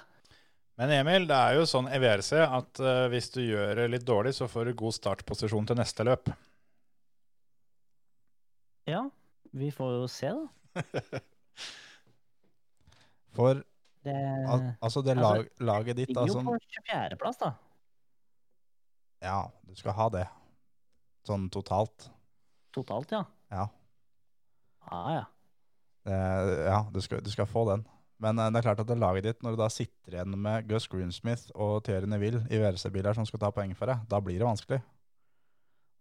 Men 0.81 0.89
Emil, 0.95 1.27
det 1.29 1.37
er 1.37 1.59
jo 1.59 1.67
sånn 1.69 1.85
i 1.91 1.99
WRC 2.01 2.31
at 2.41 2.81
uh, 2.81 3.05
hvis 3.13 3.29
du 3.35 3.43
gjør 3.43 3.77
det 3.77 3.91
litt 3.93 4.05
dårlig, 4.07 4.33
så 4.33 4.47
får 4.49 4.71
du 4.71 4.79
god 4.79 4.95
startposisjon 4.95 5.67
til 5.69 5.77
neste 5.77 6.05
løp. 6.07 6.31
Ja, 8.89 9.03
vi 9.53 9.69
får 9.71 9.93
jo 9.99 10.07
se, 10.11 10.33
da. 10.33 10.81
For 13.33 13.61
Det 14.03 14.13
al 14.13 14.65
altså 14.83 15.01
det 15.05 15.13
altså, 15.15 15.45
laget 15.63 15.97
ditt 16.01 16.09
ligger 16.09 16.27
jo 16.27 16.33
sånn, 16.35 16.49
på 16.49 16.57
24.-plass, 16.57 17.37
da. 17.45 17.53
Ja, 19.23 19.37
du 19.69 19.77
skal 19.79 19.95
ha 19.95 20.09
det. 20.17 20.25
Sånn 21.23 21.47
totalt. 21.53 22.09
Totalt, 22.75 23.13
ja. 23.15 23.23
Ja. 23.53 23.69
Ja, 24.89 25.03
ja. 25.15 25.23
Det, 26.03 26.17
ja, 26.65 26.79
du 26.91 26.99
skal, 27.05 27.21
du 27.23 27.31
skal 27.31 27.47
få 27.47 27.63
den. 27.69 27.85
Men 28.23 28.39
eh, 28.39 28.49
det 28.51 28.61
er 28.61 28.67
klart 28.69 28.81
at 28.83 28.89
det 28.89 28.99
laget 29.01 29.27
ditt, 29.27 29.41
når 29.43 29.55
du 29.55 29.61
da 29.63 29.69
sitter 29.73 30.17
igjen 30.17 30.37
med 30.39 30.67
Gus 30.69 30.87
Greensmith 30.91 31.49
og 31.53 31.81
Thierry 31.87 32.09
Neville 32.09 32.43
i 32.49 32.59
VRC-biler 32.61 33.17
som 33.17 33.27
skal 33.27 33.41
ta 33.43 33.51
poeng 33.55 33.73
for 33.77 33.91
deg, 33.91 34.05
da 34.09 34.21
blir 34.23 34.39
det 34.39 34.47
vanskelig. 34.47 34.79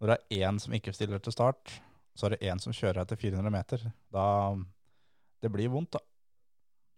Når 0.03 0.13
det 0.13 0.19
er 0.19 0.47
én 0.49 0.61
som 0.63 0.75
ikke 0.75 0.95
stiller 0.95 1.23
til 1.23 1.35
start, 1.35 1.77
så 2.19 2.27
er 2.27 2.35
det 2.35 2.51
én 2.51 2.61
som 2.63 2.75
kjører 2.75 3.03
etter 3.05 3.19
400 3.19 3.53
meter. 3.55 3.85
Da 4.13 4.27
Det 5.43 5.51
blir 5.51 5.71
vondt, 5.73 5.97
da. 5.97 6.03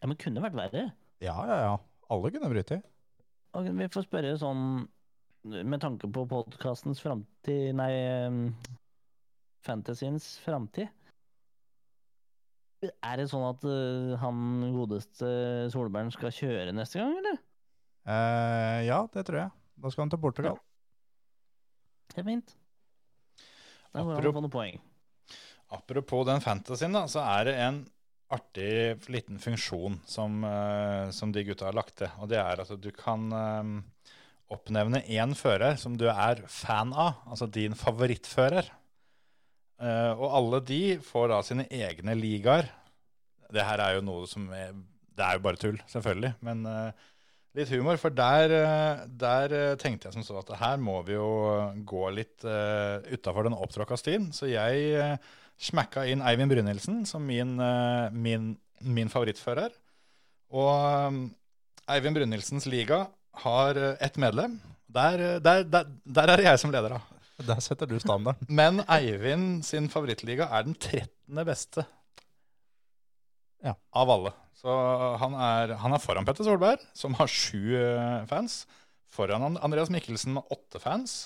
Ja, 0.03 0.09
Men 0.09 0.21
kunne 0.21 0.43
vært 0.45 0.57
verre. 0.57 0.89
Ja, 1.25 1.37
ja, 1.49 1.57
ja. 1.65 1.77
Alle 2.13 2.31
kunne 2.33 2.51
bryte. 2.53 2.83
Og 3.57 3.71
vi 3.73 3.89
får 3.89 4.05
spørre 4.05 4.35
sånn 4.37 4.85
med 5.45 5.81
tanke 5.81 6.09
på 6.09 6.25
podkastens 6.29 7.01
framtid 7.05 7.77
Nei, 7.77 7.93
Fantasyens 9.65 10.39
framtid. 10.45 10.89
Er 13.05 13.21
det 13.21 13.29
sånn 13.31 13.45
at 13.49 13.65
uh, 13.67 14.15
han 14.21 14.69
godeste 14.75 15.29
Solberg 15.73 16.13
skal 16.15 16.35
kjøre 16.35 16.75
neste 16.77 17.01
gang, 17.01 17.17
eller? 17.21 17.41
Eh, 18.05 18.81
ja, 18.85 19.01
det 19.15 19.25
tror 19.25 19.41
jeg. 19.41 19.53
Da 19.81 19.91
skal 19.93 20.05
han 20.05 20.13
til 20.13 20.21
Portugal. 20.21 20.59
Det 22.13 22.21
er 22.21 22.29
fint. 22.29 22.53
Da 23.95 24.05
går 24.05 24.19
han 24.19 24.37
få 24.37 24.45
noen 24.45 24.53
poeng. 24.53 24.81
Apropos 25.75 26.27
den 26.29 26.43
fantasyen, 26.45 26.95
da, 26.95 27.07
så 27.11 27.25
er 27.25 27.49
det 27.49 27.55
en 27.65 27.81
artig 28.35 29.09
liten 29.13 29.41
funksjon 29.41 29.99
som, 30.09 30.43
uh, 30.45 31.11
som 31.15 31.33
de 31.33 31.45
gutta 31.47 31.69
har 31.69 31.77
lagt 31.77 31.97
til. 32.03 32.13
Og 32.21 32.31
det 32.31 32.41
er 32.43 32.63
at 32.63 32.73
du 32.83 32.91
kan 32.95 33.27
uh, 33.33 34.15
oppnevne 34.53 35.03
én 35.09 35.35
fører 35.39 35.79
som 35.81 35.97
du 35.99 36.07
er 36.11 36.45
fan 36.51 36.93
av, 36.93 37.23
altså 37.29 37.49
din 37.49 37.77
favorittfører. 37.79 38.69
Eh, 39.83 40.13
og 40.15 40.29
alle 40.39 40.61
de 40.69 40.83
får 41.03 41.31
da 41.33 41.41
sine 41.47 41.67
egne 41.73 42.15
ligaer. 42.19 42.69
Det 43.55 43.65
her 43.65 43.83
er 43.83 43.99
jo 43.99 44.07
noe 44.07 44.29
som 44.31 44.47
er, 44.55 44.73
Det 45.15 45.23
er 45.23 45.37
jo 45.37 45.45
bare 45.45 45.61
tull, 45.61 45.77
selvfølgelig. 45.87 46.33
Men 46.43 46.65
uh, 46.67 46.91
litt 47.55 47.71
humor, 47.71 47.99
for 48.03 48.11
der, 48.11 48.51
uh, 48.51 49.05
der 49.07 49.77
tenkte 49.79 50.09
jeg 50.09 50.17
som 50.17 50.25
så 50.27 50.41
at 50.41 50.51
her 50.59 50.81
må 50.83 50.97
vi 51.07 51.15
jo 51.15 51.29
gå 51.87 52.09
litt 52.11 52.43
uh, 52.43 52.99
utafor 53.15 53.47
den 53.47 53.55
opptråkka 53.55 53.99
stien. 54.01 54.33
Så 54.35 54.51
jeg 54.51 54.99
uh, 54.99 55.15
smekka 55.63 56.09
inn 56.11 56.25
Eivind 56.27 56.51
Brynildsen 56.51 57.05
som 57.07 57.23
min, 57.23 57.55
min, 58.11 58.57
min 58.83 59.13
favorittfører. 59.13 59.71
Og 60.51 61.07
um, 61.07 61.23
Eivind 61.95 62.19
Brynildsens 62.19 62.67
liga 62.67 63.05
har 63.45 63.79
ett 64.03 64.19
medlem. 64.19 64.59
Der, 64.91 65.39
der, 65.39 65.63
der, 65.63 65.95
der 66.03 66.33
er 66.33 66.43
det 66.43 66.49
jeg 66.49 66.59
som 66.59 66.75
leder, 66.75 66.99
da. 66.99 67.14
Der 67.43 67.61
setter 67.65 67.91
du 67.91 67.99
standarden. 67.99 68.47
Men 68.61 68.85
Eivind 68.87 69.65
sin 69.67 69.91
favorittliga 69.91 70.47
er 70.55 70.67
den 70.69 70.77
13. 70.79 71.45
beste. 71.47 71.87
Ja. 73.65 73.75
Av 73.97 74.11
alle. 74.13 74.35
Så 74.55 74.73
han 75.21 75.35
er, 75.35 75.75
han 75.81 75.97
er 75.97 76.03
foran 76.03 76.27
Petter 76.29 76.47
Solberg, 76.47 76.83
som 76.97 77.17
har 77.19 77.31
sju 77.31 77.75
eh, 77.81 78.25
fans. 78.31 78.63
Foran 79.11 79.59
Andreas 79.59 79.91
Mikkelsen 79.93 80.37
med 80.37 80.55
åtte 80.55 80.81
fans. 80.83 81.25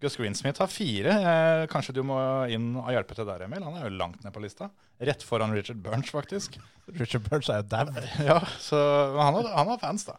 Gus 0.00 0.16
Greensmith 0.16 0.62
har 0.62 0.70
fire. 0.72 1.12
Eh, 1.12 1.66
kanskje 1.68 1.94
du 1.98 2.00
må 2.08 2.16
inn 2.48 2.72
og 2.80 2.88
hjelpe 2.94 3.16
til 3.18 3.28
der, 3.28 3.44
Emil? 3.44 3.64
Han 3.66 3.76
er 3.76 3.84
jo 3.84 3.98
langt 4.00 4.24
ned 4.24 4.32
på 4.32 4.40
lista. 4.40 4.70
Rett 5.00 5.24
foran 5.24 5.52
Richard 5.52 5.82
Burns, 5.84 6.12
faktisk. 6.12 6.56
Richard 6.96 7.26
Burns 7.28 7.50
er 7.52 7.60
jo 7.60 7.68
dau. 7.68 7.92
Ja, 8.24 8.38
så 8.60 8.80
men 9.12 9.22
han 9.26 9.38
har, 9.38 9.50
han 9.58 9.74
har 9.74 9.82
fans, 9.82 10.08
da. 10.08 10.16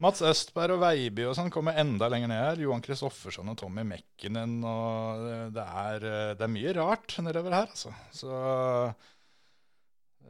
Mats 0.00 0.22
Østberg 0.24 0.72
og 0.78 0.80
Veiby 0.80 1.26
og 1.28 1.34
sånn 1.36 1.50
kommer 1.52 1.76
enda 1.80 2.06
lenger 2.08 2.30
ned 2.32 2.40
her. 2.40 2.60
Johan 2.64 2.80
Kristoffersson 2.84 3.50
og 3.52 3.58
Tommy 3.60 3.82
Mekkinen 3.84 4.58
og 4.64 5.24
det- 5.26 5.52
det 5.58 5.66
er, 5.84 5.96
eh, 6.08 6.34
det 6.38 6.44
er 6.46 6.54
mye 6.54 6.72
rart 6.78 7.18
nedover 7.20 7.52
her, 7.52 7.66
altså. 7.68 7.92
Så 8.16 8.30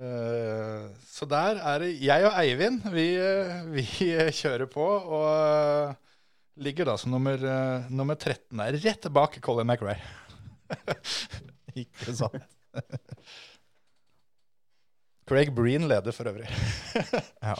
øh, 0.00 0.88
Så 1.06 1.26
der 1.28 1.60
er 1.62 1.78
det 1.84 1.90
jeg 2.02 2.24
og 2.26 2.32
Eivind, 2.42 2.82
vi, 2.90 3.06
eh, 3.16 3.64
vi 3.70 3.82
kjører 4.40 4.66
på 4.66 4.82
og 4.82 5.90
eh, 5.90 5.94
ligger 6.66 6.84
da 6.90 6.96
som 6.98 7.10
nummer, 7.14 7.34
eh, 7.38 7.86
nummer 7.90 8.14
13 8.18 8.58
der, 8.58 8.72
rett 8.84 9.06
bak 9.12 9.38
Colin 9.40 9.66
McRae. 9.70 10.00
Ikke 11.76 12.14
sant? 12.16 12.42
Craig 15.30 15.52
Breen 15.54 15.86
leder 15.86 16.10
for 16.12 16.26
øvrig. 16.26 16.48
Ja. 17.42 17.54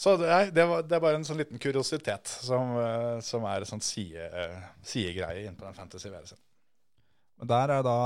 Så 0.00 0.14
det 0.16 0.28
er, 0.32 0.50
det, 0.56 0.64
var, 0.64 0.84
det 0.88 0.96
er 0.96 1.02
bare 1.04 1.18
en 1.20 1.26
sånn 1.28 1.40
liten 1.42 1.60
kuriositet 1.60 2.30
som, 2.30 2.72
eh, 2.80 3.18
som 3.24 3.44
er 3.44 3.60
en 3.60 3.68
sånn 3.68 3.82
side, 3.84 4.28
eh, 4.32 4.62
sidegreie 4.86 5.42
inn 5.44 5.58
på 5.58 5.66
den 5.66 5.76
fantasy-verden. 5.76 6.40
Men 7.40 7.50
der 7.52 7.74
er 7.74 7.84
da, 7.84 7.96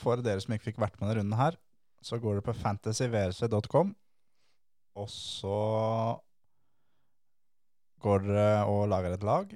for 0.00 0.22
dere 0.22 0.42
som 0.42 0.54
ikke 0.56 0.72
fikk 0.72 0.82
vært 0.82 0.98
med 0.98 1.06
denne 1.06 1.20
runden 1.20 1.38
her, 1.38 1.58
så 2.04 2.18
går 2.20 2.40
du 2.40 2.44
på 2.48 2.56
fantasyvrc.com, 2.58 3.94
og 4.98 5.08
så 5.10 5.60
går 8.02 8.26
dere 8.26 8.50
og 8.70 8.84
lager 8.90 9.14
et 9.14 9.24
lag, 9.26 9.54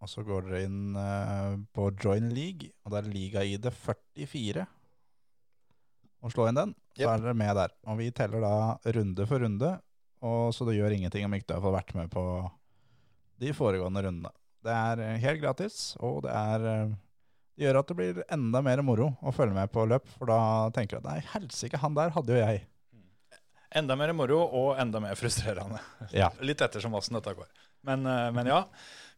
og 0.00 0.08
så 0.12 0.24
går 0.24 0.46
dere 0.46 0.64
inn 0.68 0.96
eh, 0.96 1.56
på 1.76 1.88
Join 2.04 2.30
League, 2.36 2.68
og 2.84 2.92
det 2.92 3.00
er 3.00 3.12
liga-ID 3.16 3.72
44. 3.80 4.68
Og 6.20 6.32
slå 6.36 6.50
inn 6.50 6.60
den, 6.60 6.76
så 6.92 7.06
Yep. 7.06 7.10
er 7.14 7.22
dere 7.24 7.40
med 7.40 7.56
der. 7.56 7.72
Og 7.88 7.96
vi 7.96 8.10
teller 8.12 8.44
da 8.44 8.56
runde 8.92 9.24
for 9.28 9.40
runde, 9.40 9.78
og 10.26 10.54
så 10.54 10.66
det 10.68 10.76
gjør 10.76 10.96
ingenting 10.96 11.24
om 11.26 11.36
ikke 11.36 11.48
du 11.48 11.54
har 11.56 11.64
fått 11.64 11.78
vært 11.78 11.94
med 11.96 12.10
på 12.12 12.24
de 13.40 13.52
foregående 13.56 14.02
rundene. 14.04 14.32
Det 14.60 14.74
er 14.74 15.04
eh, 15.04 15.20
helt 15.22 15.40
gratis, 15.40 15.78
og 16.04 16.24
det 16.26 16.34
er 16.36 16.66
eh, 16.68 16.98
det 17.60 17.66
gjør 17.66 17.76
at 17.82 17.90
det 17.90 17.94
blir 17.98 18.18
enda 18.32 18.62
mer 18.64 18.80
moro 18.80 19.10
å 19.20 19.32
følge 19.36 19.52
med 19.52 19.68
på 19.68 19.82
løp, 19.84 20.06
for 20.16 20.30
da 20.30 20.40
tenker 20.72 20.96
du 20.96 21.02
at 21.02 21.08
nei, 21.10 21.18
helsike, 21.34 21.76
han 21.82 21.92
der 21.92 22.14
hadde 22.14 22.32
jo 22.32 22.38
jeg. 22.40 22.62
Enda 23.76 23.98
mer 24.00 24.14
moro 24.16 24.38
og 24.46 24.80
enda 24.80 25.02
mer 25.04 25.18
frustrerende. 25.20 25.76
Ja. 26.16 26.30
Litt 26.48 26.64
ettersom 26.64 26.96
åssen 26.96 27.18
dette 27.18 27.34
går. 27.36 27.50
Men, 27.84 28.08
eh, 28.08 28.30
men 28.32 28.48
ja, 28.48 28.62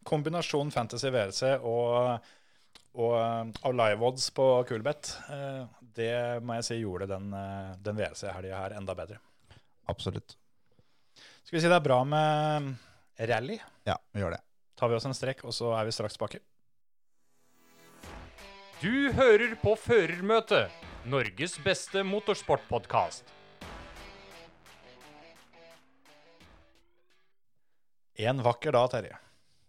kombinasjon 0.03 0.75
Fantasy 0.75 1.07
VRC 1.07 1.53
og, 1.55 2.27
og, 2.99 3.15
og 3.63 3.79
live 3.79 4.11
odds 4.11 4.27
på 4.35 4.49
Coolbet, 4.67 5.15
eh, 5.31 5.63
det 5.95 6.13
må 6.43 6.59
jeg 6.59 6.67
si 6.67 6.81
gjorde 6.81 7.07
den, 7.15 7.31
den 7.79 7.99
VRC-helga 7.99 8.59
her 8.65 8.75
enda 8.81 8.97
bedre. 8.97 9.23
Absolutt. 9.87 10.35
Skal 11.43 11.57
vi 11.57 11.61
si 11.65 11.67
det 11.67 11.75
er 11.75 11.83
bra 11.83 11.99
med 12.07 12.71
rally? 13.19 13.57
Ja, 13.83 13.97
vi 14.15 14.21
gjør 14.23 14.37
det. 14.37 14.39
Tar 14.79 14.89
vi 14.89 14.95
oss 14.95 15.07
en 15.09 15.15
strekk, 15.15 15.43
og 15.43 15.51
så 15.55 15.73
er 15.75 15.89
vi 15.89 15.91
straks 15.95 16.15
tilbake. 16.15 16.39
Du 18.79 19.11
hører 19.15 19.57
på 19.59 19.75
Førermøtet, 19.79 20.71
Norges 21.11 21.57
beste 21.63 22.05
motorsportpodkast. 22.07 23.27
En 28.23 28.41
vakker 28.45 28.71
dag, 28.71 28.89
Terje, 28.95 29.21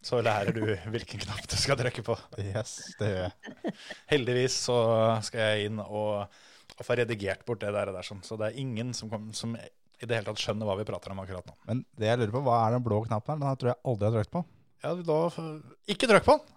så 0.04 0.22
lærer 0.22 0.54
du 0.54 0.64
hvilken 0.94 1.26
knapp 1.26 1.46
du 1.50 1.58
skal 1.58 1.78
trykke 1.82 2.06
på. 2.06 2.16
Yes, 2.38 2.78
det 3.02 3.10
gjør 3.10 3.22
jeg. 3.26 3.76
Heldigvis 4.14 4.62
så 4.70 4.80
skal 5.26 5.48
jeg 5.50 5.72
inn 5.72 5.82
og, 5.82 6.30
og 6.78 6.86
få 6.86 7.02
redigert 7.02 7.42
bort 7.48 7.66
det 7.66 7.74
der, 7.74 7.90
og 7.90 7.98
der 7.98 8.06
sånn. 8.06 8.22
så 8.22 8.38
det 8.38 8.52
er 8.52 8.62
ingen 8.62 8.94
som, 8.94 9.10
kom, 9.10 9.32
som 9.34 9.58
i 10.04 10.08
det 10.10 10.18
hele 10.18 10.28
tatt 10.28 10.42
skjønner 10.42 10.68
hva 10.68 10.76
vi 10.78 10.86
prater 10.88 11.14
om 11.14 11.22
akkurat 11.22 11.48
nå. 11.48 11.56
Men 11.70 11.80
det 11.98 12.10
jeg 12.10 12.20
lurer 12.20 12.34
på, 12.34 12.44
hva 12.44 12.58
er 12.66 12.76
den 12.76 12.84
blå 12.84 13.00
knappen 13.08 13.34
her? 13.34 13.40
Den 13.40 13.48
her 13.48 13.60
tror 13.60 13.72
jeg 13.72 13.80
aldri 13.90 14.06
jeg 14.06 14.12
har 14.12 14.20
trykt 14.20 14.34
på. 14.36 14.44
Ja, 14.84 14.94
da 15.08 15.18
Ikke 15.94 16.10
trykk 16.10 16.26
på 16.28 16.36
den! 16.38 16.52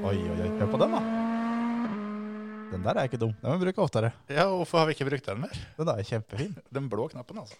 Oi, 0.00 0.16
oi, 0.16 0.36
oi, 0.42 0.48
hør 0.58 0.70
på 0.72 0.80
den 0.80 0.96
da. 0.96 1.00
Den 2.70 2.84
der 2.86 2.98
er 2.98 3.08
ikke 3.08 3.20
dum. 3.20 3.32
Den 3.38 3.50
må 3.50 3.56
vi 3.58 3.68
bruke 3.68 3.82
oftere. 3.82 4.12
Ja, 4.30 4.44
Hvorfor 4.50 4.82
har 4.82 4.88
vi 4.88 4.94
ikke 4.96 5.06
brukt 5.08 5.26
den 5.26 5.40
mer? 5.42 5.62
Den 5.78 5.90
er 5.92 6.02
kjempefin. 6.06 6.52
Den 6.76 6.90
blå 6.90 7.06
knappen, 7.12 7.40
altså. 7.42 7.58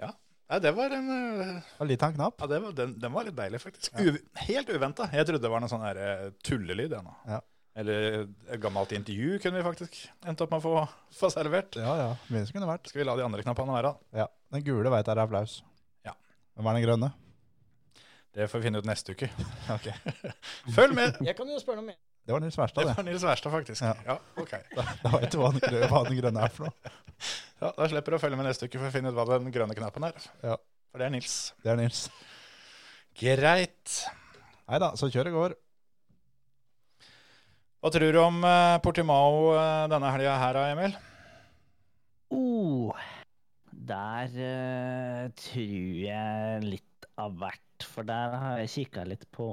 Ja. 0.00 0.10
Nei, 0.50 0.58
det 0.60 0.74
var 0.76 0.92
en 0.92 1.08
uh, 1.08 1.86
litt 1.88 2.02
av 2.04 2.12
en 2.12 2.18
knapp. 2.18 2.42
ja, 2.42 2.48
det 2.50 2.60
var, 2.62 2.74
den, 2.76 2.92
den 3.00 3.14
var 3.14 3.26
litt 3.26 3.36
deilig, 3.38 3.62
faktisk. 3.62 3.94
Uv 3.98 4.18
helt 4.44 4.70
uventa. 4.70 5.08
Jeg 5.14 5.26
trodde 5.28 5.42
det 5.46 5.52
var 5.54 5.62
noe 5.64 5.72
sånn 5.72 5.86
øh, 5.88 6.26
tullelyd. 6.46 6.94
Ja. 7.30 7.40
Eller 7.74 8.20
et 8.54 8.60
gammelt 8.62 8.92
intervju 8.94 9.40
kunne 9.42 9.58
vi 9.58 9.64
faktisk 9.66 9.96
endt 10.30 10.42
opp 10.44 10.52
med 10.54 10.60
å 10.60 10.62
få, 10.62 10.84
få 11.18 11.30
servert. 11.34 11.74
Ja, 11.80 11.94
ja, 11.98 12.10
som 12.46 12.54
kunne 12.54 12.68
vært. 12.70 12.86
Skal 12.86 13.02
vi 13.02 13.06
la 13.08 13.16
de 13.18 13.24
andre 13.26 13.42
knappene 13.42 13.74
være? 13.74 13.90
Ja, 14.14 14.28
den 14.54 14.62
gule 14.66 14.92
veit 14.94 15.08
jeg 15.10 15.16
er 15.16 15.22
applaus. 15.24 15.56
Ja. 16.06 16.14
Hvem 16.54 16.68
er 16.70 16.78
den 16.78 16.86
grønne? 16.86 17.10
Det 18.34 18.46
får 18.50 18.58
vi 18.62 18.66
finne 18.68 18.80
ut 18.82 18.86
neste 18.86 19.14
uke. 19.14 19.28
Ok. 19.74 19.88
Følg 20.76 20.94
med! 20.94 21.18
Jeg 21.26 21.34
kan 21.38 21.50
jo 21.50 21.58
spørre 21.62 21.82
noe 21.82 21.90
mer. 21.90 21.98
Det 22.24 22.32
var 22.32 22.40
Nils 22.40 22.56
Verstad, 22.56 22.80
Det 22.86 22.88
det. 22.88 22.96
var 22.96 23.04
Nils 23.10 23.24
Wærstad, 23.26 23.52
faktisk. 23.52 23.82
Ja. 23.84 23.94
Ja, 24.06 24.16
ok. 24.40 24.54
Da 25.02 25.10
vet 25.18 25.34
du 25.34 25.38
hva 25.42 25.50
den, 25.52 25.60
grønne, 25.66 25.88
hva 25.90 26.04
den 26.06 26.18
grønne 26.22 26.46
er 26.46 26.54
for 26.54 26.70
noe. 26.70 26.94
Ja, 27.60 27.72
Da 27.76 27.88
slipper 27.90 28.14
du 28.14 28.16
å 28.16 28.22
følge 28.22 28.38
med 28.38 28.48
neste 28.48 28.70
uke 28.70 28.78
for 28.80 28.88
å 28.88 28.94
finne 28.94 29.10
ut 29.12 29.18
hva 29.18 29.26
den 29.34 29.50
grønne 29.54 29.76
knappen 29.76 30.06
er. 30.08 30.30
Ja. 30.46 30.56
For 30.94 31.02
det 31.02 31.10
er 31.10 31.14
Nils. 31.18 31.34
Det 31.66 31.74
er 31.74 31.78
Nils. 31.82 32.04
Greit. 33.18 33.98
Nei 34.70 34.80
da, 34.82 34.92
så 34.98 35.10
kjøret 35.12 35.34
går. 35.34 35.54
Hva 37.84 37.90
tror 37.92 38.14
du 38.16 38.16
om 38.16 38.38
eh, 38.48 38.78
Portimao 38.80 39.50
eh, 39.52 39.82
denne 39.92 40.08
helga 40.08 40.38
her, 40.40 40.56
Emil? 40.70 40.94
Oh, 42.32 42.94
der 43.76 44.30
uh, 44.32 45.26
tror 45.36 45.98
jeg 46.00 46.62
litt 46.64 47.08
av 47.20 47.34
hvert. 47.42 47.84
For 47.84 48.08
der 48.08 48.38
har 48.40 48.62
jeg 48.62 48.70
kikka 48.72 49.04
litt 49.04 49.26
på, 49.36 49.48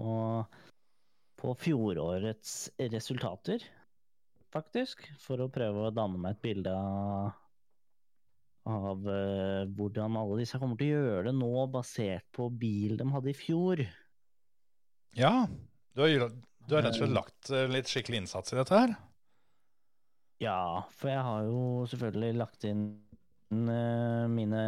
på 1.44 1.52
fjorårets 1.60 2.54
resultater, 2.94 3.65
faktisk. 4.56 5.04
For 5.20 5.44
å 5.44 5.50
prøve 5.52 5.89
å 5.89 5.91
danne 5.91 6.22
meg 6.24 6.38
et 6.38 6.46
bilde 6.46 6.72
av, 6.72 7.34
av 8.72 9.10
uh, 9.12 9.67
hvordan 9.76 10.15
alle 10.22 10.39
disse 10.39 10.62
kommer 10.62 10.80
til 10.80 10.94
å 10.94 11.04
gjøre 11.04 11.26
det 11.28 11.36
nå, 11.41 11.52
basert 11.76 12.30
på 12.39 12.48
bil 12.63 12.96
de 12.96 13.10
hadde 13.12 13.34
i 13.34 13.36
fjor. 13.36 13.84
Ja. 15.20 15.34
Du 15.91 16.06
har, 16.06 16.32
du 16.67 16.76
har 16.78 16.84
rett 16.86 16.95
og 16.95 17.02
slett 17.04 17.15
lagt 17.15 17.50
eh, 17.54 17.67
litt 17.71 17.89
skikkelig 17.91 18.24
innsats 18.24 18.54
i 18.54 18.60
dette 18.60 18.76
her? 18.78 18.93
Ja, 20.41 20.84
for 20.97 21.12
jeg 21.12 21.21
har 21.21 21.43
jo 21.45 21.63
selvfølgelig 21.91 22.36
lagt 22.39 22.63
inn 22.65 22.86
eh, 23.54 24.28
mine 24.32 24.62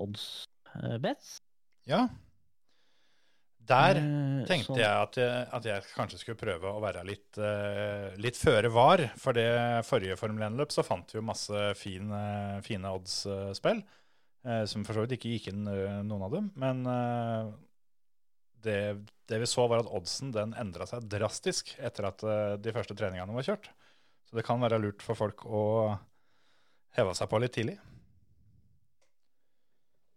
odds-bets. 0.00 1.34
Ja. 1.90 2.06
Der 3.62 3.98
Eh, 4.00 4.44
tenkte 4.48 4.74
jeg 4.80 4.90
at, 4.90 5.16
jeg 5.20 5.42
at 5.54 5.66
jeg 5.68 5.84
kanskje 5.94 6.18
skulle 6.18 6.40
prøve 6.40 6.70
å 6.72 6.80
være 6.82 7.04
litt, 7.06 7.38
eh, 7.38 8.08
litt 8.18 8.38
føre 8.40 8.72
var. 8.74 9.04
For 9.20 9.36
det 9.36 9.84
forrige 9.86 10.16
Formel 10.18 10.48
1-løp 10.48 10.72
så 10.74 10.82
fant 10.86 11.12
vi 11.12 11.20
jo 11.20 11.26
masse 11.28 11.66
fin, 11.78 12.10
eh, 12.10 12.60
fine 12.66 12.90
odds-spill. 12.90 13.84
eh, 14.44 14.64
som 14.66 14.82
for 14.82 14.96
så 14.98 15.04
vidt 15.04 15.12
ikke 15.20 15.30
gikk 15.36 15.52
inn 15.52 15.68
eh, 15.70 16.00
noen 16.02 16.24
av 16.26 16.32
dem. 16.34 16.48
Men 16.58 16.80
eh, 16.90 17.52
det, 18.64 18.78
det 19.30 19.40
vi 19.42 19.48
så, 19.48 19.66
var 19.70 19.82
at 19.82 19.90
oddsen 19.90 20.32
den 20.34 20.54
endra 20.58 20.86
seg 20.88 21.06
drastisk 21.10 21.74
etter 21.78 22.08
at 22.10 22.24
eh, 22.26 22.54
de 22.62 22.74
første 22.74 22.96
treningene 22.98 23.34
var 23.36 23.46
kjørt. 23.46 23.70
Så 24.28 24.38
det 24.38 24.46
kan 24.46 24.62
være 24.62 24.80
lurt 24.82 25.04
for 25.04 25.18
folk 25.18 25.44
å 25.46 25.64
heve 26.96 27.14
seg 27.16 27.30
på 27.30 27.40
litt 27.42 27.54
tidlig. 27.56 27.78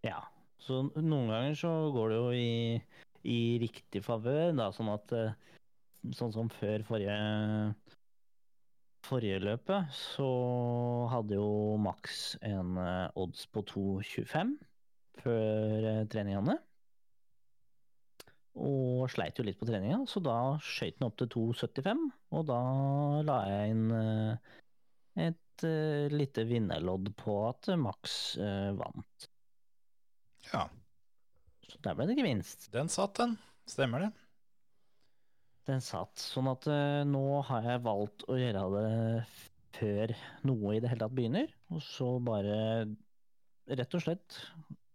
Ja, 0.06 0.22
så 0.62 0.84
noen 0.96 1.32
ganger 1.32 1.58
så 1.58 1.74
går 1.96 2.12
det 2.12 2.20
jo 2.20 2.30
i, 2.38 2.54
i 3.26 3.40
riktig 3.64 4.04
favør, 4.06 4.54
da, 4.58 4.72
sånn 4.76 4.94
at 4.94 5.18
eh, 5.18 5.36
Sånn 6.14 6.30
som 6.30 6.52
før 6.54 6.84
forrige 6.86 7.14
Forrige 9.08 9.40
løpet, 9.42 9.90
så 9.94 10.28
hadde 11.10 11.40
jo 11.40 11.48
Max 11.82 12.36
en 12.46 12.78
eh, 12.78 13.18
odds 13.22 13.48
på 13.50 13.64
2,25 13.72 14.54
før 15.24 15.88
treningene. 16.14 16.60
Og 18.56 19.10
sleit 19.12 19.36
jo 19.36 19.44
litt 19.44 19.58
på 19.60 19.68
treninga, 19.68 20.06
så 20.08 20.22
da 20.24 20.36
skøyt 20.64 20.96
den 21.00 21.08
opp 21.10 21.18
til 21.20 21.28
2,75. 21.34 22.04
Og 22.38 22.46
da 22.48 22.60
la 23.28 23.40
jeg 23.52 23.74
inn 23.74 23.90
eh, 23.92 24.54
et 25.26 25.66
eh, 25.68 26.14
lite 26.14 26.46
vinnerlodd 26.48 27.12
på 27.20 27.36
at 27.50 27.74
Max 27.82 28.36
eh, 28.40 28.70
vant. 28.80 29.28
Ja, 30.54 30.68
Så 31.68 31.82
der 31.84 31.98
ble 31.98 32.08
det 32.08 32.16
gevinst. 32.20 32.70
den 32.72 32.92
satt, 32.94 33.18
den. 33.20 33.36
Stemmer 33.68 34.06
det? 34.06 34.12
Den 35.66 35.82
satt. 35.82 36.16
Sånn 36.22 36.48
at 36.52 36.68
nå 37.10 37.26
har 37.48 37.66
jeg 37.66 37.84
valgt 37.88 38.28
å 38.30 38.38
gjøre 38.38 38.66
det 38.76 38.90
før 39.76 40.14
noe 40.46 40.76
i 40.76 40.82
det 40.84 40.92
hele 40.92 41.02
tatt 41.08 41.16
begynner. 41.18 41.50
Og 41.74 41.82
så 41.84 42.12
bare 42.24 42.58
rett 43.66 43.98
og 43.98 44.04
slett 44.06 44.38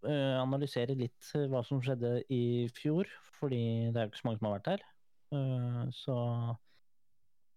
analysere 0.09 0.97
litt 0.99 1.33
eh, 1.37 1.47
hva 1.51 1.63
som 1.67 1.83
skjedde 1.85 2.21
i 2.33 2.69
fjor, 2.77 3.09
fordi 3.37 3.91
det 3.93 4.01
er 4.01 4.07
jo 4.07 4.13
ikke 4.13 4.23
så 4.23 4.29
mange 4.29 4.41
som 4.41 4.49
har 4.49 4.57
vært 4.59 4.71
der. 4.71 4.85
Eh, 5.37 5.83
så 5.95 6.19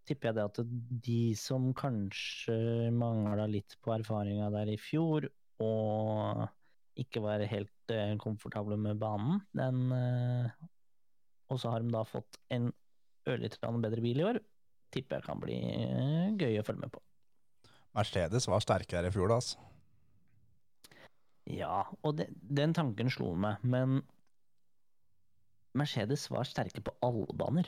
tipper 0.08 0.30
jeg 0.30 0.38
det 0.38 0.46
at 0.50 0.60
de 1.08 1.22
som 1.40 1.70
kanskje 1.78 2.92
mangla 2.96 3.48
litt 3.48 3.78
på 3.84 3.94
erfaringa 3.96 4.52
der 4.54 4.74
i 4.74 4.80
fjor, 4.82 5.30
og 5.64 6.44
ikke 7.00 7.24
var 7.24 7.44
helt 7.50 7.94
eh, 7.94 8.14
komfortable 8.22 8.78
med 8.78 9.00
banen, 9.02 9.42
den 9.56 9.86
eh, 9.96 10.52
Og 11.50 11.60
så 11.62 11.72
har 11.74 11.82
de 11.82 11.94
da 11.94 12.04
fått 12.06 12.40
en 12.54 12.72
ørlite 13.30 13.60
grann 13.62 13.82
bedre 13.82 14.04
bil 14.04 14.20
i 14.20 14.28
år, 14.28 14.40
tipper 14.94 15.22
jeg 15.22 15.28
kan 15.30 15.42
bli 15.42 15.58
eh, 15.64 16.34
gøy 16.38 16.60
å 16.60 16.66
følge 16.68 16.86
med 16.86 16.94
på. 16.94 17.02
Mercedes 17.94 18.50
var 18.50 18.64
sterkere 18.66 19.10
i 19.10 19.14
fjor, 19.14 19.30
da. 19.30 19.40
Altså. 19.40 19.73
Ja, 21.50 21.84
og 22.02 22.18
det, 22.20 22.30
den 22.40 22.74
tanken 22.76 23.10
slo 23.12 23.34
meg, 23.36 23.64
men 23.68 24.02
Mercedes 25.78 26.30
var 26.32 26.48
sterke 26.48 26.84
på 26.86 26.94
alle 27.04 27.28
baner. 27.38 27.68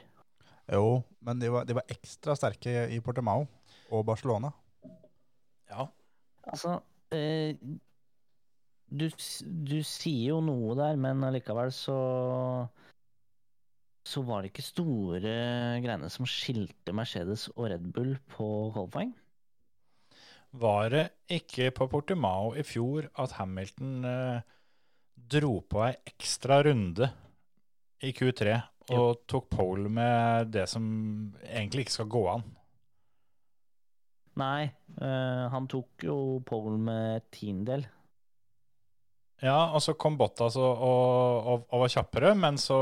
Jo, 0.72 1.02
men 1.26 1.42
de 1.42 1.50
var, 1.54 1.66
de 1.68 1.76
var 1.78 1.92
ekstra 1.92 2.36
sterke 2.38 2.86
i 2.94 3.02
Portimao 3.04 3.46
og 3.94 4.06
Barcelona. 4.08 4.52
Ja. 5.70 5.88
Altså 6.46 6.80
eh, 7.14 7.58
du, 8.86 9.06
du 9.10 9.78
sier 9.86 10.32
jo 10.32 10.40
noe 10.46 10.76
der, 10.78 10.98
men 11.02 11.24
allikevel 11.26 11.72
så 11.74 11.98
Så 14.06 14.22
var 14.22 14.44
det 14.44 14.52
ikke 14.52 14.66
store 14.66 15.36
greiene 15.82 16.10
som 16.14 16.28
skilte 16.30 16.94
Mercedes 16.94 17.48
og 17.56 17.72
Red 17.72 17.88
Bull 17.94 18.14
på 18.36 18.48
qualifying. 18.76 19.16
Var 20.56 20.92
det 20.94 21.06
ikke 21.36 21.72
på 21.76 21.88
Portimao 21.92 22.54
i 22.56 22.64
fjor 22.64 23.10
at 23.20 23.36
Hamilton 23.40 24.06
eh, 24.08 24.46
dro 25.36 25.58
på 25.68 25.82
ei 25.88 25.96
ekstra 26.14 26.62
runde 26.64 27.10
i 28.06 28.14
Q3 28.16 28.56
og 28.96 29.26
tok 29.28 29.50
pole 29.50 29.90
med 29.90 30.54
det 30.54 30.68
som 30.70 30.86
egentlig 31.42 31.86
ikke 31.86 31.98
skal 31.98 32.12
gå 32.14 32.24
an? 32.36 32.46
Nei, 34.40 34.68
eh, 35.00 35.44
han 35.52 35.68
tok 35.72 36.06
jo 36.06 36.18
pole 36.48 36.78
med 36.80 37.26
tiendedel. 37.34 37.86
Ja, 39.44 39.72
og 39.76 39.82
så 39.84 39.96
kom 40.00 40.18
Bottas 40.20 40.56
og, 40.60 40.72
og, 40.84 41.48
og, 41.52 41.66
og 41.70 41.84
var 41.84 41.92
kjappere, 41.92 42.34
men 42.40 42.60
så, 42.60 42.80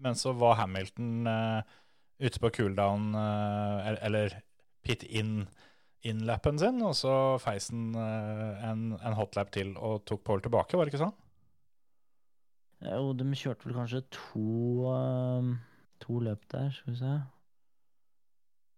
men 0.00 0.16
så 0.18 0.32
var 0.36 0.60
Hamilton 0.60 1.28
eh, 1.28 1.74
ute 2.22 2.40
på 2.40 2.52
cooldown, 2.58 3.10
eh, 3.18 3.92
eller 4.08 4.36
pit 4.84 5.04
in, 5.04 5.42
in-lappen 6.08 6.58
sin, 6.58 6.80
og 6.82 6.94
så 6.98 7.14
feis 7.42 7.68
han 7.70 7.92
eh, 7.98 8.64
en, 8.70 8.86
en 8.98 9.18
hotlap 9.18 9.52
til 9.54 9.74
og 9.78 10.02
tok 10.08 10.24
pole 10.26 10.44
tilbake, 10.44 10.78
var 10.78 10.88
det 10.88 10.94
ikke 10.94 11.04
sånn? 11.04 11.18
Jo, 12.82 13.12
de 13.14 13.28
kjørte 13.38 13.68
vel 13.68 13.76
kanskje 13.78 14.02
to, 14.10 14.48
eh, 14.90 15.52
to 16.02 16.18
løp 16.26 16.48
der, 16.50 16.72
skal 16.74 16.94
vi 16.94 16.98
se. 16.98 17.12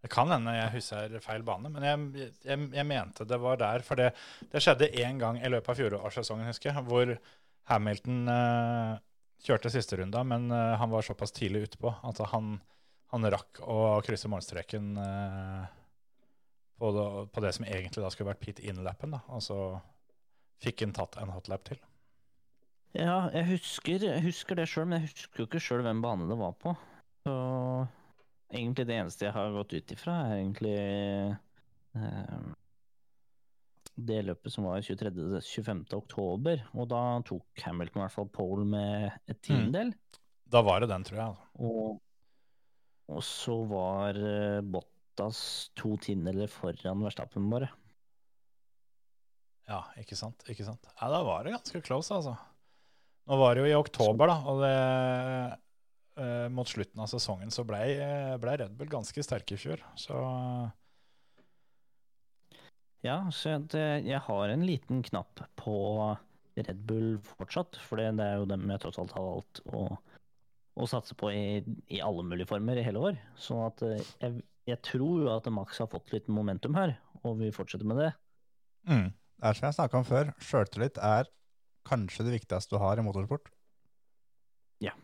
Det 0.05 0.11
kan 0.13 0.29
hende 0.29 0.53
jeg 0.53 0.73
husker 0.75 1.15
feil 1.25 1.47
bane, 1.49 1.71
men 1.73 1.87
jeg, 1.89 2.27
jeg, 2.45 2.67
jeg 2.77 2.85
mente 2.85 3.25
det 3.25 3.39
var 3.41 3.57
der. 3.63 3.81
For 3.87 3.97
det, 3.97 4.11
det 4.53 4.61
skjedde 4.61 4.91
én 5.01 5.17
gang 5.23 5.39
i 5.41 5.49
løpet 5.49 5.73
av 5.73 5.81
fjorårssesongen, 5.81 6.51
husker 6.51 6.75
jeg, 6.75 6.85
hvor 6.85 7.15
Hamilton 7.71 8.19
eh, 8.29 8.99
kjørte 9.47 9.73
siste 9.73 9.97
runda, 9.97 10.21
men 10.29 10.51
eh, 10.53 10.75
han 10.77 10.93
var 10.93 11.07
såpass 11.07 11.33
tidlig 11.33 11.71
utpå 11.71 11.95
at 12.05 12.21
han, 12.35 12.59
han 13.15 13.31
rakk 13.33 13.63
å 13.65 13.79
krysse 14.05 14.29
målstreken 14.29 14.93
eh, 15.01 15.65
på, 16.79 16.91
det, 16.95 17.09
på 17.35 17.43
det 17.45 17.53
som 17.57 17.67
egentlig 17.69 18.05
da 18.05 18.11
skulle 18.13 18.33
vært 18.33 18.45
pit 18.45 18.63
in-lappen. 18.63 19.15
da, 19.17 19.23
Og 19.35 19.43
fikk 20.65 20.85
han 20.87 20.95
tatt 20.97 21.19
en 21.21 21.33
hotlap 21.35 21.67
til. 21.69 21.81
Ja, 22.95 23.29
jeg 23.35 23.49
husker, 23.57 24.05
jeg 24.07 24.23
husker 24.23 24.59
det 24.59 24.69
sjøl, 24.71 24.87
men 24.87 25.01
jeg 25.03 25.11
husker 25.11 25.43
jo 25.43 25.49
ikke 25.49 25.63
sjøl 25.63 25.83
hvem 25.83 26.03
bane 26.05 26.29
det 26.31 26.39
var 26.39 26.53
på. 26.63 26.75
Så 27.27 27.35
egentlig 28.55 28.87
det 28.87 28.99
eneste 29.01 29.27
jeg 29.27 29.35
har 29.35 29.57
gått 29.57 29.75
ut 29.75 29.95
ifra, 29.97 30.19
er 30.29 30.37
egentlig 30.37 30.77
eh, 31.99 32.53
det 33.95 34.21
løpet 34.29 34.55
som 34.55 34.69
var 34.69 34.85
23.-25. 34.87 35.85
oktober. 35.99 36.63
Og 36.79 36.89
da 36.93 37.03
tok 37.27 37.67
Hamilton 37.67 38.01
i 38.01 38.05
hvert 38.05 38.15
fall 38.15 38.31
pole 38.35 38.67
med 38.69 39.11
et 39.31 39.43
tiendedel. 39.43 39.95
Da 40.55 40.63
var 40.63 40.85
det 40.85 40.93
den, 40.93 41.07
tror 41.07 41.19
jeg. 41.19 41.35
altså. 41.35 41.51
Og, 41.67 42.01
og 43.11 43.23
så 43.27 43.57
var 43.71 44.19
eh, 44.23 44.61
Bottas 45.15 45.71
to 45.79 45.95
tiendedeler 46.03 46.51
foran 46.51 47.03
Verstappen, 47.07 47.47
bare. 47.51 47.69
Ja, 49.69 49.85
ikke 49.97 50.17
sant. 50.19 50.43
ikke 50.51 50.67
sant. 50.67 50.83
Ja, 51.01 51.09
Da 51.09 51.23
var 51.23 51.45
det 51.45 51.55
ganske 51.55 51.81
close, 51.87 52.13
altså. 52.13 52.35
Nå 53.25 53.37
var 53.39 53.55
det 53.55 53.63
jo 53.63 53.71
i 53.71 53.79
oktober, 53.79 54.29
da, 54.29 54.35
og 54.45 54.59
det, 54.61 54.73
eh, 56.21 56.49
mot 56.51 56.69
slutten 56.69 57.01
av 57.01 57.09
sesongen 57.09 57.51
så 57.55 57.65
ble, 57.65 57.79
eh, 57.79 58.37
ble 58.37 58.57
Red 58.59 58.75
Bull 58.77 58.91
ganske 58.91 59.23
sterke 59.23 59.55
i 59.55 59.57
fjor. 59.61 59.81
Så 59.97 60.73
Ja, 63.05 63.31
så 63.31 63.59
det, 63.69 64.05
jeg 64.05 64.19
har 64.19 64.49
en 64.49 64.67
liten 64.67 65.03
knapp 65.03 65.41
på 65.57 66.19
Red 66.57 66.87
Bull 66.87 67.19
fortsatt, 67.21 67.77
for 67.77 67.97
det 67.97 68.19
er 68.19 68.37
jo 68.41 68.47
dem 68.47 68.69
jeg 68.69 68.81
tross 68.81 68.99
alt 68.99 69.13
har 69.13 69.23
valgt 69.23 69.61
å, 69.67 69.97
å 70.75 70.87
satse 70.89 71.15
på 71.15 71.31
i, 71.31 71.63
i 71.89 72.01
alle 72.01 72.25
mulige 72.25 72.49
former 72.49 72.77
i 72.77 72.83
hele 72.83 72.99
år. 72.99 73.21
Så 73.37 73.61
at 73.67 73.83
eh, 73.83 74.03
jeg, 74.21 74.43
jeg 74.69 74.81
tror 74.87 75.25
jo 75.25 75.33
at 75.35 75.49
Max 75.53 75.81
har 75.83 75.91
fått 75.93 76.13
litt 76.15 76.31
momentum 76.33 76.77
her, 76.79 76.97
og 77.23 77.39
vi 77.41 77.53
fortsetter 77.55 77.89
med 77.89 78.01
det. 78.01 78.13
mm. 78.91 79.13
Det 79.35 79.51
er 79.51 79.57
som 79.59 79.67
jeg 79.67 79.77
snakka 79.77 79.99
om 79.99 80.05
før, 80.07 80.29
sjøltillit 80.41 80.99
er 81.03 81.27
kanskje 81.85 82.25
det 82.25 82.37
viktigste 82.39 82.77
du 82.77 82.81
har 82.81 82.97
i 82.97 83.03
motorsport. 83.05 83.51
Ja. 84.81 84.95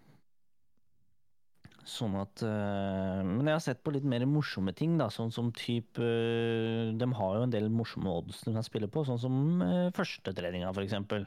Sånn 1.85 2.15
at 2.21 2.43
øh, 2.45 3.21
Men 3.27 3.49
jeg 3.49 3.57
har 3.57 3.63
sett 3.65 3.83
på 3.85 3.93
litt 3.95 4.07
mer 4.07 4.23
morsomme 4.29 4.73
ting, 4.77 4.95
da. 5.01 5.09
Sånn 5.13 5.33
som 5.35 5.49
type 5.57 6.05
øh, 6.05 6.93
De 6.95 7.09
har 7.17 7.37
jo 7.37 7.47
en 7.47 7.53
del 7.53 7.71
morsomme 7.73 8.13
odds 8.21 8.45
de 8.47 8.55
kan 8.55 8.65
spille 8.67 8.89
på, 8.93 9.03
sånn 9.09 9.21
som 9.21 9.37
første 9.61 9.97
førstetreninga, 9.99 10.71
for 10.77 10.87
eksempel. 10.87 11.27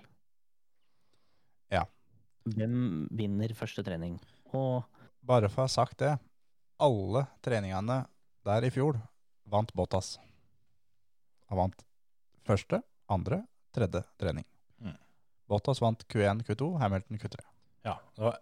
Ja. 1.73 1.83
Hvem 2.47 3.09
vinner 3.13 3.53
første 3.57 3.85
trening? 3.85 4.17
Og 4.53 4.83
Bare 5.23 5.49
for 5.51 5.63
å 5.63 5.67
ha 5.67 5.71
sagt 5.71 6.01
det, 6.01 6.15
alle 6.83 7.27
treningene 7.45 8.03
der 8.47 8.67
i 8.67 8.71
fjor 8.73 8.99
vant 9.49 9.73
Bottas. 9.73 10.17
Han 11.51 11.59
vant 11.59 11.83
første, 12.47 12.81
andre, 13.11 13.43
tredje 13.75 14.03
trening. 14.19 14.45
Mm. 14.83 14.97
Bottas 15.51 15.81
vant 15.83 16.07
Q1, 16.07 16.43
Q2, 16.47 16.73
Hamilton 16.81 17.21
Q3. 17.21 17.45
Ja, 17.87 17.99
det 18.15 18.27
var 18.27 18.39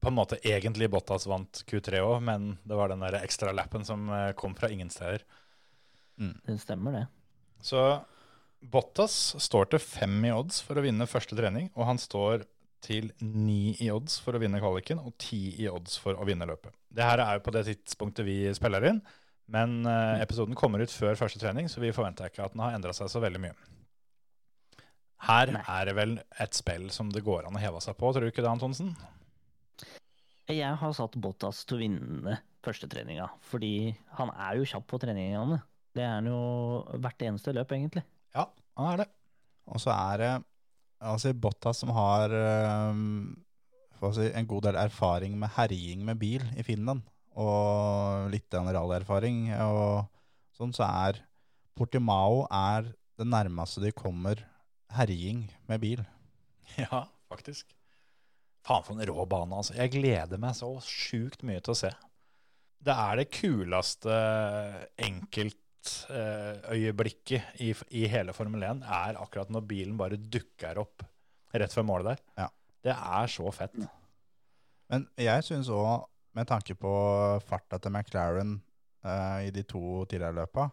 på 0.00 0.08
en 0.08 0.14
måte 0.14 0.38
egentlig 0.46 0.90
Bottas 0.92 1.26
vant 1.26 1.64
Q3 1.66 2.02
òg, 2.04 2.20
men 2.22 2.52
det 2.68 2.78
var 2.78 2.92
den 2.92 3.02
der 3.02 3.18
ekstra 3.20 3.52
lappen 3.56 3.84
som 3.86 4.06
eh, 4.14 4.30
kom 4.38 4.54
fra 4.54 4.70
ingen 4.70 4.90
steder. 4.94 5.24
det 6.46 6.60
stemmer, 6.62 6.92
det. 6.92 7.06
Så 7.62 7.82
Bottas 8.60 9.34
står 9.42 9.72
til 9.72 9.82
fem 9.82 10.20
i 10.24 10.32
odds 10.34 10.60
for 10.62 10.78
å 10.78 10.84
vinne 10.84 11.06
første 11.10 11.36
trening, 11.38 11.70
og 11.74 11.90
han 11.90 11.98
står 11.98 12.46
til 12.84 13.10
ni 13.20 13.74
i 13.82 13.88
odds 13.92 14.18
for 14.22 14.36
å 14.36 14.40
vinne 14.42 14.60
kvaliken 14.62 15.00
og 15.02 15.16
ti 15.20 15.40
i 15.58 15.68
odds 15.70 15.98
for 16.00 16.18
å 16.18 16.26
vinne 16.28 16.46
løpet. 16.48 16.74
Det 16.94 17.04
her 17.04 17.22
er 17.24 17.38
jo 17.38 17.44
på 17.46 17.54
det 17.54 17.64
tidspunktet 17.68 18.26
vi 18.26 18.40
spiller 18.56 18.86
inn, 18.90 19.00
men 19.52 19.80
eh, 19.88 20.22
episoden 20.22 20.56
kommer 20.58 20.84
ut 20.84 20.92
før 20.92 21.18
første 21.18 21.40
trening, 21.40 21.70
så 21.72 21.82
vi 21.82 21.94
forventer 21.96 22.30
ikke 22.30 22.44
at 22.46 22.54
den 22.54 22.62
har 22.64 22.76
endra 22.76 22.94
seg 22.96 23.10
så 23.12 23.22
veldig 23.24 23.42
mye. 23.42 23.56
Her 25.28 25.50
Nei. 25.50 25.62
er 25.66 25.88
det 25.88 25.94
vel 25.98 26.18
et 26.38 26.54
spill 26.54 26.90
som 26.94 27.08
det 27.10 27.24
går 27.26 27.48
an 27.48 27.56
å 27.58 27.62
heve 27.62 27.80
seg 27.82 27.96
på, 27.98 28.12
tror 28.12 28.24
du 28.26 28.30
ikke 28.30 28.44
det, 28.44 28.52
Antonsen? 28.52 28.92
Jeg 30.48 30.76
har 30.80 30.92
satt 30.96 31.16
Bottas 31.20 31.64
til 31.68 31.76
å 31.76 31.80
vinne 31.82 32.38
førstetreninga, 32.64 33.26
fordi 33.50 33.90
han 34.16 34.30
er 34.32 34.60
jo 34.60 34.68
kjapp 34.68 34.86
på 34.88 35.00
treningene. 35.02 35.58
Det 35.96 36.04
er 36.04 36.14
han 36.20 36.30
jo 36.30 36.38
hvert 37.02 37.24
eneste 37.26 37.52
løp, 37.56 37.74
egentlig. 37.74 38.04
Ja, 38.36 38.46
han 38.78 38.92
er 38.92 39.02
det. 39.02 39.08
Og 39.68 39.82
så 39.82 39.92
er 39.92 40.22
det 40.22 40.30
altså 41.00 41.32
Bottas 41.34 41.80
som 41.82 41.92
har 41.96 42.34
jeg 43.98 44.14
si, 44.14 44.26
en 44.30 44.48
god 44.48 44.68
del 44.68 44.78
erfaring 44.78 45.34
med 45.38 45.50
herjing 45.56 46.04
med 46.06 46.20
bil 46.20 46.44
i 46.58 46.64
Finland, 46.66 47.02
og 47.38 48.28
litt 48.32 48.54
rallyerfaring, 48.54 49.48
og 49.64 50.06
sånn, 50.54 50.74
så 50.74 50.86
er 50.86 51.22
Portimao 51.78 52.44
er 52.50 52.92
det 53.18 53.26
nærmeste 53.26 53.82
de 53.82 53.94
kommer 53.94 54.40
herjing 54.98 55.46
med 55.70 55.82
bil. 55.82 56.04
Ja, 56.78 57.06
faktisk. 57.30 57.70
Faen 58.66 58.84
for 58.84 58.92
en 58.98 59.06
rå 59.08 59.24
bane, 59.24 59.56
altså. 59.56 59.72
Jeg 59.78 59.94
gleder 59.94 60.40
meg 60.42 60.52
så 60.58 60.68
sjukt 60.84 61.40
mye 61.46 61.62
til 61.64 61.72
å 61.72 61.78
se. 61.78 61.90
Det 62.84 62.94
er 62.94 63.18
det 63.18 63.30
kuleste 63.32 64.18
enkeltøyeblikket 65.86 67.60
i, 67.60 67.74
i 67.90 68.06
hele 68.08 68.32
Formel 68.32 68.62
1, 68.62 68.82
er 68.82 69.18
akkurat 69.20 69.50
når 69.50 69.66
bilen 69.68 69.96
bare 69.98 70.16
dukker 70.16 70.78
opp 70.78 71.04
rett 71.54 71.72
før 71.72 71.86
målet 71.88 72.12
der. 72.12 72.22
Ja. 72.36 72.48
Det 72.84 72.94
er 72.94 73.26
så 73.32 73.50
fett. 73.52 73.76
Men 74.88 75.06
jeg 75.18 75.44
syns 75.44 75.68
òg, 75.68 76.06
med 76.36 76.46
tanke 76.48 76.74
på 76.78 76.90
farta 77.48 77.78
til 77.82 77.90
McLaren 77.90 78.60
eh, 79.04 79.48
i 79.48 79.50
de 79.50 79.64
to 79.66 80.04
tidligere 80.06 80.36
løpa, 80.36 80.68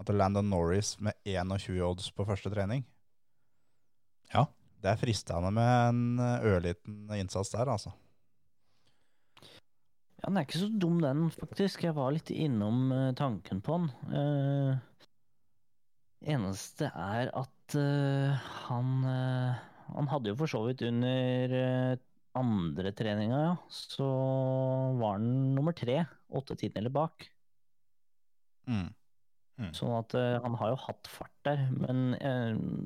at 0.00 0.08
at 0.08 0.14
Landon 0.14 0.48
Norris 0.50 0.96
med 1.00 1.12
21 1.24 1.82
odds 1.84 2.10
på 2.10 2.24
første 2.26 2.50
trening 2.50 2.84
Ja. 4.32 4.46
Det 4.82 4.90
er 4.90 4.98
fristende 5.00 5.50
med 5.54 5.88
en 5.88 6.18
eh, 6.20 6.42
ørliten 6.44 7.08
innsats 7.16 7.50
der, 7.54 7.70
altså. 7.72 7.92
Ja, 10.24 10.30
den 10.30 10.38
er 10.40 10.46
ikke 10.46 10.56
så 10.62 10.70
dum, 10.80 11.00
den, 11.04 11.26
faktisk. 11.36 11.82
Jeg 11.84 11.92
var 11.98 12.14
litt 12.14 12.30
innom 12.32 12.88
eh, 12.96 13.10
tanken 13.18 13.58
på 13.60 13.76
den. 13.76 13.90
Uh, 14.08 15.10
eneste 16.24 16.88
er 16.88 17.28
at 17.36 17.76
uh, 17.76 18.46
han 18.64 18.94
uh, 19.04 19.60
Han 19.92 20.08
hadde 20.08 20.32
jo 20.32 20.38
for 20.40 20.48
så 20.48 20.62
vidt 20.64 20.80
under 20.88 21.52
andre 22.40 22.90
treninga, 22.96 23.42
ja, 23.50 23.52
så 23.68 24.06
var 24.96 25.18
han 25.18 25.28
nummer 25.58 25.76
tre. 25.76 26.00
Åtte 26.32 26.56
tiendedeler 26.56 26.94
bak. 26.94 27.28
Mm. 28.64 28.88
Sånn 29.76 29.92
at 29.92 30.16
han 30.16 30.56
har 30.58 30.72
jo 30.72 30.80
hatt 30.86 31.10
fart 31.12 31.36
der, 31.46 31.66
men 31.76 32.16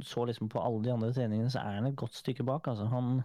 så 0.04 0.26
liksom 0.26 0.50
på 0.52 0.60
alle 0.60 0.82
de 0.84 0.92
andre 0.92 1.14
treningene, 1.14 1.54
så 1.54 1.62
er 1.62 1.78
han 1.78 1.88
et 1.88 1.96
godt 2.02 2.18
stykke 2.18 2.44
bak. 2.50 2.66
Altså, 2.68 2.90
han 2.90 3.22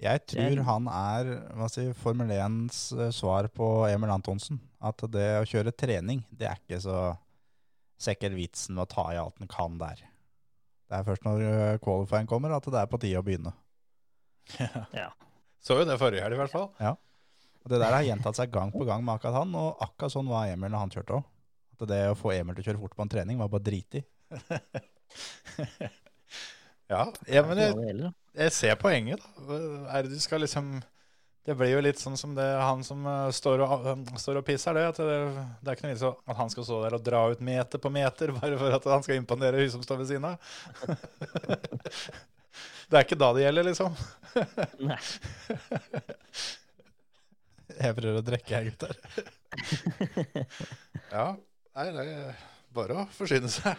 Jeg 0.00 0.26
tror 0.26 0.56
Det- 0.56 0.64
han 0.64 0.86
er 0.88 1.24
hva 1.54 1.68
si, 1.70 1.92
Formel 1.92 2.28
1s 2.28 2.92
eh, 2.98 3.10
svar 3.10 3.48
på 3.48 3.88
Emil 3.90 4.10
Antonsen. 4.10 4.60
At 4.80 4.98
det 5.10 5.26
å 5.38 5.46
kjøre 5.46 5.72
trening, 5.76 6.24
det 6.32 6.48
er 6.48 6.56
ikke 6.58 6.80
så 6.82 7.16
sikkert 8.00 8.34
vitsen 8.34 8.74
med 8.74 8.88
å 8.88 8.90
ta 8.90 9.12
i 9.12 9.16
alt 9.20 9.40
en 9.40 9.46
kan 9.46 9.76
der. 9.78 10.00
Det 10.90 10.98
er 10.98 11.04
først 11.04 11.22
når 11.24 11.40
eh, 11.42 11.78
qualifying 11.78 12.26
kommer 12.26 12.50
at 12.56 12.64
det 12.64 12.74
er 12.80 12.86
på 12.90 12.98
tide 13.00 13.18
å 13.20 13.22
begynne. 13.26 13.52
Ja. 14.92 15.10
Så 15.62 15.76
jo 15.78 15.84
det 15.86 15.98
forrige 16.00 16.22
helg, 16.24 16.34
i 16.34 16.40
hvert 16.42 16.50
fall. 16.50 16.72
Ja. 16.80 16.96
Og 17.62 17.70
Det 17.70 17.78
der 17.78 17.92
har 17.94 18.02
gjentatt 18.02 18.34
seg 18.34 18.50
gang 18.50 18.72
på 18.74 18.82
gang 18.84 19.04
med 19.04 19.14
akkurat 19.14 19.36
han, 19.44 19.54
og 19.54 19.78
akkurat 19.78 20.10
sånn 20.10 20.26
var 20.26 20.48
Emil 20.50 20.72
når 20.72 20.78
han 20.82 20.90
kjørte 20.90 21.14
òg. 21.20 21.24
At 21.78 21.88
det 21.88 22.00
å 22.10 22.16
få 22.18 22.32
Emil 22.34 22.56
til 22.56 22.64
å 22.64 22.66
kjøre 22.72 22.80
fort 22.82 22.96
på 22.98 23.02
en 23.06 23.08
trening 23.12 23.38
var 23.38 23.48
bare 23.52 23.62
dritig. 23.70 24.02
Ja, 26.92 27.06
ja 27.30 27.42
men 27.46 27.56
det 27.56 27.66
jeg, 27.70 28.12
jeg 28.32 28.52
ser 28.54 28.78
poenget, 28.80 29.20
da. 29.20 29.26
Er 29.92 30.06
det 30.06 30.14
du 30.14 30.20
skal 30.22 30.40
liksom 30.44 30.66
Det 31.42 31.56
blir 31.58 31.72
jo 31.72 31.80
litt 31.82 31.98
sånn 31.98 32.14
som 32.16 32.36
det 32.36 32.46
han 32.46 32.84
som 32.86 33.02
eh, 33.02 33.30
står 33.34 33.58
og, 33.64 33.86
eh, 33.90 34.02
står 34.22 34.38
og 34.38 34.44
pisser, 34.46 34.76
det. 34.78 34.84
At 34.92 34.98
det, 35.02 35.16
det 35.58 35.72
er 35.72 35.74
ikke 35.74 35.88
noe 35.88 35.96
vits 35.96 36.04
at 36.06 36.36
han 36.38 36.52
skal 36.52 36.64
stå 36.68 36.76
der 36.84 36.94
og 36.94 37.02
dra 37.02 37.24
ut 37.32 37.42
meter 37.42 37.82
på 37.82 37.90
meter 37.90 38.30
bare 38.38 38.54
for 38.60 38.70
at 38.76 38.86
han 38.92 39.02
skal 39.02 39.18
imponere 39.18 39.58
hun 39.58 39.72
som 39.74 39.82
står 39.82 39.98
ved 40.04 40.12
siden 40.12 40.28
av. 40.30 40.38
det 42.92 42.96
er 43.00 43.02
ikke 43.02 43.18
da 43.18 43.32
det 43.34 43.42
gjelder, 43.42 43.64
liksom. 43.72 43.90
Nei. 44.86 45.02
Jeg 47.82 47.96
prøver 47.96 48.18
å 48.20 48.24
drikke, 48.24 48.52
jeg, 48.52 48.64
gutter. 48.70 48.92
Ja, 51.10 51.36
nei, 51.74 51.86
det 51.96 52.02
er 52.04 52.34
bare 52.76 52.94
å 53.00 53.06
forsyne 53.16 53.48
seg. 53.50 53.76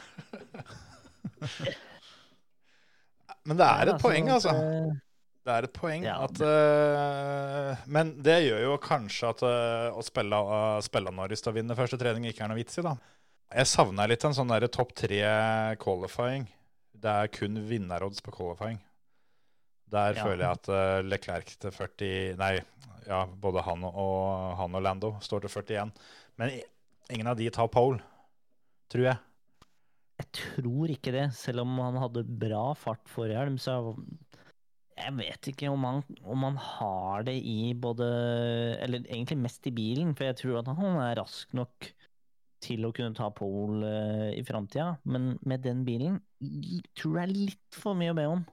Men 3.49 3.59
det 3.59 3.65
er 3.67 3.91
et 3.93 4.01
poeng, 4.03 4.29
altså. 4.31 4.53
Det 5.43 5.51
er 5.51 5.65
et 5.67 5.73
poeng 5.75 6.05
Ja, 6.05 6.13
at 6.23 6.39
uh, 6.39 7.81
Men 7.91 8.13
det 8.23 8.37
gjør 8.45 8.61
jo 8.63 8.75
kanskje 8.83 9.31
at 9.33 9.43
uh, 9.43 9.97
å 9.99 10.03
spille, 10.05 10.39
uh, 10.39 10.77
spille 10.85 11.11
Norris 11.11 11.43
til 11.43 11.51
å 11.51 11.57
vinne 11.57 11.75
første 11.75 11.99
trening 11.99 12.29
ikke 12.29 12.45
er 12.45 12.51
noe 12.53 12.61
vits 12.61 12.79
i, 12.79 12.85
da. 12.85 12.95
Jeg 13.53 13.69
savner 13.69 14.07
litt 14.09 14.23
en 14.25 14.33
sånn 14.37 14.49
derre 14.49 14.69
topp 14.71 14.95
tre 14.97 15.19
qualifying. 15.83 16.47
Det 17.03 17.11
er 17.11 17.31
kun 17.35 17.59
vinnerodds 17.67 18.23
på 18.23 18.31
qualifying. 18.33 18.79
Der 19.93 20.15
Ja. 20.15 20.23
føler 20.23 20.45
jeg 20.45 20.61
at 20.61 20.71
uh, 20.71 21.01
Leclerc 21.05 21.51
til 21.59 21.75
40 21.75 22.39
Nei, 22.39 22.53
ja, 23.05 23.25
både 23.27 23.61
han 23.67 23.83
og, 23.91 24.55
han 24.57 24.79
og 24.79 24.85
Lando 24.87 25.11
står 25.21 25.43
til 25.43 25.53
41. 25.59 25.91
Men 26.39 26.55
ingen 27.11 27.29
av 27.29 27.37
de 27.37 27.51
tar 27.53 27.67
pole, 27.67 27.99
tror 28.89 29.09
jeg. 29.11 29.19
Jeg 30.21 30.29
tror 30.37 30.91
ikke 30.93 31.13
det, 31.15 31.25
selv 31.35 31.63
om 31.63 31.73
han 31.81 31.97
hadde 32.01 32.25
bra 32.25 32.71
fart 32.77 33.09
for 33.09 33.31
hjelm, 33.31 33.57
Så 33.61 33.73
jeg 34.93 35.15
vet 35.17 35.49
ikke 35.49 35.71
om 35.73 35.85
han, 35.87 36.01
om 36.21 36.45
han 36.45 36.57
har 36.61 37.25
det 37.25 37.35
i 37.39 37.73
både 37.73 38.07
Eller 38.83 39.07
egentlig 39.07 39.39
mest 39.41 39.65
i 39.67 39.73
bilen, 39.73 40.13
for 40.13 40.29
jeg 40.29 40.37
tror 40.43 40.59
at 40.61 40.69
han 40.69 40.99
er 41.01 41.17
rask 41.21 41.53
nok 41.57 41.89
til 42.63 42.85
å 42.87 42.93
kunne 42.95 43.15
ta 43.17 43.27
pole 43.35 43.89
eh, 43.89 44.29
i 44.39 44.43
framtida. 44.47 44.93
Men 45.03 45.33
med 45.43 45.65
den 45.65 45.81
bilen 45.87 46.21
tror 46.95 47.17
jeg 47.19 47.25
er 47.25 47.33
litt 47.33 47.75
for 47.75 47.97
mye 47.99 48.13
å 48.13 48.15
be 48.15 48.27
om. 48.29 48.45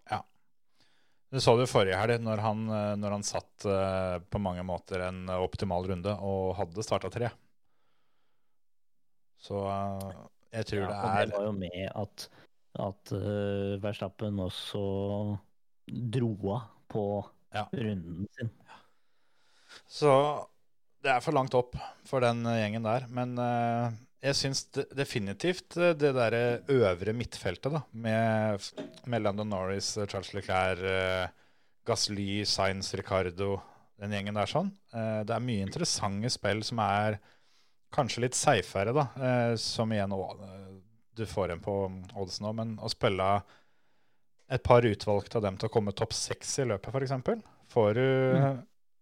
Du 1.30 1.38
så 1.38 1.54
det 1.54 1.68
forrige 1.70 1.98
helg, 2.00 2.16
når 2.26 2.42
han, 2.42 2.64
eh, 2.74 2.96
når 2.98 3.14
han 3.14 3.26
satt 3.26 3.68
eh, 3.70 4.16
på 4.26 4.42
mange 4.42 4.64
måter 4.66 5.06
en 5.06 5.30
optimal 5.36 5.86
runde 5.92 6.16
og 6.26 6.56
hadde 6.58 6.86
starta 6.86 7.12
tre. 7.14 7.30
Så 9.40 9.62
jeg 10.52 10.66
tror 10.70 10.82
Ja, 10.82 10.88
det 10.88 10.98
og 10.98 11.10
er 11.10 11.26
det 11.30 11.34
var 11.36 11.44
jo 11.48 11.52
med 11.58 11.80
at, 12.02 12.26
at 12.86 13.12
uh, 13.16 13.78
Verstappen 13.82 14.40
også 14.46 14.84
dro 16.14 16.32
av 16.56 16.68
på 16.90 17.04
Ja. 17.54 17.64
runden 17.74 18.26
sin. 18.36 18.50
Så 19.90 20.10
det 21.02 21.10
er 21.14 21.22
for 21.24 21.34
langt 21.34 21.54
opp 21.56 21.76
for 22.06 22.22
den 22.24 22.44
eh, 22.46 22.60
gjengen 22.60 22.84
der. 22.86 23.06
Men 23.10 23.36
uh, 23.40 23.90
jeg 24.22 24.36
syns 24.38 24.64
definitivt 24.94 25.78
det 25.98 26.12
derre 26.16 26.60
øvre 26.70 27.14
midtfeltet, 27.16 27.72
da, 27.72 27.82
med, 27.92 28.60
med 29.08 29.22
Landon 29.24 29.48
Norris, 29.50 29.94
Charles 30.10 30.32
Leclerc, 30.36 30.82
uh, 30.84 31.54
Gasly, 31.88 32.42
Sainz, 32.46 32.92
Ricardo, 32.98 33.60
den 34.00 34.12
gjengen 34.14 34.36
der 34.38 34.50
sånn. 34.50 34.70
uh, 34.94 35.22
det 35.26 35.34
er 35.36 35.46
mye 35.46 35.64
interessante 35.66 36.30
spill 36.34 36.62
som 36.66 36.82
er 36.84 37.18
kanskje 37.94 38.24
litt 38.24 38.38
safere, 38.38 38.94
da. 38.94 39.06
eh, 39.20 39.54
som 39.60 39.92
igjen 39.92 40.12
eh, 40.12 40.66
du 41.16 41.26
får 41.26 41.54
en 41.54 41.62
på 41.62 41.76
oddsen 42.14 42.48
òg, 42.48 42.56
men 42.56 42.76
å 42.80 42.90
spille 42.90 43.28
et 44.50 44.62
par 44.66 44.86
utvalgte 44.86 45.38
av 45.38 45.46
dem 45.46 45.58
til 45.58 45.70
å 45.70 45.72
komme 45.74 45.94
topp 45.94 46.14
seks 46.16 46.58
i 46.62 46.66
løpet, 46.70 46.94
f.eks. 46.94 47.46
Får 47.70 47.94
du 47.94 48.06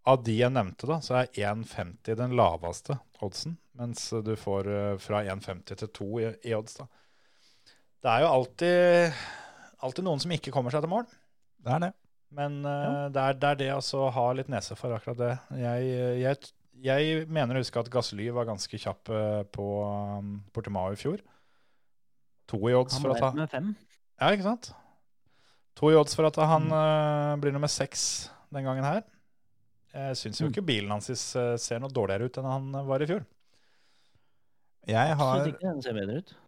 Av 0.09 0.22
de 0.24 0.39
jeg 0.39 0.53
nevnte, 0.55 0.86
da, 0.89 1.03
så 1.05 1.18
er 1.18 1.26
1,50 1.36 2.16
den 2.16 2.32
laveste 2.36 2.97
oddsen. 3.20 3.59
Mens 3.76 4.07
du 4.24 4.32
får 4.41 4.70
eh, 4.72 4.95
fra 5.03 5.20
1,50 5.20 5.82
til 5.82 5.91
2 6.01 6.09
i, 6.22 6.30
i 6.49 6.55
odds, 6.57 6.78
da. 6.80 6.89
Det 7.99 8.12
er 8.12 8.22
jo 8.22 8.28
alltid, 8.30 9.18
alltid 9.84 10.07
noen 10.07 10.22
som 10.22 10.32
ikke 10.32 10.53
kommer 10.55 10.72
seg 10.72 10.84
til 10.84 10.93
mål. 10.93 11.05
Det 11.66 11.74
er 11.74 11.82
det. 11.82 11.91
Men 12.39 12.61
ja. 12.62 13.09
det, 13.12 13.22
er, 13.24 13.36
det 13.41 13.51
er 13.51 13.61
det 13.61 13.68
å 13.74 14.09
ha 14.14 14.26
litt 14.36 14.51
nese 14.53 14.76
for 14.78 14.95
akkurat 14.95 15.18
det. 15.18 15.30
Jeg, 15.59 15.93
jeg, 16.22 16.53
jeg 16.85 17.26
mener 17.33 17.59
å 17.59 17.62
huske 17.62 17.81
at 17.81 17.91
Gassly 17.93 18.29
var 18.35 18.49
ganske 18.49 18.81
kjapp 18.81 19.11
eh, 19.14 19.43
på 19.55 19.66
um, 19.85 20.39
Portimao 20.55 20.95
i 20.95 21.01
fjor. 21.01 21.22
To 22.49 22.61
i 22.70 22.76
odds 22.76 22.97
for 23.03 23.12
at 23.12 23.24
han 23.26 23.39
med 23.43 23.53
fem. 23.53 23.72
Ja, 24.18 24.33
ikke 24.33 24.47
sant? 24.47 24.70
To 25.79 25.93
i 25.93 25.99
odds 25.99 26.16
for 26.16 26.26
at 26.26 26.39
han 26.41 26.66
mm. 26.70 27.43
blir 27.43 27.55
nummer 27.55 27.70
seks 27.70 28.31
den 28.55 28.66
gangen 28.66 28.87
her. 28.87 29.05
Jeg 29.95 30.16
syns 30.20 30.41
jo 30.41 30.47
Mm. 30.47 30.53
ikke 30.53 30.66
bilen 30.66 30.91
hans 30.91 31.11
eh, 31.11 31.57
ser 31.57 31.81
noe 31.81 31.93
dårligere 31.93 32.29
ut 32.29 32.39
enn 32.39 32.49
han 32.49 32.72
var 32.89 33.03
i 33.03 33.09
fjor. 33.11 33.26
Jeg 34.89 35.16
har, 35.20 35.49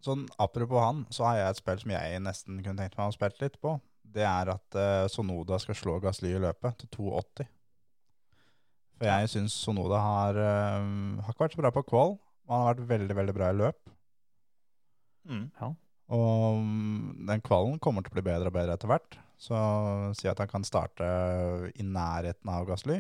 sånn 0.01 0.22
apropos 0.41 0.81
han, 0.81 1.03
så 1.12 1.26
har 1.28 1.37
jeg 1.37 1.51
et 1.51 1.59
spill 1.61 1.81
som 1.83 1.91
jeg 1.93 2.20
nesten 2.24 2.62
kunne 2.64 2.81
tenkt 2.81 2.97
meg 2.97 3.11
å 3.11 3.12
spille 3.12 3.37
litt 3.43 3.59
på. 3.61 3.74
Det 4.01 4.24
er 4.24 4.49
at 4.55 4.78
uh, 4.81 5.09
Sonoda 5.12 5.59
skal 5.61 5.76
slå 5.76 5.99
Gasly 6.01 6.33
i 6.33 6.41
løpet 6.41 6.81
til 6.81 6.89
2,80. 6.97 7.51
For 9.01 9.09
jeg 9.09 9.31
syns 9.33 9.55
Sonoda 9.57 9.97
har, 10.05 10.37
eh, 10.37 10.89
har 11.25 11.33
ikke 11.33 11.47
vært 11.47 11.55
så 11.57 11.63
bra 11.63 11.71
på 11.73 11.87
kval. 11.89 12.19
men 12.45 12.53
Han 12.53 12.67
har 12.67 12.75
vært 12.75 12.91
veldig, 12.91 13.17
veldig 13.17 13.35
bra 13.35 13.49
i 13.49 13.57
løp. 13.57 13.79
Mm. 15.25 15.47
Og 16.11 16.61
mm, 16.61 17.27
den 17.31 17.41
kvalen 17.41 17.79
kommer 17.81 18.05
til 18.05 18.13
å 18.13 18.19
bli 18.19 18.27
bedre 18.29 18.51
og 18.53 18.57
bedre 18.59 18.77
etter 18.77 18.91
hvert. 18.91 19.17
Så 19.41 19.57
si 20.19 20.29
at 20.29 20.41
han 20.43 20.51
kan 20.51 20.67
starte 20.69 21.07
i 21.73 21.87
nærheten 21.87 22.53
av 22.53 22.67
Gasly. 22.69 22.99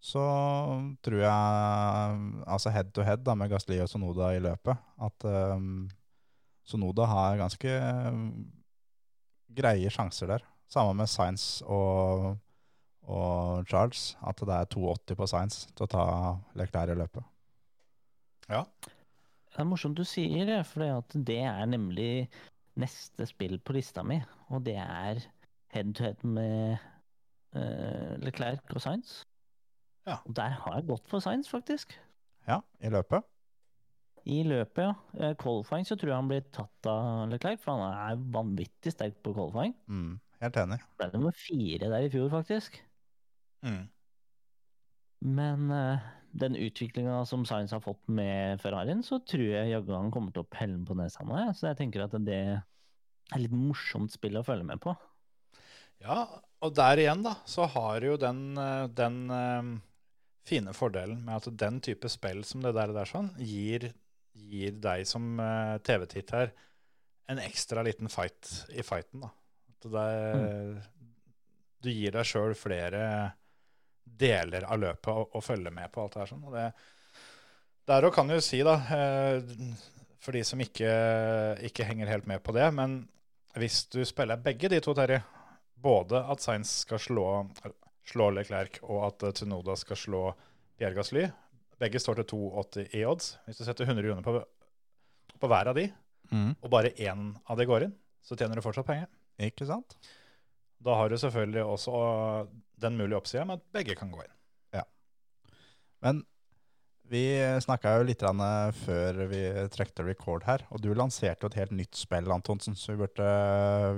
Så 0.00 0.20
tror 1.04 1.20
jeg, 1.20 2.20
altså 2.48 2.72
head 2.72 2.92
to 2.92 3.04
head 3.04 3.24
da, 3.24 3.34
med 3.36 3.50
Gasly 3.52 3.80
og 3.80 3.88
Sonoda 3.88 4.30
i 4.36 4.40
løpet, 4.40 4.76
at 5.00 5.26
um, 5.28 5.88
Sonoda 6.64 7.08
har 7.08 7.40
ganske 7.40 7.74
um, 8.08 8.30
greie 9.56 9.92
sjanser 9.92 10.32
der. 10.32 10.46
Samme 10.72 10.94
med 11.02 11.10
Science 11.10 11.64
og, 11.64 12.32
og 13.08 13.66
Charles, 13.68 14.14
at 14.26 14.40
det 14.44 14.56
er 14.56 14.70
2,80 14.74 15.18
på 15.18 15.28
Science 15.30 15.70
til 15.74 15.86
å 15.86 15.90
ta 15.90 16.06
Leclerc 16.58 16.92
i 16.92 16.98
løpet. 17.00 17.26
Ja. 18.50 18.64
Det 19.50 19.58
er 19.62 19.66
morsomt 19.66 19.98
du 19.98 20.04
sier 20.06 20.46
det, 20.46 20.60
for 20.68 21.02
det 21.14 21.40
er 21.42 21.66
nemlig 21.66 22.28
neste 22.80 23.26
spill 23.26 23.58
på 23.62 23.74
lista 23.76 24.04
mi. 24.06 24.20
Og 24.50 24.62
det 24.66 24.76
er 24.82 25.24
head 25.74 25.94
to 25.94 26.06
head 26.06 26.22
med 26.26 26.78
uh, 27.56 28.14
Leclerc 28.22 28.62
og 28.74 28.82
Sainz. 28.84 29.20
Ja. 30.06 30.20
Og 30.24 30.34
der 30.36 30.54
har 30.62 30.78
jeg 30.78 30.88
gått 30.90 31.10
for 31.10 31.22
Sainz, 31.22 31.50
faktisk. 31.50 31.96
Ja, 32.48 32.60
i 32.82 32.90
løpet. 32.92 33.26
I 34.28 34.42
løpet, 34.44 34.84
ja. 34.84 34.94
Eh, 35.16 35.34
Qualifying 35.40 35.86
så 35.88 35.96
tror 35.96 36.10
jeg 36.10 36.18
han 36.18 36.28
blir 36.28 36.44
tatt 36.52 36.88
av 36.90 37.30
Leclerc, 37.30 37.60
for 37.62 37.80
han 37.80 37.94
er 38.12 38.24
vanvittig 38.34 38.92
sterk 38.92 39.16
på 39.24 39.32
qualifying. 39.36 39.72
Mm, 39.88 40.18
helt 40.44 40.58
enig. 40.60 40.78
Ble 41.00 41.08
nummer 41.14 41.36
fire 41.36 41.88
der 41.88 42.06
i 42.06 42.10
fjor, 42.12 42.28
faktisk. 42.32 42.76
Mm. 43.66 43.84
Men 45.20 45.70
uh, 45.70 46.10
den 46.32 46.56
utviklinga 46.56 47.26
som 47.26 47.44
Science 47.46 47.74
har 47.74 47.82
fått 47.84 48.08
med 48.08 48.60
Ferrarien, 48.62 49.02
så 49.02 49.20
tror 49.20 49.44
jeg 49.44 49.72
jaggu 49.72 49.92
han 49.96 50.12
kommer 50.14 50.34
til 50.34 50.44
å 50.44 50.50
pelle 50.50 50.78
den 50.78 50.86
på 50.88 50.96
nesa 50.98 51.26
nå. 51.26 51.36
Ja. 51.38 51.52
Så 51.56 51.70
jeg 51.70 51.80
tenker 51.80 52.06
at 52.06 52.16
det 52.24 52.40
er 52.40 53.42
litt 53.42 53.54
morsomt 53.54 54.14
spill 54.14 54.38
å 54.40 54.46
følge 54.46 54.66
med 54.68 54.82
på. 54.82 54.94
Ja, 56.00 56.24
og 56.64 56.74
der 56.76 57.02
igjen 57.02 57.24
da, 57.24 57.34
så 57.48 57.66
har 57.68 58.04
jo 58.04 58.16
den, 58.20 58.54
eh, 58.56 58.86
den 58.96 59.18
uh, 59.28 59.74
fine 60.48 60.72
fordelen 60.76 61.20
med 61.26 61.36
at 61.36 61.58
den 61.60 61.80
type 61.84 62.08
spill 62.08 62.40
som 62.48 62.64
det 62.64 62.72
der, 62.78 62.94
der 62.96 63.08
sånn, 63.08 63.28
gir, 63.36 63.90
gir 64.32 64.78
deg 64.80 65.04
som 65.08 65.34
uh, 65.42 65.76
TV-titter 65.84 66.54
en 67.30 67.42
ekstra 67.42 67.84
liten 67.86 68.08
fight 68.10 68.48
i 68.72 68.82
fighten. 68.86 69.26
da. 69.26 69.30
At 69.70 69.90
det, 69.92 70.86
Du 71.80 71.88
gir 71.92 72.12
deg 72.12 72.26
sjøl 72.28 72.56
flere 72.58 73.02
deler 74.18 74.64
av 74.66 74.80
løpet 74.82 75.10
og, 75.12 75.30
og 75.36 75.44
følge 75.44 75.70
med 75.74 75.90
på 75.92 76.02
alt 76.02 76.16
det 76.16 76.20
her. 76.22 76.30
sånn. 76.32 76.44
Og 76.48 76.54
det, 76.56 76.66
der 77.90 78.06
òg 78.08 78.14
kan 78.14 78.28
du 78.30 78.36
si, 78.44 78.60
da, 78.66 78.74
eh, 78.94 79.40
for 80.20 80.36
de 80.36 80.42
som 80.44 80.60
ikke, 80.60 80.90
ikke 81.70 81.86
henger 81.88 82.10
helt 82.12 82.26
med 82.30 82.42
på 82.44 82.52
det, 82.56 82.66
men 82.76 83.00
hvis 83.58 83.84
du 83.90 84.02
spiller 84.06 84.36
begge 84.40 84.68
de 84.70 84.78
to, 84.84 84.94
Terje, 84.94 85.22
både 85.80 86.20
at 86.30 86.42
Sainz 86.44 86.82
skal 86.84 87.00
slå, 87.02 87.26
slå 88.06 88.28
Leclerc 88.36 88.82
og 88.84 89.06
at 89.08 89.18
Tunoda 89.22 89.32
Tsunoda 89.32 89.76
skal 89.80 89.96
slå 89.98 90.22
Pierre 90.78 90.94
Gasly, 90.94 91.24
begge 91.80 91.98
står 92.02 92.20
til 92.20 92.28
2,80 92.36 92.94
i 93.00 93.04
odds. 93.08 93.32
Hvis 93.46 93.58
du 93.58 93.64
setter 93.64 93.88
100 93.88 94.04
kroner 94.04 94.22
på, 94.26 94.36
på 95.40 95.50
hver 95.50 95.72
av 95.72 95.78
de, 95.80 95.88
Mm. 96.30 96.52
og 96.62 96.70
bare 96.70 96.92
én 97.02 97.32
av 97.50 97.56
de 97.58 97.64
går 97.66 97.82
inn, 97.88 97.94
så 98.22 98.36
tjener 98.38 98.54
du 98.54 98.62
fortsatt 98.62 98.86
penger. 98.86 99.08
Ikke 99.42 99.66
sant? 99.66 99.96
Da 100.80 100.96
har 100.96 101.12
du 101.12 101.18
selvfølgelig 101.20 101.64
også 101.64 101.94
den 102.80 102.96
mulige 102.96 103.18
oppsida 103.20 103.44
med 103.44 103.60
at 103.60 103.72
begge 103.76 103.96
kan 103.98 104.12
gå 104.12 104.22
inn. 104.24 104.36
Ja. 104.78 104.84
Men 106.04 106.22
vi 107.10 107.24
snakka 107.64 107.96
jo 107.98 108.06
litt 108.06 108.22
eh, 108.22 108.68
før 108.84 109.24
vi 109.32 109.40
trekte 109.74 110.06
record 110.06 110.46
her, 110.46 110.62
og 110.70 110.80
du 110.84 110.92
lanserte 110.94 111.44
jo 111.44 111.50
et 111.50 111.58
helt 111.58 111.74
nytt 111.74 111.98
spill, 111.98 112.30
Antonsen, 112.30 112.76
så 112.78 112.94
vi, 112.94 113.00
burde, 113.02 113.32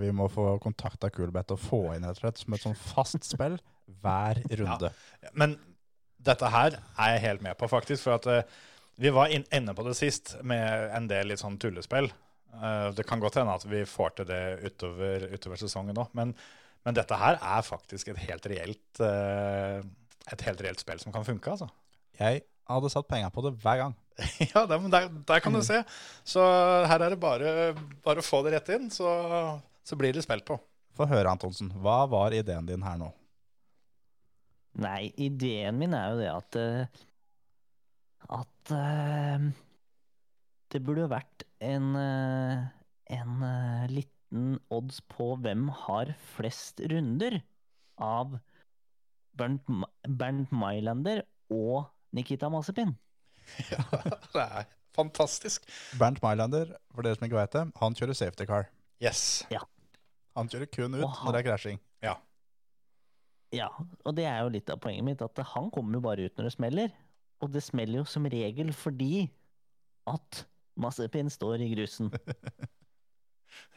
vi 0.00 0.14
må 0.16 0.30
få 0.32 0.56
kontakta 0.64 1.12
Coolbet 1.12 1.52
og 1.52 1.60
få 1.60 1.82
inn 1.92 2.06
rett 2.08 2.16
og 2.16 2.24
slett 2.24 2.40
som 2.40 2.56
et 2.56 2.64
sånn 2.64 2.78
fast 2.78 3.28
spill 3.28 3.58
hver 4.00 4.40
runde. 4.62 4.92
Men 5.36 5.58
dette 6.22 6.50
her 6.54 6.78
er 6.80 7.14
jeg 7.14 7.24
helt 7.26 7.44
med 7.44 7.58
på, 7.60 7.68
faktisk. 7.68 8.06
For 8.06 8.16
at 8.16 8.48
vi 9.02 9.12
var 9.12 9.32
inn, 9.34 9.44
inne 9.52 9.74
på 9.76 9.84
det 9.84 9.94
sist 9.98 10.38
med 10.46 10.88
en 10.96 11.08
del 11.10 11.32
litt 11.32 11.42
sånn 11.42 11.58
tullespill. 11.60 12.08
Det 12.96 13.04
kan 13.08 13.20
godt 13.20 13.40
hende 13.40 13.54
at 13.56 13.64
vi 13.66 13.82
får 13.88 14.16
til 14.16 14.28
det 14.28 14.42
utover, 14.62 15.24
utover 15.34 15.60
sesongen 15.60 15.98
òg. 15.98 16.12
Men, 16.16 16.34
men 16.86 16.96
dette 16.96 17.18
her 17.18 17.38
er 17.38 17.66
faktisk 17.66 18.10
et 18.12 18.20
helt 18.26 18.48
reelt, 18.50 19.02
eh, 19.04 19.78
et 20.32 20.44
helt 20.48 20.62
reelt 20.64 20.82
spill 20.82 21.00
som 21.02 21.14
kan 21.14 21.26
funke, 21.26 21.54
altså. 21.54 21.68
Jeg 22.18 22.42
hadde 22.68 22.90
satt 22.92 23.08
penger 23.10 23.30
på 23.34 23.44
det 23.46 23.54
hver 23.62 23.84
gang. 23.84 23.98
Ja, 24.52 24.66
det, 24.68 24.78
men 24.82 24.92
der, 24.92 25.08
der 25.28 25.40
kan 25.40 25.54
du 25.54 25.62
se. 25.64 25.80
Så 26.24 26.42
her 26.88 26.98
er 27.00 27.14
det 27.14 27.20
bare, 27.22 27.72
bare 28.04 28.20
å 28.22 28.26
få 28.26 28.42
det 28.44 28.56
rett 28.56 28.68
inn, 28.74 28.90
så, 28.92 29.08
så 29.86 29.98
blir 29.98 30.14
det 30.14 30.24
spilt 30.26 30.46
på. 30.48 30.58
Få 30.96 31.08
høre, 31.08 31.30
Antonsen. 31.30 31.70
Hva 31.80 32.02
var 32.10 32.36
ideen 32.36 32.68
din 32.68 32.84
her 32.84 32.98
nå? 33.00 33.08
Nei, 34.82 35.12
ideen 35.20 35.78
min 35.80 35.96
er 35.96 36.12
jo 36.12 36.20
det 36.20 36.28
at 36.32 36.56
eh, 36.56 37.00
At 38.32 38.70
uh, 38.72 39.48
det 40.72 40.80
burde 40.80 41.10
vært 41.12 41.44
en 41.60 41.90
en 43.12 43.42
eh, 43.42 43.88
liten 44.32 44.58
odds 44.72 45.00
på 45.12 45.36
hvem 45.40 45.68
har 45.86 46.14
flest 46.36 46.80
runder 46.80 47.40
av 48.00 48.38
Bernt, 49.36 49.62
Bernt 50.08 50.50
Mailander 50.52 51.22
og 51.52 51.86
Nikita 52.12 52.48
Masipin. 52.50 52.96
Ja, 53.72 53.82
det 54.32 54.40
er 54.42 54.66
fantastisk. 54.94 55.64
Bernt 55.98 56.20
Mailander, 56.22 56.70
for 56.94 57.02
dere 57.02 57.16
som 57.18 57.26
ikke 57.26 57.40
vet 57.40 57.52
det, 57.56 57.64
han 57.80 57.94
kjører 57.98 58.14
safety 58.16 58.46
car. 58.46 58.68
Yes. 59.02 59.42
Han 60.36 60.48
kjører 60.48 60.68
kun 60.72 60.94
ut 60.94 61.02
han- 61.04 61.26
når 61.26 61.32
det 61.32 61.40
er 61.42 61.48
krasjing. 61.50 61.80
Ja, 63.52 63.66
og 64.08 64.14
det 64.16 64.24
er 64.24 64.38
jo 64.40 64.48
litt 64.48 64.70
av 64.72 64.78
poenget 64.80 65.04
mitt, 65.04 65.20
at 65.20 65.36
han 65.44 65.66
kommer 65.70 65.98
jo 65.98 66.00
bare 66.00 66.24
ut 66.24 66.38
når 66.38 66.46
det 66.48 66.52
smeller. 66.54 66.92
Og 67.44 67.50
det 67.52 67.60
smeller 67.62 67.98
jo 68.00 68.04
som 68.08 68.24
regel 68.24 68.70
fordi 68.72 69.26
at 70.08 70.46
Masipin 70.80 71.28
står 71.28 71.60
i 71.60 71.74
grusen. 71.74 72.08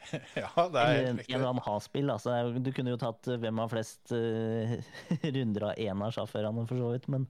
Ja, 0.42 0.50
det 0.70 0.82
er 0.82 0.92
helt 0.94 1.08
en 1.08 1.20
eller 1.26 1.50
annen 1.50 1.64
ha-spill. 1.66 2.12
Altså, 2.12 2.36
det 2.54 2.62
du 2.66 2.72
kunne 2.76 2.94
jo 2.94 3.00
tatt 3.00 3.28
eh, 3.30 3.40
hvem 3.42 3.62
har 3.62 3.72
flest 3.72 4.12
uh, 4.14 4.76
runder 5.36 5.70
av 5.70 5.82
en 5.88 6.04
av 6.06 6.14
sjåførene, 6.16 6.66
for 6.68 6.82
så 6.82 6.92
vidt. 6.94 7.08
Men, 7.12 7.26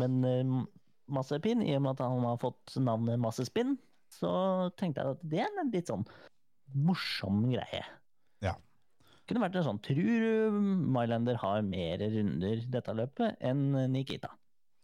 men 0.00 0.20
uh, 0.24 0.60
Massepin, 1.14 1.64
i 1.64 1.74
og 1.76 1.84
med 1.84 1.94
at 1.94 2.04
han 2.06 2.24
har 2.26 2.40
fått 2.42 2.76
navnet 2.80 3.20
Massespinn, 3.22 3.76
så 4.14 4.30
tenkte 4.78 5.02
jeg 5.02 5.16
at 5.16 5.26
det 5.32 5.42
er 5.44 5.60
en 5.60 5.72
litt 5.74 5.90
sånn 5.90 6.06
morsom 6.74 7.42
greie. 7.50 7.82
Ja. 8.44 8.54
Kunne 9.28 9.42
vært 9.42 9.56
en 9.58 9.66
sånn 9.66 9.80
Tror 9.84 10.22
du 10.22 10.56
Mylander 10.94 11.38
har 11.40 11.62
mer 11.66 12.02
runder 12.12 12.62
dette 12.70 12.94
løpet 12.96 13.40
enn 13.44 13.72
Nikita? 13.92 14.30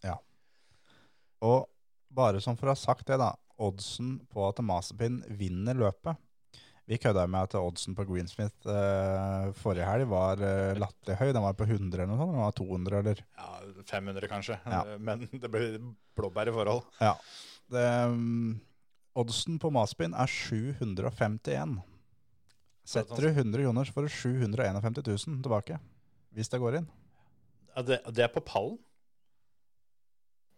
Ja. 0.05 0.17
Og 1.45 1.69
bare 2.11 2.41
som 2.43 2.57
for 2.59 2.71
å 2.71 2.75
ha 2.75 2.81
sagt 2.81 3.07
det, 3.11 3.21
da. 3.21 3.35
Oddsen 3.61 4.19
på 4.33 4.47
at 4.49 4.61
Massepin 4.65 5.21
vinner 5.37 5.77
løpet. 5.77 6.19
Vi 6.91 6.99
kødda 6.99 7.23
med 7.31 7.47
at 7.47 7.55
oddsen 7.55 7.95
på 7.95 8.03
Greensmith 8.09 8.67
uh, 8.67 9.53
forrige 9.55 9.87
helg 9.87 10.09
var 10.11 10.41
uh, 10.43 10.73
latterlig 10.75 11.17
høy. 11.21 11.29
Den 11.37 11.45
var 11.45 11.55
på 11.55 11.69
100 11.69 12.01
eller 12.03 12.09
noe 12.11 12.19
sånt. 12.19 12.33
Den 12.35 12.43
var 12.43 12.57
200 12.59 12.99
eller 13.05 13.21
Ja, 13.39 13.85
500 13.93 14.31
kanskje, 14.33 14.57
Ja. 14.67 14.81
men 14.99 15.23
det 15.45 15.51
blir 15.53 15.77
blåbær 16.19 16.51
i 16.51 16.55
forhold. 16.57 16.83
Ja. 16.99 17.13
Det, 17.71 17.85
um, 18.11 18.59
oddsen 19.23 19.61
på 19.63 19.71
Maspin 19.71 20.17
er 20.19 20.27
751. 20.27 21.79
Setter 22.91 23.23
du 23.23 23.29
100 23.31 23.63
kroner, 23.63 23.87
så 23.87 23.95
får 23.95 24.09
du 24.09 24.15
751 24.43 24.99
000 25.07 25.43
tilbake. 25.47 25.79
Hvis 26.35 26.51
det 26.51 26.59
går 26.63 26.81
inn. 26.81 26.91
Ja, 27.77 27.83
det, 27.87 28.01
det 28.17 28.25
er 28.27 28.33
på 28.35 28.43
pallen? 28.43 28.81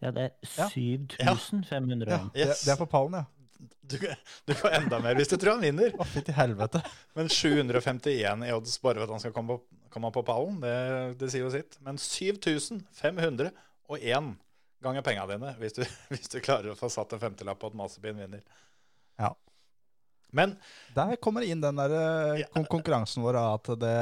Ja, 0.01 0.11
det 0.17 0.31
er 0.31 0.33
Ja. 0.57 0.69
7500. 0.73 2.09
Ja, 2.09 2.23
det, 2.33 2.47
Yes. 2.49 2.65
det 2.65 2.73
er 2.73 2.81
på 2.81 2.89
pallen, 2.89 3.21
ja. 3.21 3.25
Du, 3.63 3.99
du 4.47 4.55
får 4.57 4.71
enda 4.79 4.99
mer 5.05 5.15
hvis 5.19 5.31
du 5.31 5.37
tror 5.39 5.57
han 5.57 5.63
vinner. 5.65 5.93
Å, 6.01 6.05
fytti 6.09 6.33
helvete. 6.35 6.81
Men 7.19 7.29
751 7.31 8.47
i 8.49 8.53
odds 8.55 8.79
bare 8.83 8.99
for 8.99 9.07
at 9.07 9.13
han 9.17 9.23
skal 9.23 9.35
komme 9.37 9.59
på, 9.59 9.79
komme 9.93 10.11
på 10.15 10.23
pallen, 10.27 10.59
det, 10.65 10.73
det 11.21 11.29
sier 11.33 11.45
jo 11.45 11.53
sitt. 11.53 11.77
Men 11.85 11.99
7501 12.01 14.33
ganger 14.83 15.05
penga 15.07 15.29
dine 15.31 15.53
hvis 15.61 15.77
du, 15.79 15.83
hvis 16.15 16.31
du 16.33 16.41
klarer 16.43 16.73
å 16.73 16.79
få 16.79 16.89
satt 16.91 17.13
en 17.15 17.23
femtelapp 17.23 17.61
på 17.63 17.71
at 17.71 17.79
Mazepin 17.79 18.19
vinner. 18.19 18.43
Ja. 19.21 19.35
Men 20.33 20.55
Der 20.97 21.13
kommer 21.21 21.45
inn 21.45 21.61
den 21.61 21.77
der 21.77 21.93
eh, 21.93 22.39
Ja. 22.41 22.63
konkurransen 22.71 23.21
vår 23.23 23.37
at 23.43 23.69
det, 23.83 23.97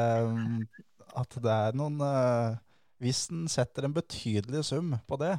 at 1.18 1.34
det 1.42 1.54
er 1.66 1.74
noen 1.74 1.96
eh, 2.06 2.52
Hvis 3.02 3.24
en 3.34 3.48
setter 3.50 3.88
en 3.88 3.96
betydelig 3.96 4.62
sum 4.68 4.92
på 5.10 5.18
det 5.18 5.32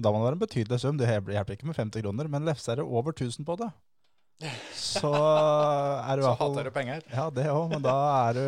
og 0.00 0.04
Da 0.06 0.10
må 0.14 0.22
det 0.22 0.26
være 0.30 0.38
en 0.38 0.42
betydelig 0.46 0.80
sum. 0.80 0.96
Det 0.96 1.06
hjelper 1.12 1.52
ikke 1.58 1.68
med 1.68 1.76
50 1.76 2.02
kroner, 2.06 2.28
men 2.32 2.48
lefser 2.48 2.80
det 2.80 2.86
over 2.88 3.12
1000 3.12 3.44
på 3.48 3.58
det, 3.60 3.68
så 4.72 5.10
er 5.12 6.16
du 6.16 6.24
så 6.24 6.32
hater 6.40 6.64
du 6.64 6.72
penger. 6.72 7.02
Ja, 7.12 7.26
det 7.36 7.44
òg, 7.52 7.66
men 7.74 7.82
da 7.84 7.92
er 8.30 8.38
du 8.38 8.46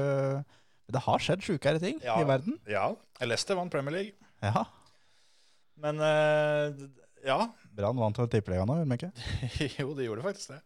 Det 0.93 1.03
har 1.05 1.21
skjedd 1.25 1.45
sjukere 1.45 1.81
ting 1.83 2.01
Ja. 2.05 2.17
i 2.21 2.25
verden. 2.29 2.57
Ja, 2.69 2.87
Leicester 3.21 3.57
vant 3.59 3.71
Premier 3.73 3.93
League. 3.95 4.17
Ja. 4.43 4.65
Men 5.83 6.01
uh, 6.01 6.73
ja. 7.25 7.39
Brann 7.77 7.97
vant 8.01 8.19
vel 8.19 8.29
tippeligaen 8.33 8.69
nå, 8.69 8.81
gjorde 8.81 8.97
de 8.97 8.99
ikke? 8.99 9.71
Jo, 9.83 9.93
de 9.97 10.09
gjorde 10.09 10.25
faktisk 10.27 10.55
det. 10.57 10.61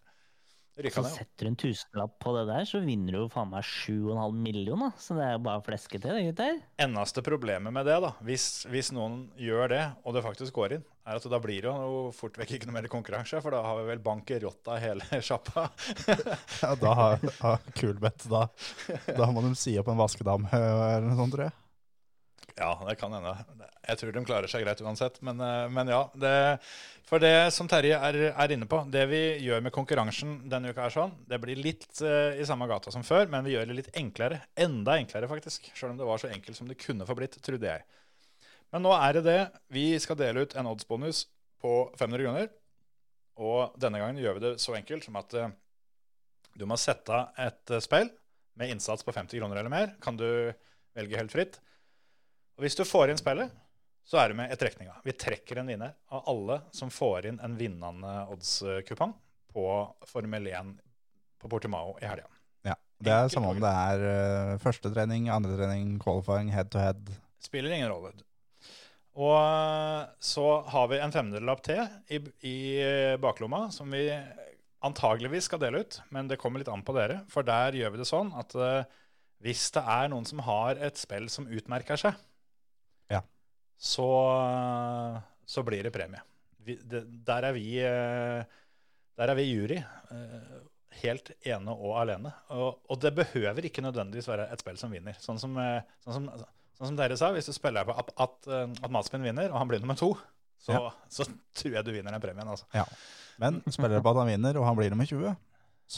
Så 0.77 0.83
Rykka 0.85 1.03
ned. 1.07 1.12
setter 1.14 1.47
du 1.47 1.49
en 1.49 1.57
tusenlapp 1.57 2.18
på 2.20 2.33
det 2.37 2.43
der, 2.51 2.66
så 2.68 2.83
vinner 2.85 3.14
du 3.14 3.18
jo 3.22 3.29
faen 3.33 3.49
meg 3.49 3.64
7,5 3.64 4.35
millioner. 4.45 4.93
Så 5.01 5.16
det 5.16 5.24
er 5.24 5.33
jo 5.39 5.41
bare 5.47 5.62
å 5.62 5.64
fleske 5.64 5.97
til, 5.97 6.12
det, 6.12 6.27
gutter. 6.27 6.59
Eneste 6.85 7.24
problemet 7.24 7.72
med 7.72 7.89
det, 7.89 7.97
da, 8.05 8.11
hvis, 8.29 8.66
hvis 8.68 8.93
noen 8.93 9.22
gjør 9.41 9.72
det, 9.72 9.81
og 10.05 10.18
det 10.18 10.24
faktisk 10.27 10.59
går 10.59 10.77
inn, 10.77 10.85
er 11.07 11.16
at 11.16 11.29
da 11.33 11.41
blir 11.41 11.64
det 11.64 11.72
jo 11.72 12.03
fort 12.12 12.37
vekk 12.37 12.57
ikke 12.59 12.68
noe 12.68 12.77
mer 12.77 12.91
konkurranse, 12.93 13.41
for 13.41 13.57
da 13.57 13.62
har 13.64 13.81
vi 13.81 13.89
vel 13.89 14.05
bankerotta 14.05 14.77
hele 14.83 15.09
sjappa. 15.27 15.68
Ja, 16.61 16.74
da 16.77 16.93
har, 17.01 17.24
har 17.41 17.70
Kulbeth 17.79 18.29
da, 18.29 18.45
da 19.16 19.31
må 19.33 19.47
de 19.47 19.55
si 19.57 19.79
opp 19.81 19.89
en 19.89 20.03
vaskedam 20.03 20.45
eller 20.53 21.09
noe 21.09 21.16
sånt, 21.22 21.39
tror 21.39 21.49
jeg. 21.49 21.57
Ja, 22.57 22.70
det 22.88 22.94
kan 22.96 23.12
hende. 23.12 23.34
Jeg 23.84 23.98
tror 24.00 24.14
de 24.16 24.22
klarer 24.24 24.48
seg 24.48 24.62
greit 24.64 24.80
uansett. 24.80 25.18
Men, 25.24 25.40
eh, 25.44 25.66
men 25.68 25.90
ja. 25.92 25.98
Det, 26.16 26.32
for 27.07 27.20
det 27.20 27.52
som 27.52 27.68
Terje 27.68 27.98
er, 28.09 28.16
er 28.32 28.54
inne 28.54 28.68
på, 28.70 28.78
det 28.92 29.02
vi 29.11 29.20
gjør 29.44 29.61
med 29.66 29.74
konkurransen 29.74 30.38
denne 30.48 30.72
uka, 30.72 30.86
er 30.86 30.94
sånn, 30.94 31.12
det 31.28 31.38
blir 31.42 31.61
litt 31.61 31.84
uh, 32.00 32.32
i 32.32 32.46
samme 32.48 32.66
gata 32.70 32.90
som 32.94 33.04
før, 33.07 33.28
men 33.30 33.44
vi 33.46 33.52
gjør 33.52 33.68
det 33.68 33.76
litt 33.82 33.92
enklere. 34.00 34.40
Enda 34.57 34.96
enklere, 34.96 35.28
faktisk. 35.30 35.68
Selv 35.76 35.92
om 35.92 36.00
det 36.00 36.09
var 36.09 36.22
så 36.22 36.32
enkelt 36.32 36.59
som 36.59 36.70
det 36.70 36.78
kunne 36.80 37.07
få 37.07 37.18
blitt, 37.18 37.36
trodde 37.44 37.68
jeg. 37.68 37.84
Men 38.72 38.82
nå 38.88 38.94
er 38.96 39.18
det 39.18 39.26
det. 39.28 39.40
Vi 39.76 39.86
skal 40.02 40.18
dele 40.18 40.46
ut 40.46 40.57
en 40.57 40.72
oddsbonus 40.72 41.26
på 41.62 41.76
500 42.00 42.24
kroner. 42.24 42.50
Og 43.36 43.76
denne 43.78 44.00
gangen 44.00 44.18
gjør 44.22 44.38
vi 44.38 44.46
det 44.46 44.54
så 44.64 44.74
enkelt 44.80 45.04
som 45.04 45.20
at 45.20 45.36
uh, 45.36 45.52
du 46.57 46.64
må 46.64 46.80
sette 46.80 47.20
et 47.36 47.76
uh, 47.76 47.84
speil 47.84 48.09
med 48.57 48.72
innsats 48.72 49.04
på 49.04 49.12
50 49.12 49.36
kroner 49.36 49.61
eller 49.61 49.72
mer. 49.72 49.92
Kan 50.00 50.16
du 50.16 50.26
velge 50.96 51.20
helt 51.20 51.36
fritt. 51.36 51.61
Og 52.57 52.64
hvis 52.64 52.76
du 52.78 52.84
får 52.88 53.12
inn 53.12 53.20
spillet, 53.20 53.52
så 54.07 54.20
er 54.20 54.30
det 54.30 54.38
med 54.38 54.52
i 54.52 54.57
trekninga. 54.59 54.94
Vi 55.04 55.14
trekker 55.18 55.61
en 55.61 55.68
vinner 55.68 55.96
av 56.14 56.28
alle 56.30 56.61
som 56.74 56.92
får 56.94 57.28
inn 57.30 57.40
en 57.42 57.57
vinnende 57.59 58.14
oddskupong 58.32 59.12
på 59.52 59.66
Formel 60.09 60.46
1 60.52 60.76
på 61.42 61.50
Portimao 61.52 61.96
i 62.00 62.07
helga. 62.07 62.28
Ja. 62.64 62.76
Det 63.02 63.12
er 63.12 63.28
samme 63.32 63.50
om 63.52 63.61
det 63.61 63.72
er 63.72 64.04
uh, 64.07 64.61
første 64.62 64.92
trening, 64.94 65.28
andre 65.32 65.59
trening, 65.59 65.96
qualifying, 66.02 66.52
head 66.54 66.70
to 66.72 66.80
head. 66.80 67.11
Spiller 67.44 67.74
ingen 67.76 67.92
rolle. 67.92 68.14
Og 69.16 69.32
eh, 69.32 70.02
så 70.20 70.44
har 70.68 70.88
vi 70.90 70.98
en 71.00 71.12
femdelapp 71.12 71.62
til 71.64 71.78
i, 72.12 72.18
i 72.44 72.57
baklomma 73.20 73.62
som 73.72 73.88
vi 73.88 74.11
antageligvis 74.84 75.48
skal 75.48 75.62
dele 75.62 75.80
ut, 75.84 75.98
men 76.12 76.28
det 76.28 76.36
kommer 76.40 76.61
litt 76.61 76.70
an 76.72 76.84
på 76.84 76.92
dere. 76.96 77.22
For 77.32 77.46
der 77.46 77.76
gjør 77.78 77.94
vi 77.94 78.02
det 78.02 78.09
sånn 78.11 78.34
at 78.36 78.52
eh, 78.61 78.98
hvis 79.44 79.70
det 79.72 79.82
er 79.82 80.11
noen 80.12 80.28
som 80.28 80.42
har 80.44 80.80
et 80.84 81.00
spill 81.00 81.30
som 81.32 81.48
utmerker 81.48 82.00
seg. 82.00 82.16
Så, 83.79 84.07
så 85.47 85.62
blir 85.66 85.83
det 85.87 85.93
premie. 85.95 86.22
Vi, 86.66 86.79
det, 86.83 87.05
der 87.27 87.47
er 87.51 87.55
vi 87.55 87.66
eh, 87.85 88.43
der 89.16 89.33
er 89.33 89.39
vi 89.39 89.45
jury. 89.51 89.79
eh, 90.11 90.57
Helt 90.97 91.29
ene 91.45 91.74
og 91.77 91.99
alene. 92.01 92.31
Og, 92.57 92.79
og 92.89 93.01
det 93.03 93.11
behøver 93.18 93.66
ikke 93.68 93.83
nødvendigvis 93.85 94.29
være 94.31 94.47
et 94.55 94.62
spill 94.64 94.79
som 94.81 94.93
vinner. 94.95 95.12
Sånn 95.20 95.37
som, 95.39 95.53
eh, 95.61 95.83
sånn 96.07 96.14
som, 96.16 96.29
sånn 96.79 96.89
som 96.91 96.97
dere 96.97 97.18
sa, 97.20 97.29
hvis 97.37 97.51
du 97.51 97.53
spiller 97.53 97.85
på 97.85 97.93
at, 98.01 98.14
at, 98.24 98.49
at 98.81 98.91
Matspin 98.95 99.20
vinner, 99.27 99.51
og 99.53 99.59
han 99.61 99.68
blir 99.68 99.83
nummer 99.85 99.99
to, 100.01 100.14
så, 100.57 100.72
Ja. 100.72 100.91
så 101.12 101.27
tror 101.29 101.77
jeg 101.77 101.85
du 101.85 101.93
vinner 101.93 102.16
den 102.16 102.22
premien. 102.24 102.49
Altså. 102.49 102.64
Ja. 102.72 102.87
Men 103.39 103.61
spiller 103.68 103.99
du 104.01 104.07
på 104.07 104.14
at 104.14 104.22
han 104.22 104.31
vinner, 104.33 104.57
og 104.57 104.64
han 104.70 104.79
blir 104.81 104.89
nummer 104.95 105.05
20, 105.11 105.35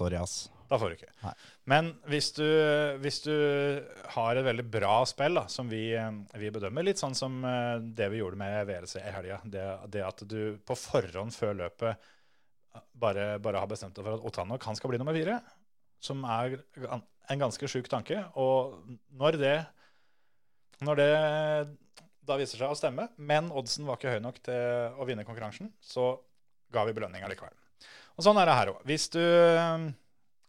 sorry, 0.00 0.18
ass. 0.18 0.48
Da 0.68 0.76
får 0.76 0.90
du 0.90 0.96
ikke. 0.98 1.12
Nei. 1.22 1.32
Men 1.72 1.88
hvis 2.12 2.28
du, 2.36 2.44
hvis 3.00 3.22
du 3.24 3.32
har 4.14 4.36
et 4.36 4.44
veldig 4.44 4.66
bra 4.68 5.00
spill, 5.08 5.38
da, 5.40 5.46
som 5.52 5.70
vi, 5.70 5.82
eh, 5.96 6.10
vi 6.40 6.50
bedømmer, 6.52 6.84
litt 6.84 7.00
sånn 7.00 7.16
som 7.16 7.38
eh, 7.48 7.78
det 7.80 8.10
vi 8.12 8.20
gjorde 8.20 8.40
med 8.40 8.68
VLC 8.68 8.98
i 9.00 9.14
helga, 9.14 9.40
det, 9.48 9.64
det 9.94 10.04
at 10.04 10.24
du 10.28 10.58
på 10.68 10.76
forhånd 10.76 11.32
før 11.36 11.56
løpet 11.62 11.94
eh, 11.94 12.82
bare, 12.92 13.30
bare 13.44 13.62
har 13.64 13.70
bestemt 13.70 13.96
deg 13.96 14.04
for 14.04 14.18
at 14.18 14.28
Otanok 14.28 14.68
han 14.68 14.76
skal 14.76 14.92
bli 14.92 15.00
nummer 15.00 15.16
fire, 15.16 15.40
som 16.04 16.20
er 16.28 16.58
en 16.76 17.40
ganske 17.40 17.70
sjuk 17.70 17.88
tanke. 17.90 18.20
Og 18.40 18.76
når 19.16 19.40
det, 19.40 19.56
når 20.84 21.00
det 21.00 21.12
da 22.28 22.36
viser 22.36 22.60
seg 22.60 22.72
å 22.72 22.76
stemme, 22.76 23.08
men 23.16 23.48
oddsen 23.56 23.88
var 23.88 23.96
ikke 23.96 24.18
høy 24.18 24.20
nok 24.20 24.42
til 24.44 25.00
å 25.00 25.08
vinne 25.08 25.24
konkurransen, 25.24 25.72
så 25.80 26.12
ga 26.74 26.84
vi 26.84 26.92
belønninga 26.96 27.30
likevel. 27.32 27.56
Og 28.18 28.26
sånn 28.26 28.36
er 28.40 28.50
det 28.50 28.58
her 28.58 28.72
òg. 28.74 28.84
Hvis 28.84 29.08
du 29.14 29.22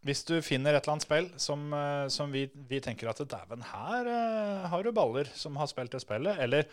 hvis 0.09 0.25
du 0.25 0.39
finner 0.41 0.73
et 0.73 0.81
eller 0.81 0.95
annet 0.95 1.05
spill 1.05 1.27
som, 1.37 1.69
eh, 1.73 2.07
som 2.13 2.33
vi, 2.33 2.47
vi 2.69 2.81
tenker 2.81 3.11
at 3.11 3.21
dæven, 3.21 3.61
her 3.69 4.09
uh, 4.09 4.65
har 4.71 4.83
du 4.83 4.91
baller 4.95 5.29
som 5.37 5.59
har 5.61 5.69
spilt 5.69 5.93
det 5.93 6.01
spillet, 6.01 6.41
eller 6.41 6.65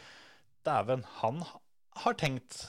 dæven, 0.66 1.04
han 1.20 1.42
har 2.02 2.16
tenkt 2.16 2.62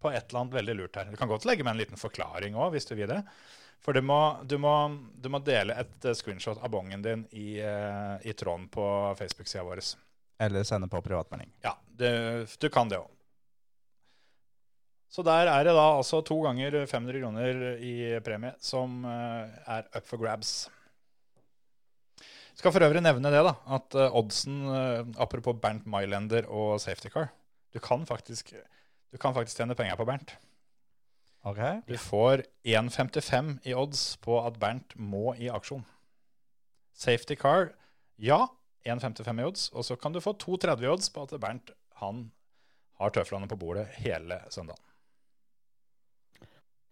på 0.00 0.12
et 0.12 0.28
eller 0.28 0.42
annet 0.42 0.58
veldig 0.58 0.76
lurt 0.76 0.96
her. 0.96 1.10
Du 1.12 1.16
kan 1.20 1.28
godt 1.28 1.46
legge 1.48 1.64
med 1.64 1.74
en 1.74 1.80
liten 1.80 2.00
forklaring 2.00 2.56
òg, 2.56 2.74
hvis 2.74 2.88
du 2.88 2.94
vil 2.94 3.10
det. 3.10 3.22
For 3.80 3.96
du 3.96 4.04
må, 4.04 4.20
du 4.44 4.58
må, 4.60 4.74
du 5.16 5.30
må 5.32 5.40
dele 5.44 5.76
et 5.80 6.04
eh, 6.04 6.16
screenshot 6.16 6.60
av 6.60 6.72
bongen 6.72 7.04
din 7.04 7.24
i, 7.32 7.54
uh, 7.64 8.20
i 8.20 8.36
tråden 8.36 8.68
på 8.72 8.84
Facebook-sida 9.16 9.64
vår. 9.64 9.80
Eller 10.40 10.64
sende 10.68 10.88
på 10.92 11.00
privatmelding. 11.04 11.52
Ja, 11.64 11.74
du, 11.96 12.44
du 12.44 12.68
kan 12.72 12.92
det 12.92 13.00
òg. 13.00 13.08
Så 15.10 15.24
der 15.26 15.48
er 15.50 15.64
det 15.66 15.72
da 15.74 15.86
altså 15.96 16.20
to 16.22 16.36
ganger 16.44 16.84
500 16.86 17.22
kroner 17.22 17.62
i 17.82 17.94
premie 18.22 18.54
som 18.62 19.02
eh, 19.04 19.56
er 19.66 19.88
up 19.96 20.06
for 20.06 20.22
grabs. 20.22 20.68
Skal 22.54 22.74
for 22.74 22.84
øvrig 22.84 23.02
nevne 23.02 23.32
det, 23.32 23.40
da, 23.42 23.54
at 23.74 23.96
eh, 23.98 24.14
oddsen, 24.20 24.60
eh, 24.70 25.00
apropos 25.18 25.58
Bernt 25.58 25.88
Mylender 25.90 26.46
og 26.46 26.78
safety 26.80 27.10
car 27.10 27.32
Du 27.74 27.78
kan 27.82 28.06
faktisk, 28.06 28.52
du 29.10 29.18
kan 29.18 29.34
faktisk 29.34 29.56
tjene 29.56 29.74
penger 29.74 29.96
på 29.96 30.06
Bernt. 30.06 30.36
Okay. 31.42 31.80
Du 31.88 31.96
får 31.98 32.44
1,55 32.66 33.58
i 33.64 33.74
odds 33.74 34.16
på 34.22 34.38
at 34.44 34.58
Bernt 34.60 34.94
må 34.96 35.34
i 35.34 35.48
aksjon. 35.48 35.86
Safety 36.94 37.34
car, 37.34 37.72
ja, 38.18 38.46
1,55 38.84 39.40
i 39.40 39.44
odds. 39.44 39.68
Og 39.72 39.84
så 39.84 39.96
kan 39.96 40.12
du 40.12 40.20
få 40.20 40.34
2,30 40.36 40.84
i 40.84 40.90
odds 40.92 41.10
på 41.10 41.22
at 41.22 41.34
Bernt 41.40 41.72
han 42.02 42.28
har 43.00 43.10
tøflene 43.10 43.48
på 43.48 43.56
bordet 43.56 43.88
hele 44.04 44.42
søndagen. 44.50 44.89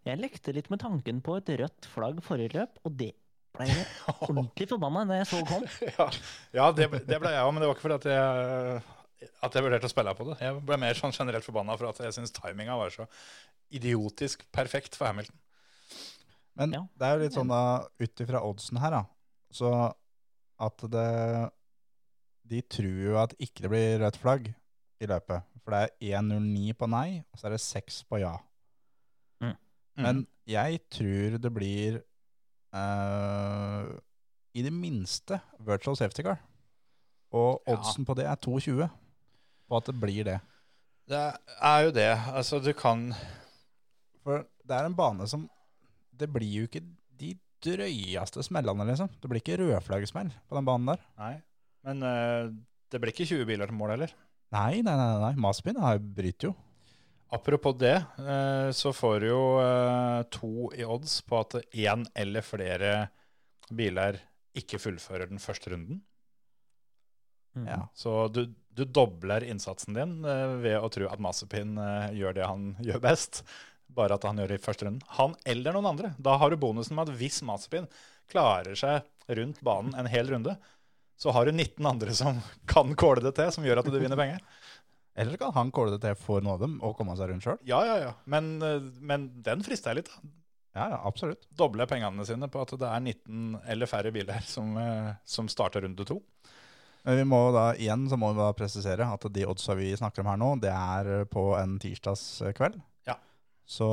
Jeg 0.08 0.20
lekte 0.22 0.54
litt 0.56 0.70
med 0.72 0.80
tanken 0.80 1.18
på 1.24 1.36
et 1.36 1.50
rødt 1.60 1.88
flagg 1.92 2.20
forrige 2.24 2.54
løp, 2.56 2.78
og 2.88 2.94
det 2.96 3.10
ble 3.56 3.66
jeg 3.68 3.84
ordentlig 4.28 4.68
forbanna 4.70 5.02
da 5.08 5.18
jeg 5.20 5.28
så 5.32 5.40
kom. 5.48 5.66
ja, 5.98 6.06
ja 6.56 6.68
det, 6.76 6.88
det 7.08 7.18
ble 7.20 7.32
jeg 7.34 7.44
òg, 7.44 7.50
men 7.52 7.64
det 7.64 7.68
var 7.68 7.76
ikke 7.76 7.86
fordi 7.88 7.98
at 7.98 8.08
jeg, 8.14 9.28
at 9.48 9.58
jeg 9.58 9.66
vurderte 9.66 9.90
å 9.90 9.92
spille 9.92 10.14
på 10.16 10.28
det. 10.30 10.38
Jeg 10.46 10.62
ble 10.70 10.80
mer 10.80 10.98
sånn 11.00 11.14
generelt 11.16 11.46
forbanna 11.46 11.76
for 11.80 11.90
at 11.90 12.00
jeg 12.06 12.16
syns 12.16 12.32
timinga 12.36 12.78
var 12.80 12.94
så 12.94 13.08
idiotisk 13.74 14.46
perfekt 14.54 14.96
for 14.96 15.10
Hamilton. 15.10 15.36
Men 16.58 16.72
Ja. 16.74 16.82
det 16.98 17.06
er 17.06 17.14
jo 17.14 17.22
litt 17.26 17.36
sånn 17.36 17.52
da, 17.52 17.62
ut 18.00 18.24
ifra 18.24 18.40
oddsen 18.42 18.80
her, 18.82 18.96
da, 18.96 19.04
så 19.54 19.72
at 20.58 20.82
det 20.90 21.10
De 22.48 22.62
tror 22.64 23.00
jo 23.04 23.16
at 23.20 23.34
ikke 23.36 23.66
det 23.66 23.70
blir 23.70 23.98
rødt 24.00 24.16
flagg 24.16 24.46
i 25.04 25.06
løpet. 25.06 25.44
For 25.60 25.74
det 25.74 25.80
er 25.84 26.22
1.09 26.22 26.72
på 26.80 26.86
nei, 26.88 27.20
og 27.28 27.36
så 27.36 27.50
er 27.50 27.58
det 27.58 27.60
6 27.60 27.98
på 28.08 28.22
ja. 28.22 28.32
Mm. 29.98 30.02
Men 30.06 30.20
jeg 30.46 30.78
tror 30.94 31.38
det 31.42 31.50
blir 31.52 31.98
uh, 32.74 33.88
i 34.54 34.62
det 34.64 34.72
minste 34.72 35.40
virtual 35.66 35.96
safety 35.98 36.22
car. 36.26 36.38
Og 37.34 37.60
Ja. 37.66 37.74
oddsen 37.76 38.06
på 38.08 38.14
det 38.16 38.24
er 38.26 38.36
2,20 38.36 38.88
på 39.68 39.76
at 39.76 39.84
det 39.90 39.96
blir 40.00 40.24
det. 40.24 40.38
Det 41.08 41.20
er 41.60 41.80
jo 41.84 41.90
det. 41.90 42.08
Altså, 42.36 42.58
du 42.62 42.72
kan 42.72 43.12
For 44.24 44.44
det 44.66 44.76
er 44.76 44.84
en 44.84 44.94
bane 44.96 45.26
som 45.26 45.48
Det 46.18 46.28
blir 46.32 46.50
jo 46.60 46.66
ikke 46.68 46.82
de 47.18 47.34
drøyeste 47.64 48.42
smellene, 48.42 48.84
liksom. 48.86 49.08
Det 49.20 49.28
blir 49.30 49.40
ikke 49.40 49.56
rødflaggsmell 49.60 50.30
på 50.48 50.56
den 50.56 50.64
banen 50.66 50.86
der. 50.86 51.00
Nei. 51.18 51.34
Men 51.84 52.02
uh, 52.02 52.50
det 52.90 53.00
blir 53.00 53.12
ikke 53.12 53.26
20 53.26 53.46
biler 53.46 53.66
til 53.66 53.74
mål 53.78 53.90
heller. 53.96 54.12
Nei, 54.52 54.80
nei, 54.82 54.94
nei. 54.96 55.18
nei. 55.20 55.34
Maspin 55.36 55.76
har- 55.80 55.98
bryter 55.98 56.48
jo. 56.50 56.54
Apropos 57.30 57.76
det, 57.78 57.96
eh, 58.18 58.70
så 58.72 58.92
får 58.96 59.20
du 59.20 59.26
jo 59.28 59.42
eh, 59.60 60.22
to 60.32 60.70
i 60.72 60.84
odds 60.84 61.20
på 61.28 61.40
at 61.42 61.58
én 61.76 62.06
eller 62.16 62.44
flere 62.46 62.92
biler 63.68 64.16
ikke 64.56 64.80
fullfører 64.80 65.28
den 65.28 65.42
første 65.42 65.74
runden. 65.74 66.00
Mm. 67.56 67.66
Ja. 67.68 67.80
Så 67.94 68.28
du, 68.32 68.46
du 68.70 68.84
dobler 68.84 69.44
innsatsen 69.44 69.96
din 69.96 70.22
eh, 70.24 70.54
ved 70.62 70.78
å 70.80 70.90
tro 70.92 71.08
at 71.10 71.22
Mazepin 71.22 71.76
eh, 71.82 72.14
gjør 72.18 72.38
det 72.38 72.46
han 72.48 72.70
gjør 72.88 73.04
best. 73.04 73.42
Bare 73.88 74.18
at 74.18 74.24
han 74.28 74.38
gjør 74.38 74.52
det 74.52 74.60
i 74.60 74.64
første 74.64 74.86
runden. 74.86 75.04
Han 75.18 75.36
eller 75.48 75.76
noen 75.76 75.92
andre. 75.92 76.14
Da 76.20 76.36
har 76.40 76.52
du 76.52 76.60
bonusen 76.60 76.96
med 76.96 77.08
at 77.08 77.20
hvis 77.20 77.40
Mazepin 77.46 77.88
klarer 78.30 78.76
seg 78.78 79.04
rundt 79.36 79.62
banen 79.64 79.96
en 79.96 80.08
hel 80.08 80.28
runde, 80.30 80.56
så 81.18 81.32
har 81.34 81.48
du 81.48 81.52
19 81.52 81.86
andre 81.88 82.14
som 82.14 82.40
kan 82.72 82.94
kåle 82.96 83.24
det 83.24 83.34
til, 83.38 83.52
som 83.52 83.66
gjør 83.66 83.82
at 83.82 83.90
du 83.90 83.98
vinner 83.98 84.20
penger. 84.20 84.44
Eller 85.18 85.34
så 85.34 85.42
kan 85.42 85.54
han 85.56 85.70
kåle 85.74 85.96
det 85.96 86.02
til 86.04 86.18
for 86.18 86.44
noen 86.44 86.54
av 86.54 86.62
dem 86.62 86.76
og 86.86 86.94
komme 86.98 87.16
seg 87.18 87.32
rundt 87.32 87.46
sjøl. 87.46 87.58
Ja, 87.66 87.80
ja, 87.86 87.96
ja. 88.06 88.12
Men, 88.30 88.56
eh, 88.62 88.84
men 89.02 89.28
den 89.44 89.64
frister 89.66 89.92
jeg 89.92 90.04
litt. 90.04 90.12
da. 90.14 90.34
Ja, 90.78 90.84
ja, 90.92 90.98
absolutt. 91.08 91.48
Doble 91.58 91.88
pengene 91.90 92.26
sine 92.28 92.46
på 92.52 92.62
at 92.62 92.74
det 92.78 92.86
er 92.86 93.02
19 93.02 93.58
eller 93.66 93.90
færre 93.90 94.12
biler 94.14 94.44
som, 94.46 94.76
eh, 94.78 95.14
som 95.26 95.50
starter 95.50 95.82
runde 95.82 96.06
to. 96.06 96.20
Men 97.02 97.16
vi 97.16 97.24
må 97.24 97.40
da 97.54 97.72
igjen 97.78 98.04
så 98.10 98.18
må 98.20 98.30
vi 98.34 98.42
da 98.42 98.52
presisere 98.54 99.06
at 99.06 99.26
de 99.32 99.46
oddsa 99.48 99.74
vi 99.78 99.90
snakker 99.96 100.22
om 100.22 100.30
her 100.30 100.40
nå, 100.40 100.50
det 100.62 100.70
er 100.74 101.24
på 101.30 101.44
en 101.58 101.78
tirsdagskveld. 101.82 102.76
Ja. 103.08 103.16
Så 103.66 103.88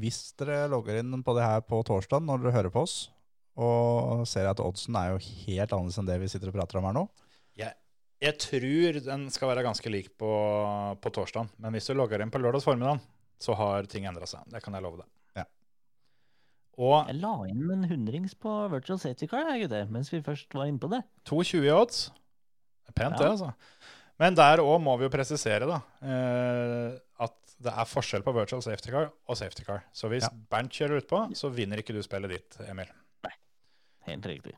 hvis 0.00 0.20
dere 0.38 0.68
logger 0.70 1.00
inn 1.00 1.24
på 1.26 1.34
det 1.36 1.44
her 1.48 1.64
på 1.66 1.82
torsdag 1.88 2.22
når 2.24 2.44
dere 2.44 2.56
hører 2.56 2.74
på 2.74 2.84
oss, 2.86 2.96
og 3.58 4.22
ser 4.28 4.48
at 4.48 4.62
oddsen 4.64 4.96
er 4.96 5.12
jo 5.12 5.18
helt 5.20 5.74
annerledes 5.74 5.98
enn 6.00 6.08
det 6.08 6.20
vi 6.22 6.30
sitter 6.30 6.52
og 6.52 6.56
prater 6.56 6.80
om 6.80 6.88
her 6.88 6.96
nå, 6.96 7.08
Jeg, 7.58 7.74
jeg 8.22 8.36
tror 8.38 8.98
den 9.04 9.26
skal 9.34 9.50
være 9.50 9.64
ganske 9.66 9.90
lik 9.92 10.12
på, 10.20 10.30
på 11.02 11.12
torsdag. 11.14 11.48
Men 11.62 11.74
hvis 11.74 11.88
du 11.90 11.94
logger 11.98 12.22
inn 12.22 12.30
på 12.32 12.40
lørdags 12.42 12.66
formiddag, 12.68 13.00
så 13.42 13.56
har 13.58 13.88
ting 13.90 14.06
endra 14.06 14.28
seg. 14.30 14.44
Det 14.52 14.62
kan 14.62 14.76
jeg 14.78 14.84
love 14.84 15.00
deg. 15.02 15.08
Ja. 15.40 15.44
Og 16.78 17.08
Jeg 17.10 17.18
la 17.20 17.32
inn 17.50 17.64
en 17.74 17.88
hundrings 17.90 18.36
på 18.38 18.52
virtual 18.72 19.00
safety 19.02 19.26
car, 19.30 19.48
jeg, 19.50 19.64
gutter, 19.66 19.90
mens 19.92 20.12
vi 20.12 20.22
først 20.24 20.54
var 20.56 20.70
inne 20.70 20.80
på 20.82 20.90
det. 20.92 21.02
2,20 21.28 21.66
i 21.66 21.72
odds. 21.74 22.04
Er 22.88 22.94
pent, 22.96 23.18
det, 23.18 23.26
Ja. 23.26 23.34
altså. 23.34 23.52
Men 24.22 24.36
der 24.38 24.60
òg 24.62 24.76
må 24.84 24.92
vi 25.00 25.06
jo 25.08 25.10
presisere 25.10 25.66
da, 25.66 25.80
eh, 26.06 26.92
at 27.24 27.34
det 27.62 27.72
er 27.72 27.88
forskjell 27.90 28.22
på 28.22 28.34
virtual 28.36 28.62
safety 28.62 28.92
car 28.92 29.08
og 29.26 29.36
safety 29.38 29.64
car. 29.66 29.82
Så 29.92 30.06
hvis 30.12 30.22
Ja. 30.28 30.30
Bernt 30.52 30.70
kjører 30.70 31.00
utpå, 31.02 31.24
så 31.34 31.50
vinner 31.50 31.80
ikke 31.82 31.94
du 31.96 32.02
spillet 32.02 32.30
ditt, 32.30 32.58
Emil. 32.68 32.86
Nei, 33.24 33.32
Helt 34.06 34.26
riktig. 34.26 34.54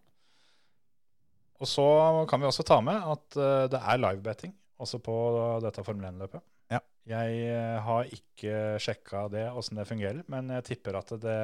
Og 1.62 1.70
så 1.70 1.86
kan 2.30 2.42
vi 2.42 2.48
også 2.48 2.66
ta 2.66 2.80
med 2.84 2.98
at 2.98 3.38
uh, 3.38 3.64
det 3.70 3.80
er 3.80 4.00
livebetting 4.02 4.54
også 4.84 4.98
på 5.04 5.14
dette 5.62 5.84
Formel 5.86 6.08
1-løpet. 6.10 6.42
Ja. 6.72 6.80
Jeg 7.06 7.36
eh, 7.46 7.76
har 7.84 8.08
ikke 8.10 8.54
sjekka 8.82 9.28
det, 9.32 9.44
åssen 9.54 9.78
det 9.78 9.84
fungerer, 9.86 10.24
men 10.32 10.50
jeg 10.56 10.64
tipper 10.66 10.98
at 10.98 11.12
det, 11.22 11.36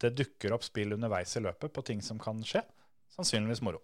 det 0.00 0.14
dukker 0.16 0.54
opp 0.56 0.64
spill 0.64 0.94
underveis 0.96 1.36
i 1.36 1.42
løpet 1.44 1.74
på 1.74 1.84
ting 1.86 2.00
som 2.02 2.18
kan 2.22 2.40
skje. 2.46 2.62
Sannsynligvis 3.14 3.60
moro. 3.62 3.82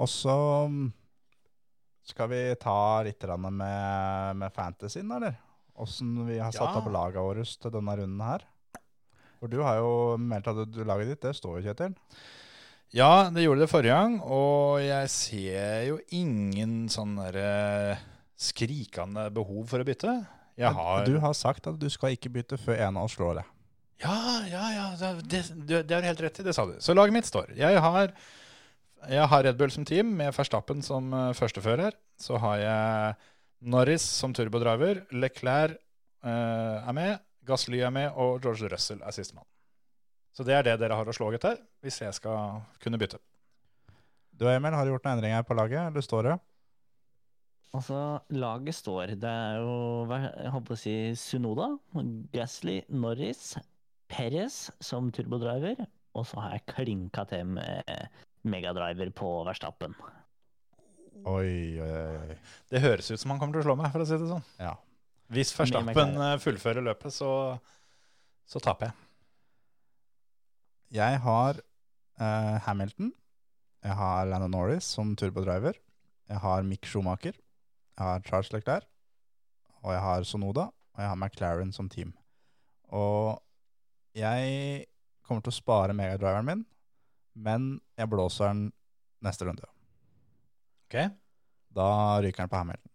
Og 0.00 0.08
så 0.08 0.34
mm, 0.68 0.92
Skal 2.08 2.30
vi 2.32 2.40
ta 2.60 3.02
litt 3.06 3.24
med, 3.38 4.36
med 4.36 4.54
fantasyen, 4.54 5.10
eller? 5.12 5.36
Åssen 5.78 6.26
vi 6.26 6.38
har 6.38 6.52
satt 6.52 6.72
Ja. 6.72 6.80
opp 6.80 6.90
laga 6.92 7.22
våre 7.22 7.44
til 7.44 7.72
denne 7.72 7.96
runden 7.96 8.20
her. 8.26 8.44
For 9.38 9.50
du 9.50 9.60
har 9.62 9.78
jo 9.78 10.16
meldt 10.18 10.48
at 10.50 10.64
du, 10.70 10.82
laget 10.84 11.12
ditt, 11.12 11.22
det 11.22 11.36
står 11.36 11.60
jo, 11.60 11.68
Kjetil. 11.68 11.94
Ja, 12.92 13.30
det 13.32 13.46
gjorde 13.46 13.64
det 13.64 13.70
forrige 13.72 13.96
gang, 13.96 14.18
og 14.20 14.82
jeg 14.84 15.08
ser 15.08 15.84
jo 15.86 15.96
ingen 16.12 16.90
sånn 16.92 17.14
derre 17.16 17.96
skrikende 18.36 19.30
behov 19.32 19.64
for 19.70 19.80
å 19.80 19.86
bytte. 19.86 20.12
Jeg 20.60 20.76
har 20.76 21.06
Du 21.08 21.16
har 21.22 21.32
sagt 21.32 21.70
at 21.70 21.78
du 21.80 21.88
skal 21.88 22.12
ikke 22.12 22.32
bytte 22.34 22.58
før 22.60 22.76
en 22.84 22.98
av 23.00 23.08
oss 23.08 23.16
slår 23.16 23.40
deg. 23.40 23.48
Ja, 24.02 24.18
ja, 24.50 24.64
ja. 24.74 24.86
Det, 25.22 25.40
det, 25.54 25.82
det 25.88 25.94
har 25.94 26.04
du 26.04 26.08
helt 26.10 26.20
rett 26.20 26.40
i. 26.42 26.44
Det 26.44 26.52
sa 26.52 26.66
du. 26.68 26.74
Så 26.84 26.92
laget 26.92 27.16
mitt 27.16 27.28
står. 27.28 27.54
Jeg 27.56 27.80
har, 27.80 28.12
jeg 29.08 29.30
har 29.32 29.44
Red 29.46 29.56
Bull 29.60 29.72
som 29.72 29.86
team, 29.88 30.12
med 30.18 30.34
Verstappen 30.36 30.82
som 30.84 31.14
uh, 31.14 31.30
førstefører. 31.38 31.96
Så 32.20 32.36
har 32.42 32.58
jeg 32.60 33.16
Norris 33.72 34.04
som 34.04 34.34
turbodriver. 34.36 35.04
Leclerc 35.14 35.78
eh, 36.26 36.82
er 36.82 36.96
med. 36.98 37.22
Gasly 37.46 37.80
er 37.82 37.94
med, 37.94 38.10
og 38.18 38.42
George 38.42 38.68
Russell 38.70 39.00
er 39.06 39.14
sistemann. 39.14 39.46
Så 40.32 40.44
det 40.48 40.54
er 40.56 40.64
det 40.64 40.78
dere 40.80 40.96
har 40.96 41.08
å 41.08 41.12
slå 41.14 41.28
etter, 41.36 41.58
hvis 41.84 41.98
jeg 42.00 42.14
skal 42.16 42.62
kunne 42.80 42.98
bytte. 43.00 43.18
Du 44.32 44.46
Emil, 44.48 44.72
har 44.72 44.86
du 44.88 44.94
gjort 44.94 45.04
noen 45.04 45.18
endringer 45.18 45.44
på 45.44 45.54
laget, 45.58 45.90
eller 45.90 46.04
står 46.04 46.28
det? 46.30 46.36
Altså, 47.76 47.98
laget 48.36 48.74
står. 48.76 49.12
Det 49.20 49.28
er 49.28 49.60
jo 49.60 49.74
hva- 50.08 50.22
jeg 50.42 50.50
holdt 50.52 50.66
på 50.68 50.74
å 50.76 50.80
si 50.80 50.94
Sunoda, 51.16 51.68
Gasly, 52.32 52.78
Norris, 52.88 53.56
Perez 54.12 54.70
som 54.84 55.10
turbodriver, 55.12 55.86
og 56.16 56.26
så 56.28 56.40
har 56.44 56.56
jeg 56.58 56.66
klinka 56.74 57.24
til 57.28 57.44
med 57.56 58.08
megadriver 58.44 59.12
på 59.16 59.30
Verstappen. 59.46 59.94
Oi, 61.24 61.78
oi, 61.80 62.16
oi. 62.18 62.36
Det 62.72 62.80
høres 62.82 63.10
ut 63.12 63.20
som 63.20 63.30
han 63.30 63.38
kommer 63.40 63.54
til 63.56 63.62
å 63.62 63.68
slå 63.70 63.76
meg, 63.78 63.92
for 63.94 64.02
å 64.02 64.08
si 64.08 64.18
det 64.18 64.28
sånn. 64.32 64.44
Ja. 64.58 64.74
Hvis 65.32 65.52
Verstappen 65.56 66.16
eh, 66.20 66.36
fullfører 66.42 66.84
løpet, 66.84 67.14
så, 67.14 67.30
så 68.48 68.60
taper 68.60 68.90
jeg. 68.90 68.96
Jeg 70.92 71.22
har 71.24 71.56
uh, 72.20 72.56
Hamilton. 72.66 73.12
Jeg 73.82 73.96
har 73.96 74.26
Landon 74.28 74.52
Norris 74.52 74.84
som 74.84 75.14
turbodriver. 75.16 75.78
Jeg 76.28 76.40
har 76.44 76.66
Mick 76.68 76.84
Schumacher. 76.84 77.32
Jeg 77.32 78.04
har 78.04 78.20
Charles 78.26 78.52
Leclerc. 78.52 78.84
Og 79.82 79.94
jeg 79.94 80.02
har 80.04 80.26
Sonoda. 80.28 80.68
Og 80.92 81.00
jeg 81.00 81.08
har 81.08 81.16
McLaren 81.16 81.72
som 81.72 81.88
team. 81.88 82.12
Og 82.92 83.40
jeg 84.12 84.84
kommer 85.24 85.40
til 85.40 85.54
å 85.54 85.56
spare 85.56 85.96
megadriveren 85.96 86.44
min, 86.44 86.64
men 87.40 87.68
jeg 87.96 88.10
blåser 88.12 88.50
den 88.50 88.66
neste 89.24 89.48
runde. 89.48 89.64
Ok? 90.84 90.98
Da 91.72 91.86
ryker 92.20 92.44
den 92.44 92.52
på 92.52 92.60
Hamilton. 92.60 92.92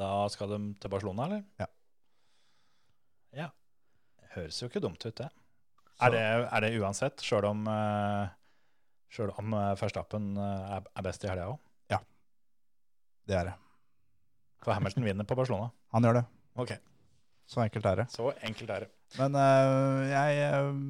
Da 0.00 0.10
skal 0.34 0.50
de 0.50 0.58
til 0.82 0.90
Barcelona, 0.90 1.28
eller? 1.28 1.44
Ja. 1.62 1.70
Ja. 3.38 3.48
Høres 4.34 4.58
jo 4.58 4.66
ikke 4.66 4.82
dumt 4.82 5.06
ut, 5.06 5.14
det. 5.14 5.30
Er 6.00 6.14
det, 6.14 6.26
er 6.48 6.64
det 6.64 6.70
uansett, 6.80 7.20
sjøl 7.24 7.44
om, 7.50 7.66
selv 9.12 9.36
om 9.40 9.56
eh, 9.58 9.74
Verstappen 9.80 10.32
eh, 10.38 10.76
er, 10.76 10.86
er 10.96 11.06
best 11.06 11.26
i 11.26 11.30
helga 11.30 11.50
òg? 11.52 11.58
Det 13.30 13.36
er 13.38 13.46
det. 13.46 13.52
For 14.64 14.74
Hamilton 14.74 15.04
vinner 15.06 15.26
på 15.28 15.36
Barcelona. 15.38 15.68
Han 15.94 16.02
gjør 16.02 16.16
det. 16.18 16.22
Ok, 16.58 16.72
Så 17.46 17.60
enkelt 17.62 17.86
er 17.86 18.00
det. 18.00 18.06
Så 18.10 18.32
enkelt 18.46 18.70
er 18.74 18.84
det. 18.84 18.88
Men 19.18 19.36
uh, 19.38 20.02
jeg 20.06 20.48
uh, 20.50 20.80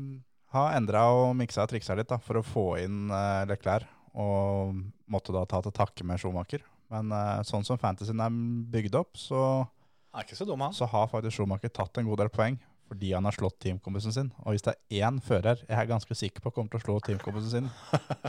har 0.54 0.76
endra 0.78 1.02
og 1.12 1.34
miksa 1.36 1.66
og 1.66 1.72
triksa 1.72 1.96
litt 1.98 2.08
da, 2.08 2.16
for 2.20 2.40
å 2.40 2.44
få 2.44 2.64
inn 2.80 3.12
uh, 3.12 3.44
Leclerc, 3.50 3.84
og 4.16 4.78
måtte 5.11 5.34
da 5.36 5.44
ta 5.48 5.61
til 5.64 5.74
takke 5.76 6.06
med 6.08 6.20
Schumacher. 6.22 6.64
Men 6.92 7.12
uh, 7.12 7.42
sånn 7.44 7.66
som 7.66 7.80
fantasyen 7.80 8.24
er 8.24 8.40
bygd 8.72 8.96
opp, 9.02 9.20
så, 9.20 9.66
Er 10.16 10.24
ikke 10.24 10.40
så 10.40 10.90
har 10.94 11.12
faktisk 11.12 11.36
Schumacher 11.36 11.68
tatt 11.68 12.00
en 12.00 12.08
god 12.08 12.24
del 12.24 12.32
poeng 12.32 12.56
fordi 12.91 13.12
han 13.14 13.26
har 13.28 13.36
slått 13.36 13.61
teamkompisen 13.62 14.14
sin. 14.14 14.30
Og 14.43 14.55
hvis 14.55 14.64
det 14.66 14.74
er 14.74 15.05
én 15.07 15.20
fører 15.22 15.61
jeg 15.62 15.76
er 15.78 15.91
ganske 15.91 16.16
sikker 16.18 16.43
på 16.43 16.51
kommer 16.55 16.72
til 16.72 16.80
å 16.80 16.86
slå 16.86 16.97
teamkompisen 17.07 17.53
sin 17.53 17.68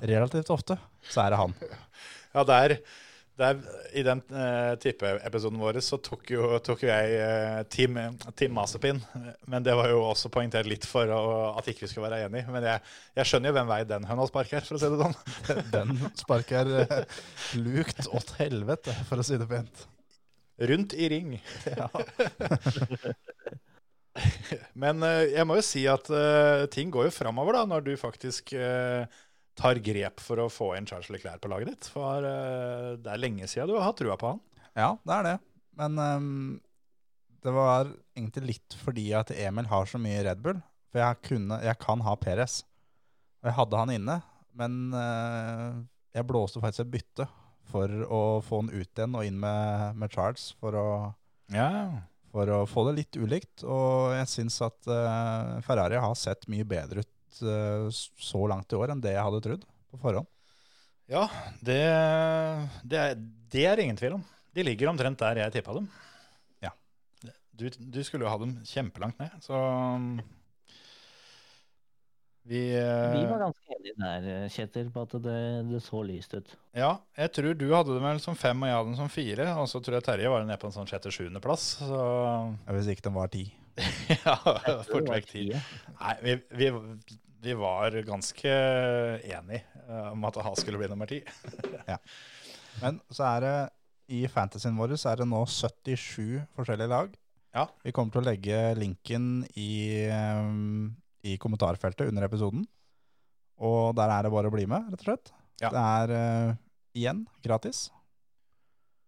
relativt 0.05 0.51
ofte, 0.53 0.77
så 1.09 1.25
er 1.25 1.33
det 1.33 1.45
han. 1.45 1.55
Ja, 2.31 2.45
der, 2.47 2.77
der 3.35 3.57
I 3.91 4.05
den 4.07 4.21
uh, 4.31 4.77
tippeepisoden 4.79 5.57
vår 5.59 5.81
så 5.83 5.97
tok 5.99 6.29
jo, 6.31 6.45
tok 6.63 6.85
jo 6.85 6.87
jeg 6.87 7.17
uh, 7.19 7.57
Team, 7.67 7.97
team 8.39 8.53
Mazepin. 8.55 9.01
Men 9.51 9.65
det 9.65 9.75
var 9.75 9.91
jo 9.91 9.97
også 10.05 10.31
poengtert 10.31 10.69
litt 10.71 10.87
for 10.87 11.11
å, 11.11 11.19
at 11.59 11.67
ikke 11.67 11.83
vi 11.83 11.89
skulle 11.91 12.07
være 12.07 12.29
enige. 12.29 12.47
Men 12.55 12.69
jeg, 12.69 12.85
jeg 13.19 13.27
skjønner 13.27 13.51
jo 13.51 13.57
hvem 13.57 13.73
vei 13.73 13.81
den 13.89 14.07
høna 14.07 14.29
sparker, 14.29 14.63
for 14.63 14.79
å 14.79 14.79
si 14.79 14.93
det 14.93 15.01
sånn. 15.01 15.19
Den 15.75 15.99
sparker 16.21 16.71
uh, 16.85 17.19
lukt 17.59 18.07
åt 18.07 18.31
helvete, 18.39 18.95
for 19.11 19.19
å 19.19 19.27
si 19.27 19.41
det 19.41 19.49
pent. 19.51 19.83
Rundt 20.71 20.95
i 20.95 21.11
ring. 21.11 21.35
Ja. 21.67 21.91
Men 24.81 25.03
eh, 25.07 25.33
jeg 25.35 25.47
må 25.47 25.57
jo 25.59 25.65
si 25.65 25.83
at 25.89 26.09
eh, 26.13 26.65
ting 26.73 26.91
går 26.93 27.07
jo 27.07 27.13
framover 27.15 27.57
da, 27.57 27.65
når 27.69 27.85
du 27.85 27.91
faktisk 27.99 28.53
eh, 28.57 29.05
tar 29.57 29.79
grep 29.83 30.23
for 30.23 30.41
å 30.43 30.49
få 30.51 30.73
inn 30.77 30.87
Charles 30.89 31.11
Leclerc 31.13 31.41
på 31.43 31.51
laget 31.51 31.71
ditt. 31.73 31.91
For 31.91 32.23
det 32.23 33.11
er 33.11 33.21
lenge 33.21 33.47
siden 33.51 33.69
du 33.69 33.77
har 33.77 33.89
hatt 33.89 33.99
trua 33.99 34.17
på 34.19 34.33
han. 34.33 34.43
Ja, 34.77 34.91
det 35.05 35.15
er 35.17 35.27
det. 35.27 35.37
Men 35.77 35.99
um, 35.99 36.27
det 37.43 37.53
var 37.53 37.91
egentlig 38.15 38.55
litt 38.55 38.77
fordi 38.79 39.09
at 39.17 39.33
Emil 39.35 39.67
har 39.69 39.89
så 39.89 39.99
mye 40.01 40.23
Red 40.25 40.41
Bull. 40.43 40.61
For 40.91 41.03
jeg, 41.03 41.19
kunne, 41.27 41.59
jeg 41.63 41.77
kan 41.83 42.03
ha 42.07 42.15
Perez. 42.19 42.61
Og 43.41 43.51
jeg 43.51 43.57
hadde 43.59 43.81
han 43.83 43.93
inne, 43.93 44.17
men 44.57 44.79
uh, 44.95 45.83
jeg 46.15 46.27
blåste 46.29 46.63
faktisk 46.63 46.85
et 46.85 46.93
bytte 46.95 47.27
for 47.71 47.91
å 48.07 48.21
få 48.43 48.63
han 48.63 48.71
ut 48.73 48.87
igjen 48.87 49.15
og 49.19 49.27
inn 49.27 49.39
med, 49.39 49.99
med 49.99 50.15
Charles 50.15 50.51
for 50.59 50.77
å, 50.79 50.87
Ja. 51.53 51.69
For 52.31 52.51
å 52.51 52.61
få 52.69 52.85
det 52.89 52.97
litt 52.99 53.19
ulikt. 53.19 53.65
Og 53.67 54.13
jeg 54.15 54.29
syns 54.31 54.59
at 54.65 54.91
uh, 54.91 55.59
Ferrari 55.65 55.99
har 56.01 56.15
sett 56.19 56.47
mye 56.51 56.67
bedre 56.67 57.03
ut 57.03 57.41
uh, 57.43 57.87
så 57.91 58.43
langt 58.49 58.71
i 58.71 58.79
år 58.79 58.93
enn 58.93 59.03
det 59.03 59.15
jeg 59.15 59.25
hadde 59.27 59.43
trodd 59.45 59.65
på 59.91 60.01
forhånd. 60.01 60.29
Ja, 61.11 61.25
det, 61.59 61.81
det, 62.87 62.99
er, 62.99 63.17
det 63.51 63.65
er 63.67 63.81
ingen 63.83 63.99
tvil 63.99 64.15
om. 64.19 64.23
De 64.55 64.63
ligger 64.63 64.91
omtrent 64.91 65.19
der 65.19 65.41
jeg 65.43 65.55
tippa 65.57 65.75
dem. 65.75 65.89
Ja. 66.63 66.71
Du, 67.51 67.67
du 67.67 67.99
skulle 68.07 68.27
jo 68.27 68.31
ha 68.31 68.39
dem 68.39 68.55
kjempelangt 68.67 69.19
ned, 69.19 69.35
så 69.43 69.59
vi, 72.43 72.61
uh... 72.73 73.13
Vi 73.13 73.25
var 73.29 73.43
ganske 73.45 73.75
enige 73.75 73.95
der, 74.01 74.49
Kjetil, 74.49 74.91
på 74.93 75.05
at 75.05 75.15
det, 75.23 75.39
det 75.69 75.81
så 75.85 76.01
lyst 76.05 76.33
ut. 76.33 76.53
Ja, 76.77 76.95
jeg 77.17 77.33
tror 77.37 77.57
du 77.57 77.67
hadde 77.69 77.95
det 77.95 78.03
vel 78.03 78.21
som 78.23 78.37
fem, 78.37 78.63
og 78.63 78.71
jeg 78.71 78.77
hadde 78.77 78.91
den 78.91 78.99
som 78.99 79.11
fire. 79.13 79.47
Og 79.61 79.69
så 79.69 79.81
tror 79.83 79.99
jeg 79.99 80.07
Terje 80.07 80.31
var 80.33 80.45
nede 80.45 80.59
på 80.61 80.69
en 80.69 80.75
sånn 80.75 80.89
sjette-sjuendeplass. 80.89 81.67
Så 81.85 82.05
Hvis 82.71 82.93
ikke 82.93 83.09
den 83.09 83.17
var 83.17 83.33
ti. 83.33 83.45
ja, 84.25 84.37
fort 84.89 85.09
vekk 85.09 85.29
ti. 85.29 85.45
Nei, 85.53 86.15
vi, 86.25 86.37
vi, 86.57 86.71
vi 87.41 87.57
var 87.57 87.95
ganske 88.07 88.55
enige 89.21 89.63
eh, 89.87 90.09
om 90.11 90.25
at 90.27 90.41
A 90.41 90.55
skulle 90.57 90.81
bli 90.81 90.89
nummer 90.91 91.09
ti. 91.09 91.21
ja. 91.91 91.97
Men 92.81 92.99
så 93.11 93.27
er 93.35 93.45
det 93.45 93.55
i 94.11 94.25
fantasyen 94.27 94.77
vår 94.79 94.97
så 94.99 95.13
er 95.13 95.21
det 95.21 95.29
nå 95.29 95.41
77 95.47 96.41
forskjellige 96.57 96.91
lag. 96.91 97.13
Ja. 97.55 97.67
Vi 97.83 97.91
kommer 97.95 98.13
til 98.13 98.23
å 98.23 98.27
legge 98.29 98.59
linken 98.79 99.43
i, 99.59 100.07
um, 100.11 100.91
i 101.27 101.37
kommentarfeltet 101.41 102.09
under 102.09 102.25
episoden. 102.27 102.65
Og 103.61 103.95
der 103.97 104.09
er 104.09 104.25
det 104.25 104.33
bare 104.33 104.49
å 104.49 104.53
bli 104.53 104.65
med, 104.69 104.89
rett 104.89 105.03
og 105.03 105.07
slett. 105.09 105.33
Ja. 105.61 105.69
Det 105.69 105.81
er 105.81 106.13
uh, 106.15 106.53
igjen 106.97 107.25
gratis, 107.45 107.89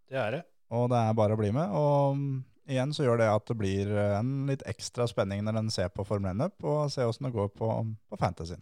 Det 0.09 0.19
er 0.19 0.35
det. 0.35 0.41
og 0.69 0.89
det 0.93 0.99
er 0.99 1.15
bare 1.17 1.33
å 1.33 1.39
bli 1.39 1.49
med. 1.55 1.71
Og 1.73 2.19
um, 2.19 2.27
igjen 2.69 2.93
så 2.93 3.07
gjør 3.07 3.23
det 3.23 3.31
at 3.31 3.47
det 3.49 3.57
blir 3.57 3.89
uh, 3.89 4.19
en 4.19 4.45
litt 4.51 4.65
ekstra 4.69 5.07
spenning 5.09 5.41
når 5.47 5.63
en 5.63 5.73
ser 5.73 5.89
på 5.89 6.05
Formel 6.05 6.35
1-up, 6.35 6.61
og 6.61 6.91
ser 6.93 7.09
åssen 7.09 7.29
det 7.29 7.33
går 7.33 7.49
på, 7.57 7.71
på 8.09 8.21
fantasyen. 8.21 8.61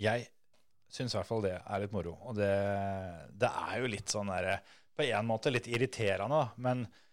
Jeg 0.00 0.28
syns 0.92 1.14
i 1.14 1.18
hvert 1.18 1.28
fall 1.28 1.44
det 1.44 1.56
er 1.58 1.82
litt 1.82 1.94
moro. 1.94 2.16
Og 2.28 2.36
det, 2.38 2.52
det 3.36 3.50
er 3.50 3.80
jo 3.82 3.90
litt 3.90 4.12
sånn 4.12 4.32
derre 4.32 4.58
På 4.96 5.04
en 5.04 5.28
måte 5.28 5.52
litt 5.52 5.68
irriterende, 5.68 6.40
da. 6.40 6.46
Men 6.64 6.86
eh, 6.86 7.05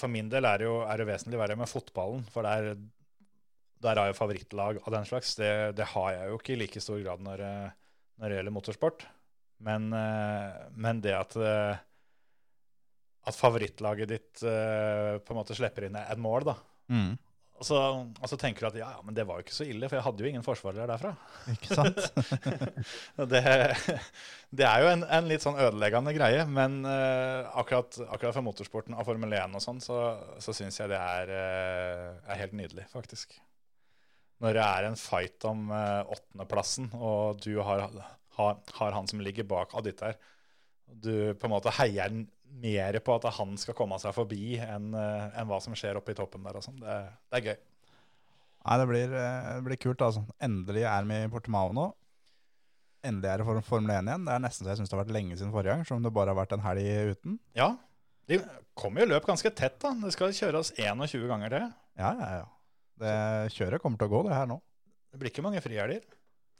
for 0.00 0.10
min 0.10 0.28
del 0.32 0.44
er 0.48 0.58
det 0.62 0.66
jo 0.68 0.80
er 0.82 0.98
det 1.02 1.06
vesentlig 1.08 1.38
verre 1.40 1.56
med 1.60 1.70
fotballen. 1.70 2.24
For 2.34 2.42
der, 2.46 2.74
der 3.84 4.00
er 4.00 4.10
jo 4.10 4.16
favorittlag 4.18 4.80
av 4.82 4.92
den 4.96 5.04
slags. 5.08 5.34
Det, 5.38 5.50
det 5.78 5.86
har 5.94 6.12
jeg 6.16 6.28
jo 6.32 6.38
ikke 6.40 6.54
i 6.56 6.60
like 6.64 6.80
stor 6.82 7.00
grad 7.04 7.22
når, 7.24 7.42
det- 7.44 7.72
når 8.18 8.28
det 8.30 8.38
gjelder 8.40 8.54
motorsport. 8.56 9.06
Men, 9.64 9.90
eh, 9.94 10.64
men 10.74 11.00
det 11.04 11.14
at 11.16 11.36
eh, 11.36 11.76
at 13.26 13.36
favorittlaget 13.38 14.10
ditt 14.10 14.42
eh, 14.44 15.14
på 15.24 15.32
en 15.32 15.38
måte 15.38 15.54
slipper 15.56 15.86
inn 15.86 15.96
et 15.96 16.18
mål, 16.20 16.44
da. 16.50 16.54
Og 17.54 17.66
så, 17.68 17.78
og 17.78 18.26
så 18.26 18.36
tenker 18.38 18.64
du 18.64 18.68
at 18.72 18.76
ja, 18.80 18.88
ja, 18.96 19.02
men 19.06 19.14
det 19.14 19.24
var 19.28 19.38
jo 19.38 19.44
ikke 19.44 19.54
så 19.54 19.66
ille, 19.68 19.86
for 19.86 19.96
jeg 19.96 20.04
hadde 20.04 20.24
jo 20.24 20.30
ingen 20.30 20.44
forsvarere 20.44 20.88
derfra. 20.90 21.12
Ikke 21.52 21.76
sant? 21.78 22.00
Det, 23.30 23.42
det 24.58 24.66
er 24.66 24.82
jo 24.82 24.88
en, 24.90 25.04
en 25.06 25.28
litt 25.30 25.44
sånn 25.44 25.60
ødeleggende 25.62 26.12
greie, 26.16 26.42
men 26.50 26.80
uh, 26.82 27.46
akkurat, 27.54 27.94
akkurat 28.08 28.34
for 28.34 28.46
motorsporten 28.46 28.98
av 28.98 29.06
Formel 29.06 29.36
1 29.38 29.54
og 29.54 29.62
sånn, 29.62 29.78
så, 29.82 30.00
så 30.42 30.54
syns 30.56 30.80
jeg 30.80 30.90
det 30.90 30.98
er, 30.98 31.30
uh, 31.30 32.26
er 32.26 32.42
helt 32.42 32.58
nydelig, 32.58 32.88
faktisk. 32.90 33.38
Når 34.42 34.58
det 34.58 34.66
er 34.66 34.88
en 34.88 34.98
fight 34.98 35.46
om 35.46 35.68
uh, 35.70 36.02
åttendeplassen, 36.10 36.90
og 36.98 37.38
du 37.46 37.54
har, 37.62 37.86
har, 38.40 38.62
har 38.80 38.98
han 38.98 39.10
som 39.10 39.22
ligger 39.22 39.46
bak 39.46 39.78
av 39.78 39.86
ditt 39.86 40.02
der, 40.02 40.18
Du 40.90 41.14
på 41.38 41.46
en 41.46 41.54
måte 41.54 41.72
heier 41.78 42.10
mer 42.62 42.98
på 43.02 43.14
at 43.18 43.28
han 43.38 43.56
skal 43.60 43.76
komme 43.78 43.98
seg 44.02 44.14
forbi 44.16 44.56
enn 44.62 44.92
en 44.94 45.48
hva 45.48 45.58
som 45.62 45.74
skjer 45.76 45.98
oppe 45.98 46.14
i 46.14 46.18
toppen 46.18 46.44
der. 46.46 46.60
Sånn. 46.64 46.78
det, 46.82 46.98
det 47.32 47.40
er 47.40 47.48
gøy. 47.50 47.56
Nei, 48.64 48.76
det 48.80 48.86
blir, 48.88 49.12
eh, 49.12 49.48
det 49.58 49.64
blir 49.66 49.80
kult, 49.80 50.02
altså. 50.04 50.22
Endelig 50.42 50.86
er 50.88 51.08
vi 51.08 51.20
i 51.20 51.30
Portimao 51.32 51.72
nå. 51.76 51.90
Endelig 53.04 53.28
er 53.28 53.42
det 53.42 53.46
for 53.48 53.66
Formel 53.66 53.92
1 53.92 54.08
igjen. 54.08 54.24
Det 54.24 54.32
er 54.32 54.44
nesten 54.46 54.64
så 54.64 54.72
jeg 54.72 54.80
syns 54.80 54.92
det 54.92 54.96
har 54.96 55.02
vært 55.02 55.16
lenge 55.18 55.36
siden 55.36 55.52
forrige 55.52 55.74
gang, 55.74 55.84
som 55.88 56.04
det 56.04 56.12
bare 56.16 56.32
har 56.32 56.38
vært 56.38 56.54
en 56.56 56.64
helg 56.64 56.88
uten. 57.12 57.36
Ja, 57.58 57.74
de 58.30 58.38
kommer 58.78 59.04
jo 59.04 59.10
løp 59.12 59.28
ganske 59.28 59.52
tett, 59.52 59.76
da. 59.84 59.92
Det 60.00 60.14
skal 60.14 60.32
kjøres 60.32 60.72
21 60.78 61.28
ganger 61.28 61.52
til. 61.52 61.66
Ja, 62.00 62.14
ja, 62.16 62.30
ja. 62.40 62.46
Det 63.04 63.16
kjøret 63.52 63.82
kommer 63.82 64.00
til 64.00 64.08
å 64.08 64.14
gå, 64.14 64.22
det 64.30 64.38
her 64.38 64.48
nå. 64.48 64.56
Det 65.12 65.20
blir 65.20 65.34
ikke 65.34 65.44
mange 65.44 65.60
frihelger. 65.62 66.08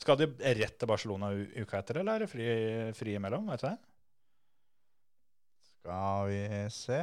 Skal 0.02 0.18
de 0.20 0.28
rett 0.28 0.76
til 0.76 0.90
Barcelona 0.90 1.30
uka 1.32 1.80
etter, 1.80 2.02
eller 2.02 2.18
er 2.18 2.26
det 2.26 2.28
fri, 2.28 2.46
fri 2.98 3.16
imellom? 3.16 3.48
Vet 3.54 3.64
du 3.64 3.68
det? 3.70 3.76
Skal 5.84 6.30
vi 6.30 6.40
se 6.72 6.98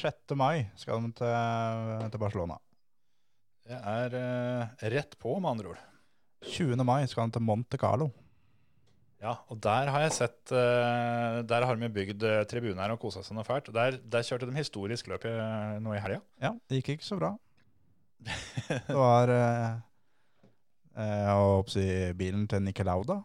6. 0.00 0.32
mai 0.32 0.62
skal 0.80 1.02
de 1.04 1.10
til, 1.18 2.04
til 2.08 2.20
Barcelona. 2.22 2.54
Det 3.68 3.76
er 3.76 4.14
eh, 4.16 4.86
rett 4.94 5.18
på, 5.20 5.34
med 5.36 5.50
andre 5.50 5.74
ord. 5.74 5.82
20. 6.48 6.80
mai 6.88 7.04
skal 7.10 7.28
de 7.28 7.36
til 7.36 7.44
Monte 7.44 7.76
Carlo. 7.76 8.06
Ja, 9.20 9.34
og 9.52 9.60
der 9.60 9.90
har 9.92 10.06
jeg 10.06 10.14
sett 10.16 10.52
eh, 10.56 11.42
Der 11.44 11.66
har 11.68 11.76
de 11.76 11.90
bygd 11.92 12.24
uh, 12.24 12.38
tribuner 12.48 12.94
og 12.94 13.02
kosa 13.02 13.20
seg 13.20 13.36
noe 13.36 13.44
fælt. 13.44 13.68
Der, 13.76 13.98
der 14.00 14.24
kjørte 14.24 14.48
de 14.48 14.56
historisk 14.56 15.12
løp 15.12 15.28
nå 15.84 15.92
i 15.92 16.00
helga. 16.00 16.22
Ja, 16.40 16.54
det 16.72 16.80
gikk 16.80 16.94
ikke 16.94 17.08
så 17.10 17.20
bra. 17.20 17.34
Det 18.88 18.96
var 18.96 19.34
eh, 19.34 19.76
eh, 20.96 21.20
Jeg 21.26 21.36
holdt 21.36 21.76
på 21.76 21.84
bilen 22.24 22.48
til 22.48 22.64
Nicolauda 22.64 23.20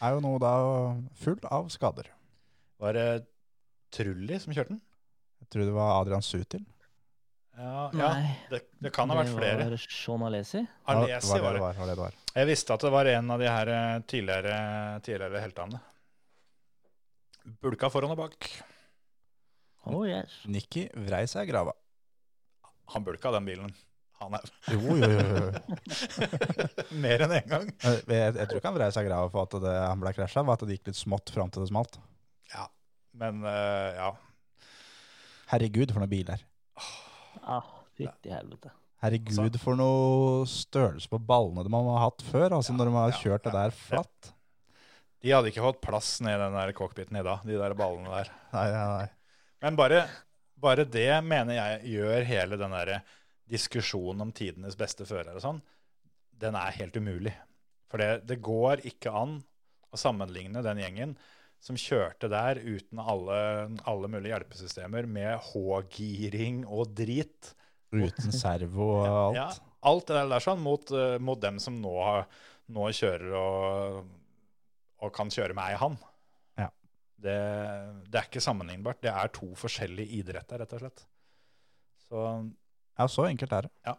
er 0.00 0.14
jo 0.14 0.22
nå 0.24 0.36
da 0.40 0.54
full 1.20 1.42
av 1.50 1.66
skader. 1.74 2.06
Var 2.80 2.96
det 2.96 3.08
Trulli 3.94 4.38
som 4.42 4.54
kjørte 4.54 4.74
den? 4.76 4.82
Jeg 5.40 5.50
tror 5.52 5.66
det 5.66 5.74
var 5.74 5.96
Adrian 6.00 6.22
Sutil. 6.24 6.64
Ja, 7.60 7.90
ja 7.92 8.10
det, 8.48 8.60
det 8.80 8.92
kan 8.94 9.10
ha 9.10 9.16
vært 9.18 9.32
flere. 9.34 9.64
Det 9.66 9.74
var 9.74 9.82
Sean 9.92 10.22
Alesi. 10.24 10.62
Alesi 10.88 11.40
var 11.42 11.56
det. 11.56 11.62
var, 11.64 11.78
var 11.80 11.90
det 11.90 11.96
var. 11.98 12.18
Jeg 12.36 12.48
visste 12.48 12.76
at 12.76 12.84
det 12.86 12.92
var 12.94 13.10
en 13.10 13.34
av 13.34 13.42
de 13.42 13.48
her 13.50 13.72
eh, 13.74 14.00
tidligere, 14.08 14.56
tidligere 15.04 15.42
heltene. 15.44 15.80
Bulka 17.60 17.90
foran 17.92 18.14
og 18.14 18.20
bak. 18.20 18.48
Oh 19.90 20.04
yes. 20.08 20.42
Nikki 20.52 20.86
vrei 21.06 21.24
seg 21.28 21.48
i 21.48 21.52
grava. 21.52 21.74
Han 22.94 23.04
bulka 23.06 23.32
den 23.34 23.48
bilen. 23.48 23.72
Han 24.20 24.34
er 24.36 24.50
Jo, 24.68 24.96
jo, 25.00 25.08
jo. 25.08 25.36
jo. 25.40 25.76
mer 27.04 27.24
enn 27.24 27.32
én 27.32 27.38
en 27.40 27.52
gang. 27.54 27.70
Jeg, 27.80 28.02
jeg, 28.04 28.34
jeg 28.36 28.48
tror 28.50 28.58
ikke 28.60 28.68
han 28.68 28.76
vrei 28.76 28.90
seg 28.92 29.06
i 29.06 29.08
grava 29.08 29.30
for 29.32 29.48
at 29.48 29.56
det, 29.64 29.74
han 29.80 30.02
ble 30.02 30.12
krasja, 30.16 30.44
var 30.44 30.58
at 30.60 30.64
det 30.68 30.76
gikk 30.76 30.90
litt 30.92 31.00
smått 31.00 31.32
fram 31.32 31.52
til 31.52 31.64
det 31.64 31.70
smalt. 31.72 31.96
Men 33.20 33.44
uh, 33.44 33.90
ja. 33.96 34.10
Herregud, 35.52 35.92
for 35.92 36.02
noen 36.02 36.12
biler. 36.12 36.44
Ah, 37.44 37.66
Fytti 37.98 38.32
helvete. 38.32 38.72
Herregud, 39.00 39.56
for 39.60 39.78
noe 39.80 40.44
størrelse 40.48 41.08
på 41.08 41.20
ballene 41.24 41.64
de 41.64 41.72
har 41.72 42.02
hatt 42.04 42.24
før, 42.24 42.58
altså 42.58 42.74
når 42.76 42.90
de 42.90 42.96
har 42.98 43.12
ja, 43.14 43.20
kjørt 43.22 43.46
det 43.46 43.54
der 43.56 43.72
flatt. 43.76 44.32
De 45.20 45.32
hadde 45.32 45.50
ikke 45.52 45.64
fått 45.64 45.80
plass 45.84 46.10
ned 46.24 46.36
i 46.36 46.42
den 46.42 46.56
der 46.56 46.72
cockpiten 46.76 47.16
i 47.20 47.24
dag, 47.24 47.42
de 47.44 47.56
der 47.60 47.76
ballene 47.76 48.12
der. 48.12 48.30
Nei, 48.54 48.66
nei, 48.72 48.84
nei. 48.92 49.08
Men 49.64 49.76
bare, 49.76 50.04
bare 50.60 50.86
det 50.88 51.08
mener 51.24 51.56
jeg 51.56 51.94
gjør 51.96 52.28
hele 52.28 52.60
den 52.60 52.76
der 52.76 52.92
diskusjonen 53.50 54.24
om 54.28 54.32
tidenes 54.36 54.78
beste 54.80 55.04
fører 55.08 55.34
og 55.34 55.44
sånn, 55.44 55.60
den 56.40 56.56
er 56.56 56.76
helt 56.78 56.96
umulig. 56.96 57.34
For 57.90 58.00
det, 58.00 58.22
det 58.28 58.38
går 58.44 58.84
ikke 58.88 59.12
an 59.16 59.40
å 59.90 59.98
sammenligne 60.00 60.62
den 60.64 60.80
gjengen 60.80 61.16
som 61.60 61.76
kjørte 61.76 62.28
der 62.32 62.60
uten 62.64 63.00
alle, 63.02 63.40
alle 63.88 64.08
mulige 64.08 64.32
hjelpesystemer, 64.32 65.08
med 65.08 65.36
H-giring 65.50 66.62
og 66.66 66.94
drit. 66.96 67.52
Uten 67.92 68.32
servo 68.32 68.86
og 69.00 69.08
alt. 69.10 69.36
Ja, 69.36 69.48
alt 69.90 70.08
det 70.08 70.22
der 70.32 70.44
sånn 70.44 70.62
mot, 70.64 70.92
eh, 70.94 71.18
mot 71.20 71.40
dem 71.42 71.58
som 71.62 71.76
nå, 71.82 71.96
nå 72.72 72.88
kjører 72.96 73.36
og, 73.36 74.12
og 75.04 75.12
kan 75.16 75.32
kjøre 75.32 75.56
med 75.58 75.72
ei 75.74 75.80
hand. 75.80 76.00
Ja. 76.60 76.70
Det, 77.20 77.38
det 78.08 78.22
er 78.22 78.28
ikke 78.30 78.44
sammenlignbart. 78.44 79.02
Det 79.04 79.12
er 79.12 79.32
to 79.36 79.50
forskjellige 79.58 80.20
idretter, 80.22 80.62
rett 80.62 80.76
og 80.78 80.84
slett. 80.86 81.04
Så 82.08 82.24
Ja, 83.00 83.06
så 83.08 83.26
enkelt 83.28 83.52
er 83.56 83.66
det. 83.68 83.74
Ja. 83.86 83.96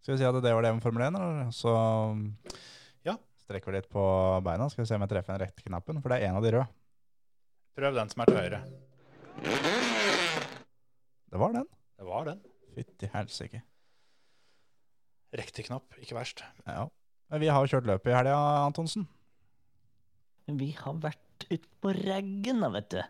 Skal 0.00 0.14
vi 0.14 0.20
si 0.20 0.28
at 0.28 0.36
det 0.40 0.52
var 0.56 0.64
det 0.64 0.72
med 0.72 0.84
Formel 0.84 1.02
1, 1.04 1.16
eller? 1.16 1.50
Så. 1.52 1.72
Strekker 3.50 3.74
litt 3.74 3.88
på 3.90 4.02
beina. 4.46 4.70
Skal 4.70 4.84
vi 4.84 4.88
se 4.92 4.94
om 4.96 5.02
jeg 5.04 5.10
treffer 5.16 5.34
den 5.36 5.42
rette 5.44 5.66
knappen, 5.66 5.98
for 6.00 6.14
det 6.14 6.20
er 6.22 6.30
en 6.30 6.38
av 6.38 6.46
de 6.46 6.54
røde. 6.54 6.68
prøv 7.80 7.94
den 7.96 8.08
som 8.12 8.22
er 8.22 8.30
til 8.30 8.38
høyre. 8.40 8.62
Det 11.30 11.38
var 11.38 11.52
den. 11.54 11.66
Det 11.98 12.06
var 12.08 12.24
den. 12.30 12.40
Fytti 12.74 13.08
helsike. 13.12 13.60
Riktig 15.36 15.66
knapp, 15.68 15.94
ikke 16.02 16.16
verst. 16.18 16.42
Ja. 16.66 16.88
Men 17.30 17.40
vi 17.44 17.50
har 17.52 17.62
jo 17.62 17.70
kjørt 17.76 17.86
løpet 17.86 18.10
i 18.10 18.16
helga, 18.16 18.36
Antonsen. 18.66 19.04
Vi 20.50 20.72
har 20.74 20.96
vært 20.98 21.46
ute 21.46 21.68
på 21.80 21.92
raggen, 21.94 22.60
da, 22.64 22.70
vet 22.74 22.88
du. 22.96 23.00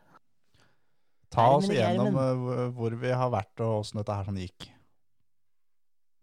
Ta 1.32 1.46
Nei, 1.46 1.56
oss 1.56 1.68
igjennom 1.72 2.16
eh, 2.20 2.34
hvor- 2.42 2.70
hvor 2.76 2.96
vi 3.00 3.10
har 3.16 3.30
vært 3.32 3.60
og 3.64 3.80
åssen 3.80 4.00
dette 4.02 4.12
her 4.18 4.24
sånn 4.28 4.40
gikk. 4.42 4.68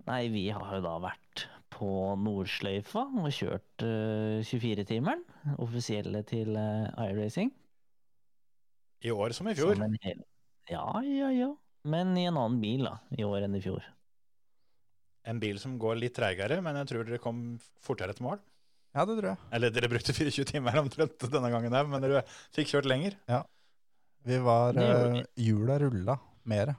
Nei, 0.07 0.28
vi 0.32 0.45
har 0.53 0.76
jo 0.78 0.82
da 0.86 0.93
vært 0.99 1.47
på 1.78 1.89
Nordsløyfa 2.23 3.03
og 3.21 3.30
kjørt 3.34 3.86
uh, 3.86 4.41
24-timeren. 4.47 5.23
Offisielle 5.61 6.23
til 6.28 6.57
uh, 6.57 6.89
iRacing. 7.05 7.53
I 9.05 9.13
år 9.13 9.36
som 9.38 9.49
i 9.49 9.55
fjor. 9.57 9.78
Som 9.78 9.97
hel... 10.03 10.23
Ja, 10.71 10.88
ja, 11.05 11.30
ja. 11.32 11.51
Men 11.88 12.17
i 12.17 12.25
en 12.28 12.39
annen 12.39 12.59
bil, 12.59 12.88
da. 12.89 12.97
I 13.15 13.23
år 13.28 13.45
enn 13.45 13.55
i 13.55 13.63
fjor. 13.63 13.86
En 15.28 15.41
bil 15.43 15.59
som 15.61 15.75
går 15.80 15.99
litt 15.99 16.15
treigere, 16.17 16.59
men 16.63 16.80
jeg 16.82 16.89
tror 16.91 17.07
dere 17.07 17.21
kom 17.21 17.41
fortere 17.84 18.15
til 18.17 18.25
mål. 18.28 18.41
Ja, 18.95 19.03
det 19.05 19.19
tror 19.19 19.30
jeg. 19.30 19.39
Eller 19.53 19.73
dere 19.75 19.91
brukte 19.91 20.15
24 20.15 20.47
timer 20.49 20.80
omtrent 20.82 21.28
denne 21.30 21.51
gangen, 21.53 21.78
men 21.91 22.03
dere 22.03 22.23
fikk 22.55 22.71
kjørt 22.73 22.89
lenger. 22.89 23.17
Ja. 23.30 23.43
Vi 24.28 24.39
var 24.43 24.80
eh, 24.82 25.21
Hjula 25.39 25.78
rulla 25.84 26.17
mere. 26.49 26.73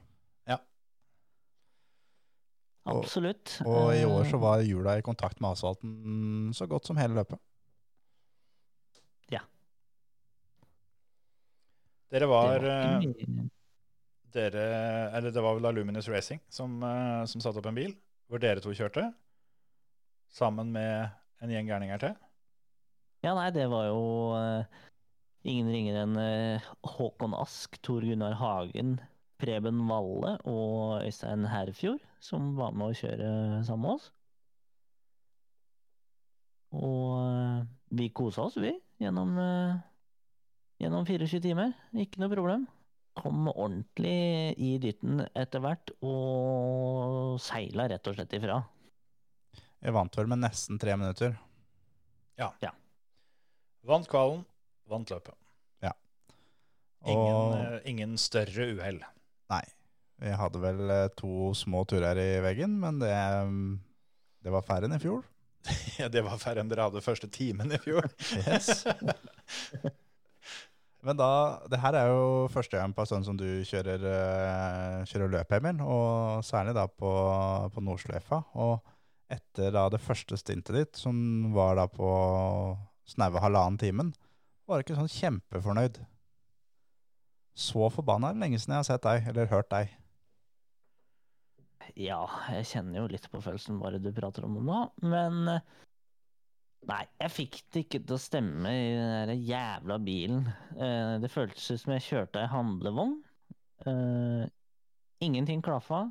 Og- 2.88 3.04
Absolutt. 3.04 3.58
Og 3.66 3.92
i 3.94 4.04
år 4.04 4.24
Eh, 4.24 4.30
så 4.30 4.40
var 4.40 4.64
hjula 4.64 4.98
i 4.98 5.02
kontakt 5.02 5.40
med 5.40 5.50
asfalten 5.50 6.52
så 6.54 6.66
godt 6.66 6.86
som 6.86 6.96
hele 6.96 7.14
løpet. 7.14 7.38
Ja. 9.30 9.40
Dere 12.10 12.24
det 12.24 12.28
var, 12.28 12.60
var 12.60 12.64
eh, 12.64 13.48
dere, 14.32 14.64
eller 15.16 15.30
det 15.30 15.42
var 15.42 15.58
vel 15.58 15.66
Aluminous 15.66 16.08
Racing 16.08 16.40
som, 16.48 16.82
eh, 16.82 17.24
som 17.24 17.40
satte 17.40 17.60
opp 17.60 17.66
en 17.66 17.74
bil, 17.74 17.94
hvor 18.28 18.40
dere 18.40 18.60
to 18.64 18.72
kjørte, 18.72 19.12
sammen 20.32 20.72
med 20.72 21.10
en 21.42 21.52
gjeng 21.52 21.68
gærninger 21.68 22.00
til. 22.02 22.16
Ja, 23.24 23.34
nei, 23.34 23.50
det 23.50 23.66
var 23.70 23.88
jo 23.88 24.02
uh, 24.38 24.64
ingen 25.48 25.70
ringere 25.72 26.04
enn 26.06 26.18
uh, 26.18 26.68
Håkon 26.86 27.34
Ask, 27.34 27.80
Tor 27.82 28.04
Gunnar 28.06 28.36
Hagen, 28.38 28.98
Preben 29.38 29.82
Valle 29.86 30.36
og 30.50 31.04
Øystein 31.06 31.46
Herfjord 31.46 32.02
som 32.22 32.54
var 32.58 32.74
med 32.74 32.90
å 32.90 32.96
kjøre 32.98 33.28
sammen 33.66 33.84
med 33.86 33.94
oss. 33.98 34.08
Og 36.78 37.12
eh, 37.22 37.60
vi 37.98 38.08
kosa 38.12 38.48
oss, 38.48 38.58
vi, 38.60 38.74
gjennom, 39.00 39.36
eh, 39.40 39.78
gjennom 40.82 41.06
24 41.08 41.40
timer. 41.44 41.72
Ikke 41.96 42.20
noe 42.22 42.32
problem. 42.34 42.66
Kom 43.18 43.48
ordentlig 43.50 44.54
i 44.62 44.74
dytten 44.82 45.24
etter 45.32 45.62
hvert 45.64 45.94
og 46.06 47.38
seila 47.42 47.88
rett 47.90 48.10
og 48.10 48.18
slett 48.18 48.36
ifra. 48.38 48.60
Jeg 49.78 49.94
vant 49.94 50.18
vel 50.18 50.30
med 50.30 50.42
nesten 50.42 50.78
tre 50.82 50.94
minutter. 50.98 51.38
Vant 53.88 54.06
kvalen, 54.10 54.42
vant 54.90 55.10
løpet. 55.14 55.34
Ingen, 57.06 57.14
Og 57.14 57.54
Ingen, 57.54 57.80
ingen 57.86 58.18
større 58.18 58.72
uhell. 58.74 58.98
Nei, 59.52 59.64
vi 60.22 60.34
hadde 60.34 60.62
vel 60.62 60.82
eh, 60.90 61.10
to 61.18 61.52
små 61.56 61.84
turer 61.88 62.18
i 62.20 62.30
veggen, 62.44 62.78
men 62.82 62.98
det, 63.02 63.14
mm, 63.48 63.78
det 64.44 64.54
var 64.54 64.66
færre 64.66 64.88
enn 64.88 64.98
i 64.98 65.02
fjor. 65.02 65.26
Ja, 65.98 66.06
det 66.08 66.22
var 66.24 66.38
færre 66.40 66.62
enn 66.62 66.68
dere 66.70 66.86
hadde 66.86 67.04
første 67.04 67.28
timen 67.32 67.72
i 67.74 67.80
fjor. 67.82 68.06
Yes. 68.46 68.84
Men 71.06 71.18
da, 71.18 71.30
det 71.70 71.78
her 71.78 71.94
er 71.94 72.10
jo 72.10 72.22
første 72.50 72.78
gang 72.78 72.92
på 72.94 73.04
en 73.04 73.08
stund 73.08 73.26
som 73.28 73.36
du 73.38 73.46
kjører, 73.66 74.02
eh, 74.02 75.04
kjører 75.06 75.30
løp, 75.30 75.52
Emil, 75.54 75.82
og 75.84 76.44
særlig 76.46 76.74
da 76.76 76.88
på, 76.90 77.12
på 77.74 77.84
Nordsløyfa. 77.86 78.40
Og 78.58 78.80
etter 79.30 79.70
da 79.74 79.86
det 79.92 80.02
første 80.02 80.38
stintet 80.40 80.74
ditt, 80.74 80.98
som 80.98 81.52
var 81.54 81.78
da 81.78 81.86
på 81.90 82.08
snaue 83.08 83.42
halvannen 83.42 83.78
timen, 83.80 84.10
var 84.68 84.80
du 84.80 84.86
ikke 84.86 84.98
sånn 84.98 85.12
kjempefornøyd. 85.12 86.00
Så 87.58 87.88
forbanna 87.90 88.30
lenge 88.38 88.60
siden 88.60 88.76
jeg 88.76 88.84
har 88.84 88.86
sett 88.86 89.06
deg, 89.06 89.24
eller 89.32 89.50
hørt 89.50 89.70
deg. 89.72 89.90
Ja, 91.98 92.20
jeg 92.52 92.68
kjenner 92.70 93.00
jo 93.00 93.10
litt 93.10 93.26
på 93.32 93.40
følelsen 93.42 93.80
bare 93.80 93.98
du 94.02 94.12
prater 94.14 94.44
om 94.46 94.54
det 94.58 94.64
nå, 94.68 94.80
men 95.08 95.54
eh, 95.56 95.76
Nei, 96.88 97.02
jeg 97.18 97.34
fikk 97.34 97.56
det 97.74 97.80
ikke 97.82 97.98
til 98.06 98.14
å 98.14 98.20
stemme 98.22 98.70
i 98.70 98.92
den 98.94 99.32
der 99.32 99.40
jævla 99.44 99.96
bilen. 100.00 100.44
Eh, 100.78 101.16
det 101.20 101.28
føltes 101.32 101.82
som 101.82 101.92
jeg 101.96 102.04
kjørte 102.06 102.44
ei 102.44 102.50
handlevogn. 102.52 103.16
Eh, 103.82 104.44
ingenting 105.26 105.60
klaffa. 105.66 106.04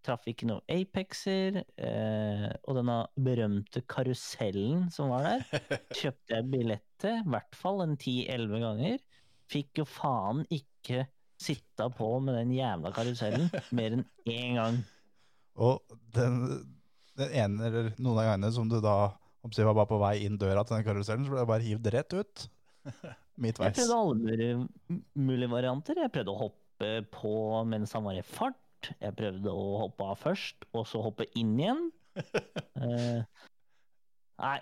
Traff 0.00 0.24
ikke 0.32 0.48
noe 0.48 0.64
Apexer. 0.72 1.60
Og 1.60 2.80
denne 2.80 2.96
berømte 3.28 3.84
karusellen 3.92 4.88
som 4.90 5.12
var 5.12 5.28
der, 5.28 5.62
kjøpte 6.00 6.38
jeg 6.40 6.50
billett 6.56 6.88
til, 7.04 7.20
i 7.20 7.34
hvert 7.36 7.60
fall 7.60 7.84
en 7.84 7.94
10-11 8.00 8.64
ganger. 8.64 8.98
Fikk 9.50 9.82
jo 9.82 9.86
faen 9.88 10.44
ikke 10.52 11.06
sitta 11.40 11.88
på 11.96 12.12
med 12.22 12.36
den 12.36 12.52
jævla 12.54 12.92
karusellen 12.94 13.48
mer 13.76 13.96
enn 13.96 14.04
én 14.28 14.58
gang. 14.58 14.82
Og 15.60 15.96
den, 16.14 16.36
den 17.18 17.34
ene 17.42 17.66
eller 17.68 17.90
noen 17.98 18.20
av 18.20 18.28
gangene 18.28 18.52
som 18.54 18.68
du 18.70 18.78
da 18.84 18.98
om 19.40 19.52
jeg 19.56 19.64
var 19.64 19.76
bare 19.78 19.88
på 19.88 20.00
vei 20.02 20.14
inn 20.26 20.36
døra 20.40 20.62
til 20.66 20.76
den 20.76 20.84
karusellen, 20.84 21.24
så 21.24 21.32
ble 21.32 21.40
jeg 21.40 21.48
bare 21.48 21.64
hivd 21.64 21.86
rett 21.94 22.16
ut. 22.16 22.42
Jeg 23.40 23.54
prøvde 23.56 23.96
alle 23.96 24.16
mulige, 24.20 24.56
mulige 25.16 25.48
varianter. 25.52 26.02
Jeg 26.02 26.12
prøvde 26.12 26.34
å 26.34 26.40
hoppe 26.42 26.90
på 27.14 27.32
mens 27.68 27.94
han 27.96 28.04
var 28.04 28.18
i 28.20 28.24
fart. 28.26 28.90
Jeg 29.00 29.16
prøvde 29.16 29.52
å 29.52 29.64
hoppe 29.82 30.10
av 30.12 30.20
først, 30.20 30.68
og 30.76 30.84
så 30.88 31.00
hoppe 31.04 31.28
inn 31.40 31.56
igjen. 31.60 31.88
Eh, 32.80 33.20
nei, 34.40 34.54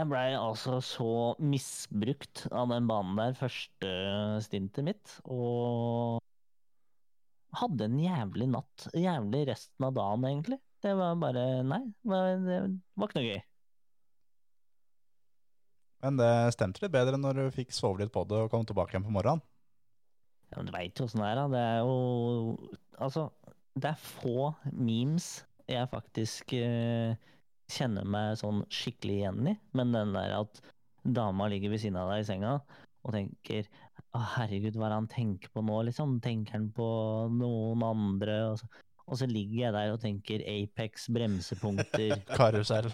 jeg 0.00 0.10
blei 0.10 0.28
altså 0.36 0.78
så 0.84 1.10
misbrukt 1.42 2.44
av 2.50 2.70
den 2.72 2.86
banen 2.90 3.18
der 3.20 3.36
første 3.38 3.90
stintet 4.44 4.86
mitt, 4.86 5.16
og 5.24 6.20
hadde 7.54 7.88
en 7.88 7.98
jævlig 8.02 8.48
natt. 8.50 8.86
Jævlig 8.98 9.44
resten 9.50 9.88
av 9.88 9.96
dagen, 9.96 10.26
egentlig. 10.28 10.60
Det 10.84 10.92
var 10.98 11.16
bare 11.16 11.44
Nei, 11.64 11.80
det 12.04 12.12
var, 12.12 13.08
ikke 13.08 13.18
noe 13.18 13.28
gøy. 13.28 13.42
Men 16.04 16.20
det 16.20 16.32
stemte 16.52 16.84
litt 16.84 16.92
bedre 16.92 17.16
når 17.16 17.38
du 17.38 17.44
fikk 17.54 17.72
sove 17.72 18.02
litt 18.02 18.12
på 18.12 18.26
det 18.28 18.42
og 18.44 18.50
kom 18.52 18.66
tilbake 18.68 18.92
igjen 18.92 19.06
på 19.06 19.14
morgenen. 19.14 19.44
Ja, 20.50 20.58
men 20.58 20.68
du 20.68 20.74
veit 20.74 21.00
jo 21.00 21.06
åssen 21.08 21.22
det 21.22 21.30
er, 21.30 21.40
da. 21.40 21.46
Det 21.54 21.62
er 21.64 21.78
jo 21.82 22.74
Altså, 23.02 23.22
det 23.74 23.90
er 23.90 24.02
få 24.06 24.52
memes 24.70 25.40
jeg 25.66 25.88
faktisk 25.88 26.52
eh, 26.58 27.16
kjenner 27.70 28.06
meg 28.08 28.38
sånn 28.40 28.62
skikkelig 28.72 29.18
igjen 29.20 29.52
i. 29.52 29.56
Men 29.76 29.92
den 29.94 30.14
der 30.16 30.38
at 30.42 30.62
dama 31.04 31.48
ligger 31.52 31.72
ved 31.74 31.82
siden 31.82 32.00
av 32.00 32.12
deg 32.12 32.24
i 32.24 32.28
senga 32.28 32.54
og 33.04 33.12
tenker 33.12 33.66
å, 34.14 34.20
herregud, 34.36 34.78
hva 34.78 34.86
er 34.86 34.92
det 34.94 35.00
han 35.00 35.10
tenker 35.12 35.52
på 35.52 35.62
nå, 35.66 35.82
liksom? 35.88 36.18
Tenker 36.24 36.56
han 36.56 36.68
på 36.74 36.86
noen 37.34 37.82
andre? 37.84 38.36
Og 38.52 38.60
så, 38.60 38.68
og 39.04 39.18
så 39.20 39.28
ligger 39.28 39.58
jeg 39.66 39.74
der 39.76 39.92
og 39.92 40.00
tenker 40.00 40.44
Apex, 40.48 41.08
bremsepunkter. 41.12 42.14
Karusell. 42.38 42.88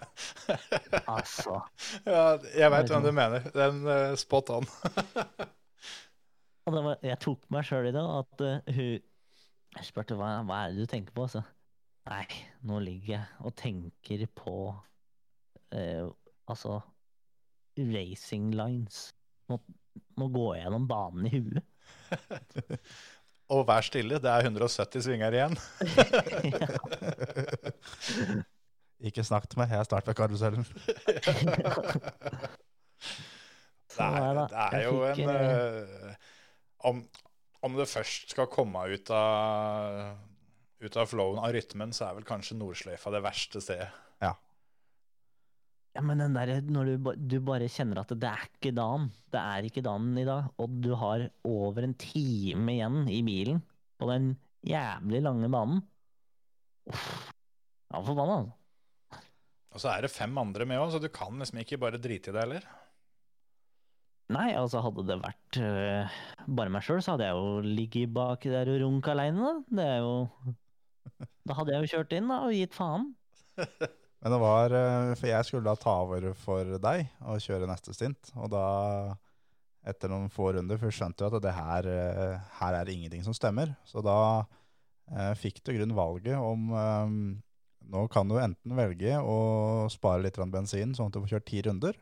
altså. 1.05 1.61
Ja, 2.09 2.25
jeg 2.57 2.73
veit 2.75 2.91
hvem 2.91 3.07
du 3.07 3.13
mener. 3.15 3.47
Den 3.55 3.85
uh, 3.87 4.17
spot 4.19 4.51
on. 4.57 4.67
Og 6.67 6.77
var, 6.77 6.99
jeg 7.05 7.21
tok 7.23 7.47
meg 7.53 7.69
sjøl 7.69 7.91
i 7.91 7.95
det, 7.95 8.03
at 8.03 8.45
uh, 8.47 8.75
hun 8.75 9.07
Jeg 9.79 9.87
spurte 9.87 10.17
hva, 10.19 10.41
hva 10.49 10.65
er 10.65 10.73
det 10.75 10.83
du 10.83 10.91
tenker 10.91 11.15
på, 11.15 11.29
så 11.31 11.45
Nei, 12.11 12.27
nå 12.67 12.81
ligger 12.83 13.13
jeg 13.15 13.27
og 13.47 13.53
tenker 13.59 14.27
på 14.35 14.75
eh, 15.75 16.07
Altså 16.51 16.81
racing 17.79 18.55
lines. 18.59 19.15
Nå, 19.49 19.55
nå 20.19 20.25
går 20.35 20.55
jeg 20.57 20.63
gjennom 20.65 20.87
banen 20.91 21.27
i 21.29 21.31
huet. 21.39 21.65
Og 23.51 23.65
vær 23.67 23.83
stille, 23.83 24.19
det 24.23 24.31
er 24.31 24.45
170 24.47 25.03
svinger 25.07 25.33
igjen. 25.35 25.57
Ikke 29.11 29.25
snakk 29.27 29.49
til 29.51 29.59
meg, 29.63 29.71
jeg 29.75 29.85
starter 29.89 30.11
ved 30.11 30.19
karusellen. 30.19 30.65
Det 33.91 34.07
er, 34.07 34.35
Nei 34.39 34.47
det 34.47 34.59
er 34.79 34.83
jo 34.87 34.97
en 35.05 35.21
eh, 35.29 36.13
om, 36.89 36.97
om 37.67 37.73
det 37.77 37.89
først 37.91 38.31
skal 38.33 38.47
komme 38.49 38.81
ut 38.95 39.11
av, 39.13 40.17
ut 40.81 40.97
av 40.97 41.11
flowen 41.11 41.41
av 41.43 41.53
rytmen, 41.55 41.93
så 41.97 42.09
er 42.09 42.19
vel 42.19 42.29
kanskje 42.29 42.57
Nordsløyfa 42.59 43.13
det 43.13 43.25
verste 43.25 43.63
stedet. 43.65 43.91
Ja, 45.91 46.05
men 46.07 46.21
den 46.23 46.37
der, 46.37 46.53
når 46.63 46.93
du, 46.93 47.09
du 47.19 47.41
bare 47.43 47.67
kjenner 47.71 48.05
at 48.05 48.13
det 48.15 48.29
er 48.29 48.45
ikke 48.47 48.71
dagen, 48.77 49.09
det 49.35 49.41
er 49.43 49.67
ikke 49.67 49.83
dagen 49.83 50.13
i 50.21 50.27
dag, 50.29 50.53
og 50.63 50.77
du 50.85 50.93
har 50.99 51.27
over 51.47 51.87
en 51.87 51.97
time 51.99 52.77
igjen 52.77 53.03
i 53.11 53.19
bilen 53.27 53.59
på 53.99 54.07
den 54.13 54.37
jævlig 54.67 55.23
lange 55.25 55.51
banen 55.51 55.83
Uff. 56.91 57.09
Ja, 57.91 58.01
forbanna, 58.07 58.37
altså. 58.39 58.57
Og 59.71 59.83
så 59.83 59.91
er 59.93 60.07
det 60.07 60.13
fem 60.15 60.39
andre 60.41 60.67
med 60.67 60.79
òg, 60.81 60.93
så 60.95 61.01
du 61.03 61.11
kan 61.13 61.37
liksom 61.39 61.61
ikke 61.63 61.79
bare 61.83 61.99
drite 62.03 62.31
i 62.31 62.35
det 62.35 62.43
heller. 62.43 62.65
Nei, 64.31 64.49
altså 64.55 64.83
hadde 64.83 65.05
det 65.09 65.19
vært 65.19 65.59
øh, 65.59 66.19
bare 66.55 66.71
meg 66.71 66.87
sjøl, 66.87 67.03
så 67.03 67.17
hadde 67.17 67.29
jeg 67.29 67.39
jo 67.39 67.63
ligget 67.67 68.15
baki 68.15 68.51
der 68.51 68.71
og 68.71 68.81
runket 68.85 69.13
aleine, 69.13 69.43
da. 69.43 69.79
Det 69.79 69.87
er 69.87 70.03
jo 70.07 70.15
Da 71.49 71.57
hadde 71.57 71.75
jeg 71.75 71.83
jo 71.83 71.97
kjørt 71.97 72.13
inn, 72.15 72.29
da, 72.31 72.37
og 72.47 72.55
gitt 72.55 72.77
faen. 72.77 73.11
Men 74.21 74.35
det 74.35 74.39
var, 74.43 74.75
eh, 74.77 75.13
for 75.17 75.31
jeg 75.31 75.49
skulle 75.49 75.67
da 75.67 75.81
ta 75.81 75.97
over 76.05 76.31
for 76.37 76.77
deg 76.85 77.07
og 77.25 77.41
kjøre 77.41 77.69
neste 77.69 77.95
stint. 77.97 78.33
Og 78.37 78.51
da, 78.53 78.65
etter 79.89 80.13
noen 80.13 80.29
få 80.33 80.51
runder, 80.55 80.79
for 80.81 80.93
skjønte 80.93 81.25
jo 81.25 81.31
at 81.31 81.45
det 81.45 81.55
her, 81.57 81.89
eh, 81.89 82.51
her 82.61 82.77
er 82.77 82.93
ingenting 82.93 83.25
som 83.25 83.37
stemmer. 83.37 83.73
Så 83.89 84.05
da 84.05 84.19
eh, 85.11 85.33
fikk 85.41 85.63
du 85.65 85.73
grunn 85.77 85.97
valget 85.97 86.37
om 86.37 86.75
eh, 86.77 87.15
Nå 87.91 88.05
kan 88.13 88.29
du 88.29 88.37
enten 88.39 88.77
velge 88.77 89.17
å 89.19 89.89
spare 89.91 90.23
litt 90.23 90.37
bensin, 90.53 90.93
sånn 90.95 91.09
at 91.09 91.17
du 91.17 91.25
får 91.25 91.33
kjørt 91.33 91.47
ti 91.49 91.63
runder. 91.65 91.97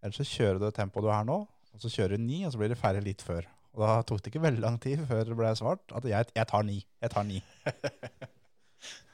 Eller 0.00 0.14
så 0.14 0.24
kjører 0.24 0.56
du 0.56 0.64
det 0.64 0.76
tempoet 0.78 1.04
du 1.04 1.10
er 1.12 1.26
nå, 1.28 1.36
og 1.44 1.82
så 1.82 1.90
kjører 1.92 2.16
du 2.16 2.24
ni, 2.24 2.38
og 2.46 2.54
så 2.54 2.60
blir 2.62 2.70
det 2.72 2.78
ferdig 2.80 3.02
litt 3.04 3.24
før. 3.26 3.44
Og 3.78 3.84
da 3.86 3.98
tok 4.02 4.22
det 4.24 4.32
ikke 4.32 4.42
veldig 4.42 4.62
lang 4.64 4.76
tid 4.82 5.04
før 5.06 5.22
det 5.28 5.36
ble 5.38 5.52
svart 5.54 5.94
at 5.94 6.06
jeg, 6.10 6.26
jeg 6.34 6.50
tar 6.50 6.64
ni. 6.66 6.80
Jeg 7.04 7.14
tar 7.14 7.28
ni. 7.28 7.42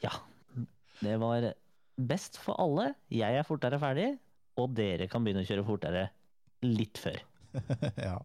Ja. 0.04 0.10
Det 1.00 1.14
var 1.16 1.46
best 1.96 2.36
for 2.36 2.58
alle. 2.60 2.90
Jeg 3.08 3.38
er 3.38 3.46
fortere 3.48 3.78
ferdig, 3.80 4.10
og 4.60 4.74
dere 4.76 5.06
kan 5.08 5.24
begynne 5.24 5.40
å 5.40 5.48
kjøre 5.48 5.64
fortere 5.64 6.02
litt 6.64 7.00
før. 7.00 7.16
ja. 8.08 8.18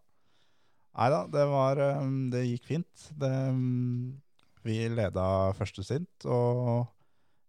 Nei 0.98 1.08
da, 1.14 1.20
det 1.30 1.44
var 1.48 1.80
um, 2.02 2.26
Det 2.32 2.42
gikk 2.44 2.66
fint. 2.68 3.06
Det, 3.16 3.30
um, 3.48 4.18
vi 4.66 4.82
leda 4.92 5.24
første 5.56 5.84
stint, 5.86 6.28
og 6.28 6.90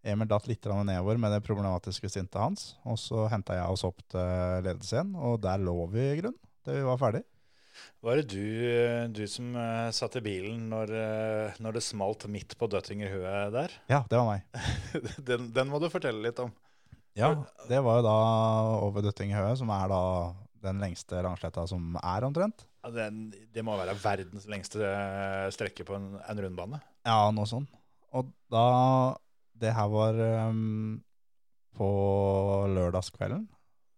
Emil 0.01 0.29
datt 0.31 0.47
litt 0.49 0.65
nedover 0.65 1.19
med 1.21 1.35
det 1.35 1.43
problematiske 1.45 2.09
stintet 2.09 2.39
hans. 2.41 2.71
Og 2.87 2.97
så 2.97 3.27
henta 3.29 3.59
jeg 3.59 3.75
oss 3.75 3.83
opp 3.85 3.99
til 4.09 4.63
ledelse 4.65 4.95
igjen, 4.95 5.11
og 5.19 5.41
der 5.43 5.61
lå 5.61 5.75
vi 5.91 6.07
i 6.07 6.17
grunn 6.23 6.39
til 6.65 6.79
vi 6.79 6.87
var 6.87 7.01
ferdig. 7.01 7.25
Var 8.01 8.21
det 8.21 8.33
du, 8.33 8.45
du 9.13 9.23
som 9.29 9.53
uh, 9.55 9.91
satt 9.95 10.17
i 10.19 10.23
bilen 10.25 10.65
når, 10.71 10.91
uh, 10.93 11.59
når 11.63 11.77
det 11.77 11.85
smalt 11.85 12.25
midt 12.31 12.57
på 12.59 12.69
Døttingerhøet 12.71 13.53
der? 13.55 13.75
Ja, 13.91 14.03
det 14.09 14.19
var 14.19 14.29
meg. 14.31 14.65
Den, 15.29 15.51
den 15.55 15.71
må 15.71 15.79
du 15.81 15.89
fortelle 15.93 16.23
litt 16.23 16.39
om. 16.41 16.51
Ja, 17.17 17.33
Det 17.67 17.81
var 17.83 17.99
jo 17.99 18.05
da 18.07 18.17
over 18.87 19.03
Døttinghøet, 19.03 19.59
som 19.59 19.71
er 19.75 19.91
da 19.91 20.01
den 20.61 20.81
lengste 20.81 21.21
langsletta 21.25 21.65
som 21.69 21.95
er 21.99 22.25
omtrent. 22.27 22.65
Ja, 22.81 22.91
den, 22.95 23.29
det 23.53 23.63
må 23.65 23.75
være 23.77 23.97
verdens 24.01 24.47
lengste 24.49 24.81
eh, 24.85 25.47
strekke 25.53 25.85
på 25.87 25.97
en, 25.97 26.13
en 26.21 26.41
rundbane. 26.45 26.81
Ja, 27.05 27.29
noe 27.33 27.49
sånn. 27.49 27.67
Og 28.17 28.31
da 28.51 28.65
Det 29.61 29.73
her 29.77 29.89
var 29.93 30.17
um, 30.49 31.01
på 31.77 31.89
lørdagskvelden, 32.73 33.45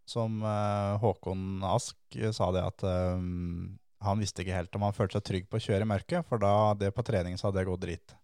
som 0.09 0.41
uh, 0.43 0.99
Håkon 1.01 1.63
Ask 1.67 2.17
sa 2.35 2.49
det 2.55 2.63
at 2.65 2.83
um, 2.83 3.77
han 4.03 4.19
visste 4.19 4.43
ikke 4.43 4.57
helt 4.57 4.75
om 4.75 4.83
han 4.83 4.95
følte 4.95 5.19
seg 5.19 5.27
trygg 5.29 5.47
på 5.47 5.59
å 5.59 5.63
kjøre 5.63 5.85
i 5.85 5.89
mørket, 5.89 6.27
for 6.27 6.41
da 6.41 6.73
det 6.75 6.91
på 6.95 7.05
trening 7.07 7.39
så 7.39 7.47
hadde 7.47 7.61
det 7.61 7.69
gått 7.69 7.85
drit. 7.85 8.15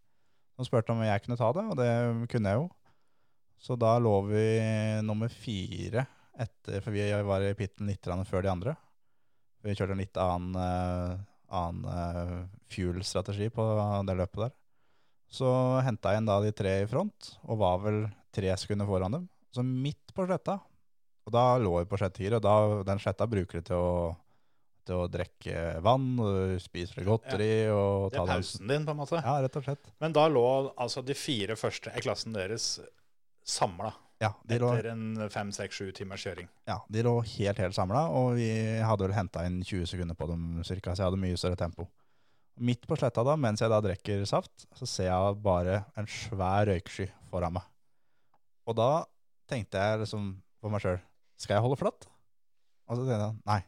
Han 0.60 0.68
spurte 0.68 0.92
om 0.92 1.02
jeg 1.06 1.24
kunne 1.24 1.40
ta 1.40 1.54
det, 1.56 1.64
og 1.72 1.80
det 1.80 1.92
kunne 2.34 2.52
jeg 2.52 2.60
jo. 2.60 2.68
Så 3.60 3.76
da 3.80 3.94
lå 4.00 4.14
vi 4.28 4.44
nummer 5.08 5.32
fire 5.32 6.06
etter, 6.40 6.80
for 6.84 6.96
vi 6.96 7.04
var 7.28 7.44
i 7.44 7.56
pitten 7.56 7.88
litt 7.88 8.08
før 8.28 8.44
de 8.44 8.52
andre. 8.52 8.76
Vi 9.64 9.76
kjørte 9.76 9.96
en 9.96 10.04
litt 10.04 10.20
annen, 10.20 10.56
eh, 10.56 11.18
annen 11.52 11.88
eh, 11.92 12.36
fuel-strategi 12.72 13.50
på 13.52 13.66
det 14.08 14.16
løpet 14.16 14.46
der. 14.46 14.54
Så 15.30 15.50
henta 15.86 16.14
jeg 16.14 16.24
inn 16.24 16.30
da 16.30 16.40
de 16.42 16.54
tre 16.56 16.78
i 16.84 16.88
front, 16.90 17.34
og 17.44 17.60
var 17.60 17.84
vel 17.84 18.00
tre 18.36 18.56
sekunder 18.58 18.88
foran 18.88 19.18
dem. 19.18 19.28
Så 19.52 19.64
midt 19.64 20.14
på 20.16 20.26
sletta, 20.28 20.60
og 21.30 21.36
da 21.36 21.46
lå 21.62 21.76
vi 21.78 21.86
på 21.90 22.00
slette 22.02 22.34
og 22.34 22.42
da, 22.42 22.56
den 22.88 23.00
sletta 23.02 23.28
bruker 23.30 23.62
du 23.62 23.70
til 23.70 23.78
å, 23.78 23.96
til 24.90 25.04
å 25.04 25.08
drikke 25.12 25.78
vann, 25.86 26.12
og 26.18 26.56
spise 26.64 26.98
litt 26.98 27.08
godteri 27.08 27.70
og 27.70 28.10
Det 28.10 28.18
er 28.24 28.32
pausen 28.32 28.72
din, 28.72 28.88
på 28.88 28.96
en 28.96 29.02
måte. 29.04 29.22
Ja, 29.22 29.36
rett 29.46 29.58
og 29.60 29.66
slett. 29.68 29.92
Men 30.02 30.16
da 30.18 30.26
lå 30.32 30.46
altså 30.74 31.04
de 31.06 31.14
fire 31.18 31.58
første 31.60 31.94
i 31.94 32.02
klassen 32.02 32.34
deres 32.34 32.80
samla 33.46 33.94
Ja, 34.20 34.34
de 34.50 34.58
lå, 34.60 34.72
etter 34.74 34.90
en 34.92 35.30
fem, 35.32 35.54
seks, 35.56 35.78
sju 35.78 35.94
timers 35.96 36.26
kjøring. 36.26 36.50
ja, 36.68 36.80
de 36.90 37.06
lå 37.06 37.14
helt, 37.36 37.62
helt 37.62 37.78
samla, 37.78 38.08
og 38.10 38.34
vi 38.42 38.50
hadde 38.82 39.06
vel 39.06 39.16
henta 39.16 39.46
inn 39.48 39.62
20 39.62 39.86
sekunder 39.94 40.18
på 40.18 40.28
dem 40.34 40.64
cirka, 40.68 40.96
så 40.96 41.06
jeg 41.06 41.12
hadde 41.12 41.22
mye 41.22 41.38
større 41.40 41.60
tempo. 41.62 41.86
Midt 42.60 42.90
på 42.90 42.98
sletta 43.00 43.24
da, 43.24 43.38
mens 43.40 43.62
jeg 43.64 43.72
da 43.72 43.80
drikker 43.86 44.26
saft, 44.28 44.66
så 44.76 44.90
ser 44.90 45.12
jeg 45.14 45.38
bare 45.46 45.84
en 45.96 46.10
svær 46.10 46.68
røyksky 46.68 47.08
foran 47.30 47.56
meg. 47.56 47.70
Og 48.68 48.76
da 48.76 48.90
tenkte 49.50 49.80
jeg 49.80 50.02
liksom 50.04 50.34
for 50.60 50.74
meg 50.74 50.84
sjøl 50.84 51.00
skal 51.40 51.58
jeg 51.58 51.66
holde 51.66 51.80
flatt? 51.80 52.08
Og 52.90 52.98
så 53.00 53.06
sier 53.06 53.22
han, 53.22 53.38
nei, 53.48 53.60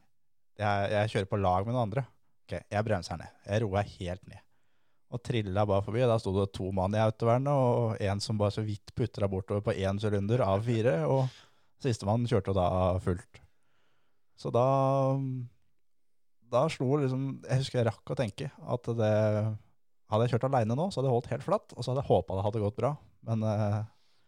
jeg, 0.60 0.88
jeg 0.94 1.12
kjører 1.14 1.30
på 1.32 1.40
lag 1.42 1.66
med 1.68 1.76
noen 1.76 1.88
andre. 1.88 2.06
Ok, 2.46 2.58
jeg 2.60 2.86
bremser 2.88 3.20
ned. 3.22 3.36
Jeg 3.48 3.64
roer 3.64 3.92
helt 3.98 4.26
ned. 4.30 4.42
Og 5.12 5.20
trilla 5.28 5.66
bare 5.68 5.84
forbi. 5.86 6.04
Da 6.08 6.18
sto 6.22 6.34
det 6.36 6.50
to 6.56 6.70
mann 6.76 6.96
i 6.96 7.02
autovernet, 7.04 7.52
og 7.52 8.02
en 8.04 8.22
som 8.24 8.40
bare 8.40 8.56
så 8.56 8.64
vidt 8.66 8.94
putra 8.96 9.28
bortover 9.32 9.64
på 9.66 9.76
én 9.76 10.00
sylinder 10.02 10.44
av 10.46 10.64
fire. 10.68 10.98
Og 11.12 11.26
sistemann 11.84 12.28
kjørte 12.30 12.54
jo 12.54 12.58
da 12.58 12.68
fullt. 13.04 13.42
Så 14.40 14.50
da 14.54 14.66
Da 16.52 16.64
slo 16.72 16.96
liksom 16.98 17.44
Jeg 17.46 17.62
husker 17.62 17.80
jeg 17.80 17.88
rakk 17.92 18.10
å 18.12 18.16
tenke 18.18 18.48
at 18.50 18.88
det 18.98 19.12
Hadde 20.12 20.26
jeg 20.26 20.34
kjørt 20.34 20.48
aleine 20.50 20.76
nå, 20.76 20.88
så 20.90 21.00
hadde 21.00 21.08
jeg 21.08 21.16
holdt 21.16 21.30
helt 21.32 21.46
flatt, 21.46 21.72
og 21.72 21.84
så 21.86 21.92
hadde 21.92 22.02
jeg 22.02 22.10
håpa 22.10 22.36
det 22.36 22.42
hadde 22.44 22.62
gått 22.66 22.80
bra. 22.82 22.90
Men 23.30 23.46
eh, 23.48 23.78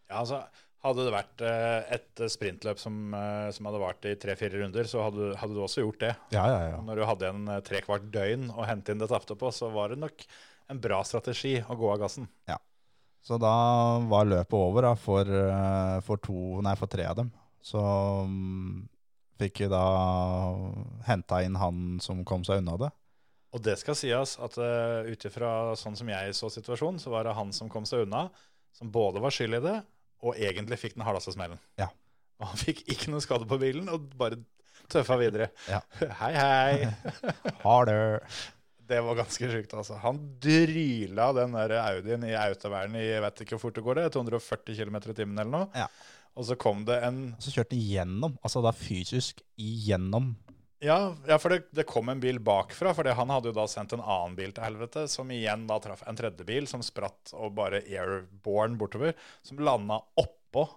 Ja, 0.08 0.22
altså, 0.22 0.38
hadde 0.84 1.06
det 1.08 1.14
vært 1.16 1.44
eh, 1.48 1.96
et 1.96 2.24
sprintløp 2.34 2.82
som, 2.82 2.98
eh, 3.16 3.50
som 3.56 3.70
hadde 3.70 3.82
vart 3.82 4.08
i 4.10 4.16
tre-fire 4.20 4.60
runder, 4.60 4.88
så 4.90 5.06
hadde, 5.08 5.32
hadde 5.40 5.56
du 5.56 5.62
også 5.64 5.86
gjort 5.86 6.02
det. 6.04 6.14
ja, 6.36 6.44
ja, 6.52 6.62
ja. 6.74 6.82
Når 6.84 7.00
du 7.00 7.06
hadde 7.08 7.30
en 7.32 7.44
trekvart 7.48 7.68
tre 7.70 7.84
kvart 7.88 8.10
døgn 8.14 8.50
å 8.52 8.68
hente 8.68 8.92
inn 8.92 9.02
det 9.02 9.12
tapte 9.12 9.38
på, 9.40 9.52
så 9.56 9.72
var 9.74 9.94
det 9.94 10.02
nok 10.04 10.26
en 10.72 10.84
bra 10.84 11.00
strategi 11.08 11.58
å 11.64 11.78
gå 11.80 11.92
av 11.94 12.04
gassen. 12.06 12.28
Så 13.24 13.38
da 13.40 13.54
var 14.12 14.28
løpet 14.28 14.56
over 14.58 14.84
da, 14.84 14.96
for, 15.00 15.24
eh, 15.24 16.00
for, 16.04 16.20
to, 16.20 16.60
nei, 16.64 16.76
for 16.76 16.92
tre 16.92 17.06
av 17.08 17.22
dem. 17.22 17.30
Så 17.64 17.80
mm, 18.28 18.82
fikk 19.40 19.64
vi 19.64 19.70
da 19.72 19.84
henta 21.08 21.40
inn 21.46 21.56
han 21.60 22.02
som 22.04 22.26
kom 22.28 22.44
seg 22.44 22.60
unna 22.60 22.76
det. 22.82 22.92
Og 23.56 23.64
det 23.64 23.78
skal 23.80 23.96
sies 23.96 24.34
at 24.42 24.58
uh, 24.58 25.06
ut 25.06 25.26
ifra 25.30 25.76
sånn 25.78 25.96
som 25.96 26.10
jeg 26.10 26.34
så 26.36 26.50
situasjonen, 26.52 26.98
så 27.00 27.14
var 27.14 27.28
det 27.28 27.36
han 27.38 27.54
som 27.54 27.70
kom 27.72 27.86
seg 27.86 28.08
unna, 28.08 28.26
som 28.74 28.90
både 28.92 29.22
var 29.22 29.32
skyld 29.32 29.60
i 29.60 29.62
det, 29.62 29.76
og 30.24 30.40
egentlig 30.40 30.80
fikk 30.80 30.98
den 30.98 31.06
hardeste 31.06 31.34
smellen. 31.36 31.60
Ja. 31.80 31.90
Og 32.42 32.50
han 32.52 32.60
fikk 32.60 32.84
ikke 32.92 33.12
noe 33.14 33.24
skade 33.24 33.48
på 33.50 33.60
bilen, 33.62 33.90
og 33.92 34.10
bare 34.20 34.40
tøffa 34.92 35.18
videre. 35.20 35.52
Ja. 35.70 35.82
Hei, 36.22 36.34
hei. 36.36 36.90
Harder! 37.66 38.24
Det 38.84 39.00
var 39.00 39.16
ganske 39.16 39.48
sjukt, 39.48 39.74
altså. 39.80 39.96
Han 40.04 40.18
dryla 40.44 41.30
den 41.38 41.54
der 41.56 41.78
Audien 41.80 42.26
i 42.28 42.34
autovernet 42.36 43.00
i 43.00 43.06
jeg 43.14 43.24
vet 43.24 43.44
ikke 43.46 43.56
hvor 43.56 43.70
fort 43.70 43.78
det 43.78 43.84
går, 43.86 44.02
det, 44.02 44.10
240 44.16 44.76
km 44.76 44.98
i 45.00 45.16
timen 45.16 45.40
eller 45.40 45.54
noe. 45.54 45.70
Ja. 45.86 45.88
Og 46.36 46.48
så 46.50 46.58
kom 46.60 46.82
det 46.88 46.98
en 47.06 47.22
og 47.32 47.46
Så 47.46 47.54
kjørte 47.54 47.78
den 47.78 47.86
gjennom, 47.86 48.36
altså 48.44 48.64
da 48.66 48.74
fysisk 48.76 49.40
igjennom. 49.62 50.34
Ja, 50.84 50.98
ja 51.28 51.38
for 51.40 51.54
det, 51.54 51.70
det 51.72 51.86
kom 51.88 52.10
en 52.12 52.22
bil 52.24 52.42
bakfra, 52.44 52.92
for 52.96 53.08
han 53.08 53.32
hadde 53.32 53.52
jo 53.52 53.56
da 53.56 53.66
sendt 53.72 53.96
en 53.96 54.04
annen 54.04 54.36
bil 54.36 54.52
til 54.56 54.66
helvete, 54.66 55.06
som 55.12 55.32
igjen 55.32 55.66
da 55.70 55.80
traff 55.84 56.04
en 56.08 56.20
tredje 56.20 56.46
bil 56.48 56.68
som 56.70 56.84
spratt 56.84 57.32
og 57.38 57.56
bare 57.58 57.84
airborne 57.88 58.76
bortover, 58.80 59.16
som 59.46 59.62
landa 59.64 60.02
oppå 60.20 60.68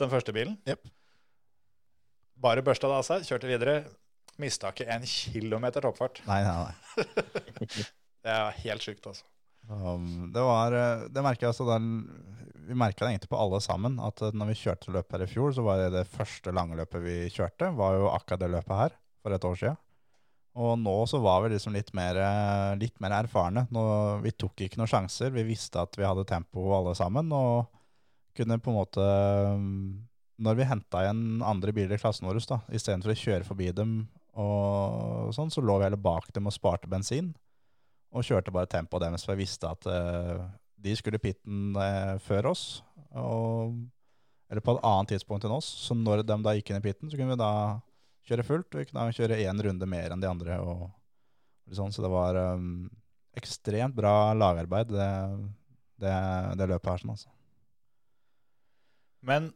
den 0.00 0.12
første 0.12 0.34
bilen. 0.36 0.58
Jep. 0.68 0.84
Bare 2.40 2.64
børsta 2.64 2.88
det 2.88 3.00
av 3.00 3.06
seg, 3.06 3.24
kjørte 3.28 3.48
videre. 3.48 3.80
Mista 4.40 4.72
ikke 4.72 4.88
en 4.92 5.04
kilometer 5.08 5.84
toppfart. 5.84 6.22
Nei, 6.28 6.42
nei, 6.46 6.68
nei. 6.68 7.88
Det 8.20 8.28
er 8.28 8.56
helt 8.66 8.84
sjukt, 8.84 9.06
altså. 9.08 9.24
Um, 9.70 10.28
det 10.32 10.42
var, 10.44 10.74
eh, 10.76 11.06
det 11.08 11.22
merka 11.24 11.46
jeg 11.46 11.54
altså 11.54 11.64
da, 11.64 11.78
vi 12.68 12.76
merka 12.76 13.06
det 13.06 13.14
egentlig 13.14 13.30
på 13.32 13.38
alle 13.40 13.60
sammen, 13.64 13.96
at 14.04 14.20
eh, 14.26 14.34
når 14.36 14.50
vi 14.50 14.56
kjørte 14.60 14.92
løpet 14.92 15.16
her 15.16 15.24
i 15.24 15.28
fjor, 15.30 15.54
så 15.56 15.64
var 15.64 15.80
det 15.80 15.86
det 15.94 16.02
første 16.10 16.52
lange 16.52 16.76
løpet 16.76 17.04
vi 17.04 17.14
kjørte, 17.32 17.70
var 17.78 17.96
jo 17.96 18.10
akkurat 18.10 18.42
det 18.42 18.50
løpet 18.52 18.82
her, 18.82 18.96
for 19.22 19.36
et 19.36 19.46
år 19.46 19.58
siden. 19.60 19.80
Og 20.60 20.74
nå 20.82 20.94
så 21.06 21.20
var 21.22 21.44
vi 21.44 21.52
liksom 21.52 21.74
litt 21.76 21.92
mer, 21.94 22.16
eh, 22.18 22.76
litt 22.80 22.96
mer 23.00 23.14
erfarne. 23.20 23.66
Nå, 23.70 23.82
vi 24.24 24.32
tok 24.34 24.64
ikke 24.66 24.80
noen 24.80 24.90
sjanser, 24.90 25.30
vi 25.30 25.46
visste 25.46 25.78
at 25.78 25.94
vi 25.96 26.06
hadde 26.06 26.26
tempo 26.26 26.64
alle 26.74 26.94
sammen, 26.98 27.30
og 27.32 27.68
kunne 28.34 28.58
på 28.62 28.72
en 28.72 28.78
måte, 28.78 29.04
um, 29.54 30.08
når 30.40 30.56
vi 30.58 30.66
hentet 30.66 30.98
igjen 31.02 31.42
andre 31.46 31.74
biler 31.76 31.98
i 31.98 32.02
klassen 32.02 32.26
vår, 32.26 32.40
da, 32.48 32.60
i 32.70 32.80
stedet 32.80 33.04
for 33.04 33.12
å 33.12 33.20
kjøre 33.22 33.46
forbi 33.46 33.70
dem 33.76 33.94
og 34.40 35.32
sånn, 35.34 35.50
så 35.50 35.62
lå 35.62 35.76
vi 35.78 35.88
heller 35.88 36.00
bak 36.00 36.30
dem 36.34 36.46
og 36.46 36.54
sparte 36.54 36.88
bensin 36.90 37.32
og 38.14 38.24
kjørte 38.26 38.54
bare 38.54 38.70
tempoet 38.70 39.04
deres, 39.04 39.24
for 39.26 39.34
jeg 39.34 39.42
visste 39.42 39.70
at 39.70 39.86
uh, 39.86 40.46
de 40.80 40.94
skulle 40.98 41.20
pitten 41.22 41.76
uh, 41.78 42.16
før 42.22 42.50
oss, 42.50 42.64
og, 43.14 43.76
eller 44.50 44.64
på 44.64 44.74
et 44.74 44.82
annet 44.86 45.12
tidspunkt 45.14 45.46
enn 45.46 45.54
oss. 45.54 45.68
Så 45.86 45.94
når 45.94 46.24
de 46.24 46.38
da 46.42 46.54
gikk 46.56 46.72
inn 46.72 46.80
i 46.80 46.84
pitten, 46.84 47.10
så 47.10 47.18
kunne 47.18 47.36
vi 47.36 47.42
da 47.42 47.52
kjøre 48.30 48.46
fullt, 48.46 48.72
og 48.72 48.80
vi 48.80 48.88
kunne 48.88 49.10
kjøre 49.16 49.40
én 49.44 49.62
runde 49.66 49.88
mer 49.90 50.14
enn 50.14 50.22
de 50.22 50.30
andre. 50.30 50.58
Og, 50.64 50.86
og 51.68 51.78
sånn, 51.78 51.94
så 51.94 52.04
det 52.04 52.12
var 52.12 52.38
um, 52.56 52.88
ekstremt 53.38 53.96
bra 53.96 54.32
lagarbeid, 54.36 54.92
det, 54.94 55.10
det, 56.02 56.16
det 56.58 56.70
løpet 56.72 56.92
her. 56.92 57.04
Sånn, 57.04 57.14
altså. 57.16 57.32
Men 59.26 59.50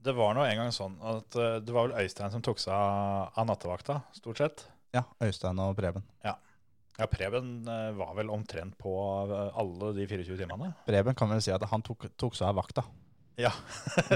det 0.00 0.14
var 0.16 0.32
nå 0.32 0.46
en 0.46 0.62
gang 0.62 0.70
sånn 0.72 0.94
at 1.04 1.36
uh, 1.36 1.56
det 1.60 1.74
var 1.76 1.90
vel 1.90 1.98
Øystein 2.00 2.32
som 2.32 2.44
tok 2.44 2.62
seg 2.62 2.72
av, 2.72 3.34
av 3.36 3.50
nattevakta, 3.50 4.00
stort 4.16 4.40
sett. 4.40 4.64
Ja, 4.96 5.04
Øystein 5.22 5.60
og 5.62 5.76
Preben. 5.78 6.06
Ja, 6.24 7.06
Preben 7.08 7.68
eh, 7.68 7.90
var 7.96 8.14
vel 8.18 8.30
omtrent 8.30 8.76
på 8.78 8.92
eh, 9.30 9.58
alle 9.58 9.92
de 9.96 10.06
24 10.08 10.36
timene. 10.36 10.72
Preben 10.84 11.16
kan 11.16 11.30
vel 11.32 11.40
si 11.44 11.52
at 11.54 11.64
han 11.70 11.84
tok, 11.86 12.08
tok 12.20 12.36
seg 12.36 12.50
av 12.50 12.58
vakta. 12.58 12.84
Ja. 13.40 13.52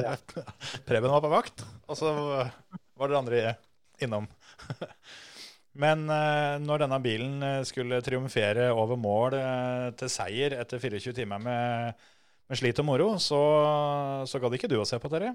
Preben 0.89 1.13
var 1.13 1.23
på 1.25 1.33
vakt, 1.33 1.65
og 1.89 1.97
så 1.97 2.11
var 3.05 3.13
det 3.13 3.21
andre 3.21 3.55
innom. 4.03 4.29
Men 5.85 6.07
eh, 6.07 6.57
når 6.63 6.85
denne 6.85 7.01
bilen 7.03 7.43
eh, 7.43 7.63
skulle 7.67 7.99
triumfere 8.05 8.69
over 8.75 8.99
mål 9.01 9.35
eh, 9.41 9.89
til 9.99 10.11
seier 10.13 10.55
etter 10.61 10.79
24 10.83 11.17
timer 11.17 11.43
med, 11.43 12.05
med 12.47 12.61
slit 12.61 12.79
og 12.79 12.87
moro, 12.87 13.09
så, 13.23 13.41
så 14.31 14.41
gadd 14.43 14.55
ikke 14.55 14.71
du 14.71 14.79
å 14.79 14.87
se 14.87 15.01
på, 15.03 15.11
Terje. 15.11 15.35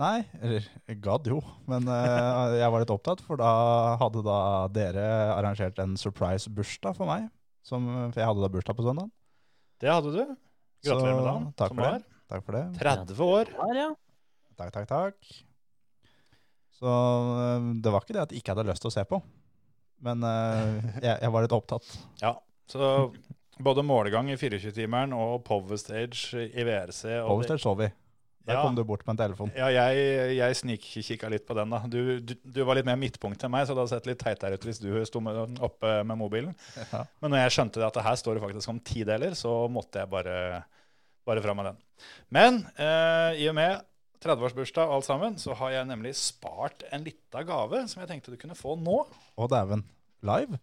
Nei, 0.00 0.24
eller 0.42 0.64
gadd 1.04 1.28
jo, 1.30 1.38
men 1.70 1.86
eh, 1.86 2.56
jeg 2.58 2.72
var 2.72 2.82
litt 2.82 2.94
opptatt, 2.96 3.20
for 3.22 3.38
da 3.38 3.52
hadde 4.00 4.24
da 4.26 4.38
dere 4.74 5.04
arrangert 5.36 5.78
en 5.84 5.94
surprise 6.00 6.50
bursdag 6.50 6.96
for 6.96 7.10
meg. 7.10 7.28
Som, 7.64 7.86
for 8.10 8.20
jeg 8.20 8.28
hadde 8.28 8.42
da 8.44 8.50
bursdag 8.52 8.76
på 8.76 8.84
søndag. 8.88 9.12
Det 9.80 9.92
hadde 9.92 10.10
du. 10.16 10.34
Gratulerer 10.84 11.16
med 11.20 11.28
dagen. 11.28 11.46
Takk 11.60 11.76
for 11.76 11.86
det. 11.86 12.14
Takk 12.32 12.46
for 12.48 12.56
det. 12.56 12.64
30 12.80 13.24
år. 13.24 13.52
Ja. 13.76 13.90
Takk, 14.58 14.72
takk, 14.74 14.88
takk. 14.90 15.34
Så 16.74 16.90
eh, 16.90 17.68
det 17.84 17.92
var 17.94 18.04
ikke 18.04 18.16
det 18.16 18.22
at 18.26 18.32
jeg 18.34 18.42
ikke 18.42 18.54
hadde 18.56 18.68
lyst 18.70 18.82
til 18.84 18.90
å 18.90 18.94
se 18.96 19.04
på, 19.08 19.20
men 20.04 20.24
eh, 20.26 20.78
jeg, 21.04 21.18
jeg 21.22 21.32
var 21.34 21.46
litt 21.46 21.54
opptatt. 21.56 21.90
Ja, 22.24 22.34
så 22.70 23.12
både 23.62 23.84
målgang 23.86 24.30
i 24.32 24.38
24-timeren 24.40 25.12
og 25.14 25.44
Power 25.46 25.78
Stage 25.78 26.40
i 26.48 26.64
VRC. 26.66 27.20
Powerstage 27.28 27.62
så 27.62 27.74
vi. 27.78 27.90
Der 28.44 28.58
Ja. 28.58 28.62
kom 28.66 28.74
du 28.76 28.82
bort 28.84 29.06
med 29.06 29.14
en 29.14 29.20
telefon. 29.22 29.52
Ja, 29.56 29.70
jeg, 29.72 30.34
jeg 30.36 30.56
snikkikka 30.58 31.30
litt 31.32 31.46
på 31.48 31.54
den. 31.56 31.70
da. 31.72 31.78
Du, 31.88 32.18
du, 32.20 32.34
du 32.44 32.58
var 32.68 32.76
litt 32.76 32.84
mer 32.84 32.98
midtpunkt 33.00 33.40
enn 33.46 33.52
meg, 33.54 33.64
så 33.64 33.72
det 33.72 33.80
hadde 33.84 33.92
sett 33.94 34.08
litt 34.10 34.20
teitere 34.20 34.58
ut 34.58 34.66
hvis 34.68 34.82
du 34.82 34.90
sto 35.08 35.22
med, 35.24 35.54
oppe 35.64 35.94
med 36.04 36.18
mobilen. 36.20 36.50
Ja. 36.90 37.06
Men 37.22 37.32
når 37.32 37.44
jeg 37.46 37.54
skjønte 37.56 37.86
at 37.86 37.96
det 37.96 38.04
her 38.04 38.18
står 38.20 38.36
det 38.36 38.42
faktisk 38.44 38.72
om 38.74 38.82
ti 38.84 39.00
deler, 39.08 39.32
så 39.38 39.54
måtte 39.72 40.02
jeg 40.02 40.12
bare, 40.12 40.36
bare 41.24 41.44
fram 41.46 41.56
med 41.62 41.70
den. 41.70 41.80
Men 42.36 42.60
eh, 42.76 43.40
i 43.40 43.48
og 43.48 43.56
med 43.56 43.80
30-årsbursdag 44.24 44.88
og 44.88 44.98
alt 44.98 45.06
sammen, 45.06 45.36
så 45.40 45.52
har 45.58 45.74
jeg 45.74 45.88
nemlig 45.88 46.14
spart 46.16 46.86
en 46.94 47.04
lita 47.04 47.42
gave 47.44 47.82
som 47.90 48.00
jeg 48.00 48.10
tenkte 48.10 48.32
du 48.32 48.38
kunne 48.40 48.56
få 48.56 48.76
nå. 48.80 49.02
Å 49.36 49.48
dæven. 49.52 49.84
Live? 50.24 50.60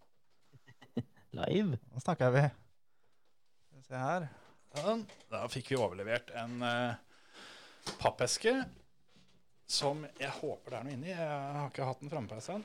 Live. 1.38 1.78
Nå 1.78 2.02
snakker 2.02 2.34
vi. 2.34 2.44
Skal 2.50 3.78
vi 3.78 3.86
se 3.86 4.02
her. 4.02 4.28
Sånn. 4.82 5.04
Da 5.30 5.44
fikk 5.52 5.70
vi 5.72 5.78
overlevert 5.78 6.32
en 6.42 6.58
uh, 6.64 7.92
pappeske 8.00 8.56
som 9.72 10.02
jeg 10.18 10.32
håper 10.40 10.74
det 10.74 10.78
er 10.78 10.86
noe 10.86 10.96
inni. 10.96 11.12
Jeg 11.12 11.28
har 11.56 11.70
ikke 11.70 11.86
hatt 11.88 12.02
den 12.02 12.12
framme 12.12 12.28
på 12.28 12.40
en. 12.56 12.64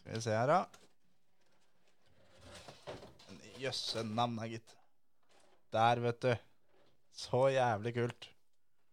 Skal 0.00 0.14
vi 0.14 0.22
se 0.24 0.36
her, 0.36 0.52
da. 0.54 0.60
En 3.28 3.40
Jøsse 3.60 4.04
navn, 4.06 4.38
da, 4.38 4.48
gitt. 4.48 4.76
Der, 5.74 6.00
vet 6.06 6.22
du. 6.24 6.32
Så 7.20 7.48
jævlig 7.52 7.98
kult. 7.98 8.30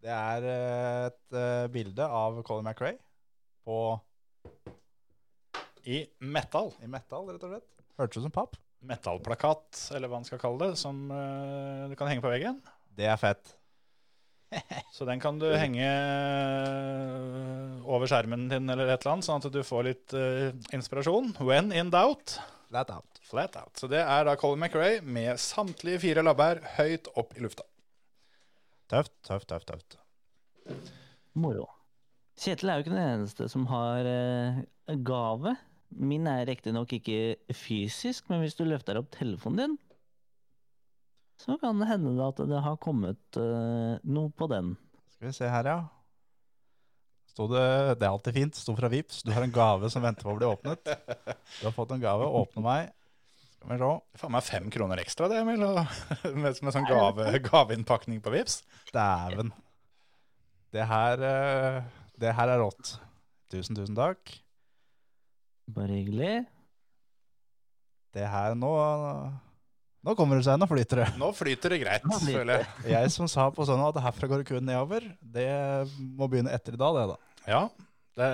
Det 0.04 0.14
er 0.14 0.46
eh, 0.46 1.08
et 1.10 1.36
uh, 1.38 1.66
bilde 1.74 2.06
av 2.06 2.38
Colin 2.46 2.68
McRae 2.70 2.98
på, 3.68 3.78
I 5.90 6.04
metal. 6.22 6.72
i 6.84 6.90
metal, 6.92 7.28
rett 7.32 7.44
og 7.44 7.54
slett. 7.56 7.70
Hørtes 7.98 8.22
ut 8.22 8.28
som 8.28 8.34
papp. 8.36 8.58
Metallplakat, 8.88 9.88
eller 9.98 10.08
hva 10.08 10.20
man 10.20 10.28
skal 10.28 10.40
kalle 10.42 10.70
det, 10.70 10.80
som 10.80 11.08
uh, 11.10 11.88
du 11.90 11.96
kan 11.98 12.12
henge 12.12 12.24
på 12.24 12.32
veggen. 12.32 12.60
Det 12.98 13.10
er 13.10 13.18
fett. 13.20 13.56
Så 14.96 15.04
den 15.10 15.20
kan 15.20 15.42
du 15.42 15.48
henge 15.60 15.88
over 17.84 18.08
skjermen 18.08 18.46
din 18.48 18.70
eller 18.72 18.88
et 18.94 19.02
eller 19.02 19.18
annet, 19.18 19.28
sånn 19.28 19.42
at 19.42 19.52
du 19.52 19.60
får 19.66 19.90
litt 19.90 20.16
uh, 20.16 20.54
inspirasjon. 20.78 21.34
When 21.42 21.74
in 21.76 21.92
doubt, 21.92 22.38
Flat 22.68 22.92
out. 22.94 23.20
flat 23.24 23.58
out. 23.60 23.74
Så 23.80 23.90
det 23.92 24.04
er 24.04 24.28
da 24.28 24.38
Colin 24.40 24.62
McRae 24.64 25.02
med 25.02 25.40
samtlige 25.42 26.04
fire 26.06 26.24
labber 26.24 26.62
høyt 26.78 27.10
opp 27.20 27.36
i 27.36 27.44
lufta. 27.44 27.66
Tøft, 28.88 29.12
tøft, 29.28 29.50
tøft. 29.50 29.68
tøft. 29.68 29.98
Moro. 31.38 31.68
Kjetil 32.38 32.70
er 32.70 32.78
jo 32.78 32.86
ikke 32.86 32.94
den 32.94 33.04
eneste 33.04 33.48
som 33.52 33.66
har 33.72 34.08
eh, 34.08 34.62
gave. 35.06 35.56
Min 35.90 36.28
er 36.30 36.46
riktignok 36.48 36.94
ikke 36.96 37.38
fysisk, 37.56 38.30
men 38.30 38.44
hvis 38.44 38.56
du 38.58 38.64
løfter 38.68 39.00
opp 39.00 39.10
telefonen 39.16 39.60
din, 39.64 39.78
så 41.38 41.58
kan 41.62 41.78
det 41.80 41.90
hende 41.90 42.16
at 42.26 42.40
det 42.50 42.64
har 42.66 42.80
kommet 42.82 43.40
eh, 43.40 43.98
noe 44.04 44.34
på 44.34 44.50
den. 44.52 44.76
Skal 45.16 45.30
vi 45.30 45.36
se 45.38 45.50
her, 45.52 45.70
ja. 45.70 45.80
det, 47.38 47.66
det 48.00 48.08
er 48.08 48.12
alltid 48.12 48.38
fint, 48.38 48.58
sto 48.58 48.76
fra 48.78 48.90
Vips. 48.92 49.22
Du 49.26 49.34
har 49.34 49.46
en 49.46 49.54
gave 49.54 49.90
som 49.94 50.06
venter 50.06 50.26
på 50.26 50.34
å 50.34 50.40
bli 50.40 50.50
åpnet. 50.50 50.94
Du 51.60 51.68
har 51.68 51.76
fått 51.76 51.94
en 51.94 52.02
gave, 52.02 52.30
åpne 52.42 52.64
meg. 52.66 52.94
Skal 53.58 53.74
vi 53.74 53.78
se. 53.82 53.92
Faen 54.22 54.34
meg 54.36 54.46
fem 54.48 54.68
kroner 54.74 55.02
ekstra, 55.02 55.28
det, 55.32 55.40
Emil. 55.44 55.64
og- 55.64 55.88
Med, 56.38 56.60
med 56.64 56.74
sånn 56.76 56.88
gave, 56.88 57.30
gaveinnpakning 57.48 58.22
på 58.24 58.32
Vips. 58.36 58.62
Dæven. 58.94 59.52
Det 60.76 60.86
her, 60.88 61.24
eh, 61.24 61.82
det 62.20 62.34
her 62.38 62.54
er 62.54 62.62
rått. 62.62 62.98
Tusen, 63.52 63.76
tusen 63.78 63.96
takk. 63.98 64.38
Bare 65.74 65.92
hyggelig. 65.96 66.46
Det 68.16 68.26
her 68.28 68.56
nå 68.56 68.72
Nå 70.08 70.14
kommer 70.16 70.38
det 70.40 70.46
seg, 70.46 70.56
nå 70.62 70.68
flyter 70.70 71.02
det. 71.02 71.08
Nå 71.20 71.28
flyter 71.36 71.74
det 71.74 71.80
greit, 71.82 72.04
flyter 72.06 72.38
føler 72.38 72.62
jeg. 72.62 72.68
Jeg 72.94 73.10
som 73.12 73.28
sa 73.28 73.50
på 73.52 73.66
sånn 73.68 73.82
at 73.84 73.98
herfra 74.06 74.30
går 74.32 74.40
det 74.44 74.48
kun 74.48 74.64
nedover, 74.64 75.04
det 75.20 75.48
må 76.16 76.30
begynne 76.32 76.54
etter 76.56 76.78
i 76.78 76.80
dag, 76.80 76.96
det 76.96 77.08
da. 77.10 77.18
Ja. 77.50 77.60
Det, 78.16 78.30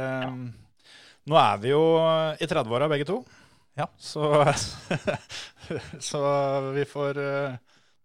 Nå 1.25 1.39
er 1.39 1.57
vi 1.63 1.71
jo 1.71 1.79
i 2.37 2.45
30-åra 2.51 2.89
begge 2.91 3.07
to. 3.09 3.23
Ja. 3.73 3.87
Så, 3.97 4.45
så 5.99 6.21
vi 6.75 6.85
får 6.85 7.17
eh, 7.17 7.55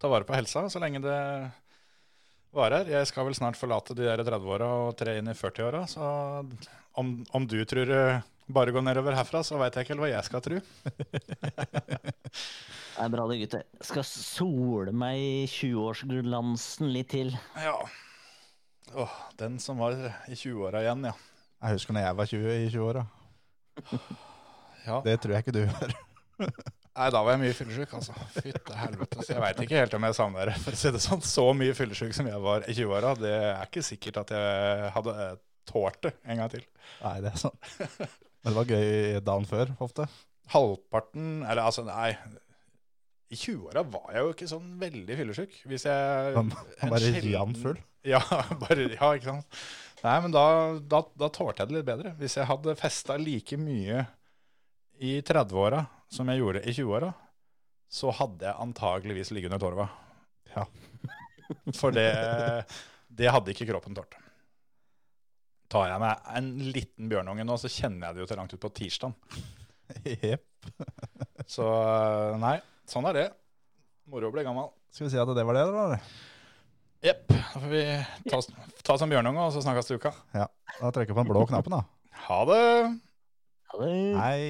ta 0.00 0.08
vare 0.08 0.24
på 0.24 0.36
helsa 0.36 0.64
så 0.70 0.80
lenge 0.80 1.02
det 1.04 1.18
varer. 2.56 2.88
Jeg 2.88 3.08
skal 3.10 3.28
vel 3.28 3.36
snart 3.36 3.58
forlate 3.60 3.96
de 3.96 4.06
der 4.08 4.24
30-åra 4.24 4.68
og 4.86 4.96
tre 4.98 5.18
inn 5.20 5.28
i 5.28 5.36
40-åra. 5.36 5.84
Så 5.90 6.02
om, 6.98 7.12
om 7.36 7.46
du 7.48 7.60
tror 7.68 7.92
det 7.92 8.02
bare 8.48 8.72
går 8.72 8.84
nedover 8.86 9.16
herfra, 9.18 9.42
så 9.44 9.58
veit 9.60 9.76
jeg 9.76 9.84
ikke 9.84 9.94
helt 9.94 10.06
hva 10.06 10.12
jeg 10.14 10.28
skal 10.28 10.44
tro. 10.44 10.60
Det 12.98 13.04
er 13.04 13.10
bra 13.12 13.24
det, 13.30 13.36
gutter. 13.38 13.60
Skal 13.86 14.02
sole 14.08 14.90
meg 14.90 15.20
i 15.22 15.44
20-årsglansen 15.46 16.88
litt 16.90 17.12
til. 17.12 17.28
Ja. 17.54 17.76
Åh, 18.98 19.12
den 19.38 19.60
som 19.62 19.78
var 19.78 19.94
i 20.26 20.34
20-åra 20.34 20.82
igjen, 20.82 21.06
ja. 21.06 21.12
Jeg 21.62 21.76
husker 21.76 21.94
når 21.94 22.04
jeg 22.08 22.18
var 22.18 22.32
20 22.32 22.56
i 22.56 22.66
20-åra. 22.74 23.04
ja. 24.86 25.00
Det 25.04 25.16
tror 25.22 25.34
jeg 25.36 25.44
ikke 25.46 25.56
du 25.56 25.62
gjør. 25.64 25.94
Nei, 26.98 27.08
da 27.14 27.20
var 27.22 27.36
jeg 27.36 27.40
mye 27.44 27.54
fyllesyk, 27.54 27.92
altså. 27.94 28.14
Fytte 28.34 28.74
helvete. 28.74 29.20
Så 29.22 29.34
jeg 29.36 29.42
veit 29.44 29.60
ikke 29.62 29.78
helt 29.78 29.92
om 29.94 30.06
jeg 30.08 30.16
savner 30.18 30.50
det. 30.50 30.56
For 30.64 30.74
å 30.74 30.78
si 30.80 30.90
det 30.96 31.02
sånn, 31.04 31.20
så 31.22 31.44
mye 31.54 31.76
fyllesyk 31.78 32.14
som 32.16 32.26
jeg 32.30 32.40
var 32.42 32.64
i 32.66 32.74
20-åra, 32.74 33.12
det 33.20 33.34
er 33.38 33.68
ikke 33.68 33.84
sikkert 33.86 34.18
at 34.24 34.32
jeg 34.34 34.88
hadde 34.96 35.14
eh, 35.26 35.36
tålt 35.70 36.00
det 36.08 36.12
en 36.26 36.40
gang 36.42 36.50
til. 36.56 36.64
Nei, 37.04 37.14
det 37.22 37.30
er 37.30 37.38
sånn. 37.38 37.54
Men 37.78 38.50
det 38.50 38.56
var 38.56 38.72
gøy 38.74 39.20
dagen 39.28 39.46
før, 39.50 39.72
ofte. 39.84 40.08
Halvparten 40.54 41.42
Eller 41.44 41.62
altså, 41.68 41.84
nei. 41.86 42.12
I 43.28 43.36
20-åra 43.36 43.82
var 43.92 44.14
jeg 44.16 44.24
jo 44.24 44.34
ikke 44.34 44.50
sånn 44.50 44.68
veldig 44.80 45.18
fyllesyk. 45.20 45.56
Hvis 45.68 45.84
jeg 45.86 46.34
Han 46.38 46.50
var 46.88 47.04
sjelden- 47.04 47.58
full. 47.62 47.78
Ja, 48.08 48.22
bare, 48.62 48.88
ja, 48.94 49.10
ikke 49.18 49.34
sant. 49.36 49.58
Nei, 50.02 50.14
men 50.24 50.34
da, 50.34 50.44
da, 50.82 51.02
da 51.18 51.28
tålte 51.34 51.62
jeg 51.62 51.70
det 51.70 51.78
litt 51.78 51.88
bedre. 51.90 52.14
Hvis 52.18 52.38
jeg 52.38 52.46
hadde 52.48 52.74
festa 52.78 53.18
like 53.20 53.58
mye 53.60 54.06
i 54.98 55.18
30-åra 55.22 55.84
som 56.10 56.28
jeg 56.30 56.40
gjorde 56.40 56.62
i 56.64 56.74
20-åra, 56.74 57.10
så 57.88 58.12
hadde 58.12 58.48
jeg 58.48 58.60
antageligvis 58.64 59.30
ligget 59.32 59.52
under 59.52 59.62
torva. 59.62 59.88
Ja. 60.54 60.64
For 61.78 61.94
det, 61.94 62.08
det 63.08 63.30
hadde 63.32 63.54
ikke 63.54 63.68
kroppen 63.70 63.96
tålt. 63.96 64.16
Tar 65.68 65.90
jeg 65.90 66.00
meg 66.00 66.30
en 66.38 66.48
liten 66.72 67.10
bjørnunge 67.10 67.44
nå, 67.44 67.56
så 67.60 67.70
kjenner 67.72 68.08
jeg 68.08 68.16
det 68.16 68.22
jo 68.24 68.28
til 68.30 68.40
langt 68.40 68.54
ut 68.56 68.62
på 68.62 68.72
tirsdag. 68.80 69.36
Jepp. 70.30 70.72
Så 71.48 71.64
nei, 72.40 72.58
sånn 72.88 73.06
er 73.08 73.16
det. 73.16 73.28
Moro 74.12 74.28
å 74.28 74.34
bli 74.34 74.44
gammel. 74.44 74.68
Skal 74.92 75.06
vi 75.06 75.12
si 75.14 75.20
at 75.20 75.30
det 75.36 75.44
var 75.48 75.56
det, 75.56 75.64
da? 75.68 75.84
eller? 75.84 76.16
Jepp. 77.04 77.28
Da 77.30 77.60
får 77.62 77.68
vi 77.70 77.82
ta, 78.28 78.40
ta 78.84 78.96
som 79.00 79.12
bjørnunge, 79.12 79.44
og 79.46 79.54
så 79.54 79.62
snakkes 79.64 79.88
til 79.88 80.00
uka. 80.00 80.12
Ja. 80.36 80.48
Da 80.80 80.90
trykker 80.92 81.12
vi 81.12 81.16
på 81.16 81.22
den 81.22 81.30
blå 81.30 81.44
knappen, 81.48 81.78
da. 81.78 81.84
Ha 82.26 82.40
det! 82.50 82.64
Ha 83.72 83.80
det. 83.84 83.92
Hei. 84.18 84.42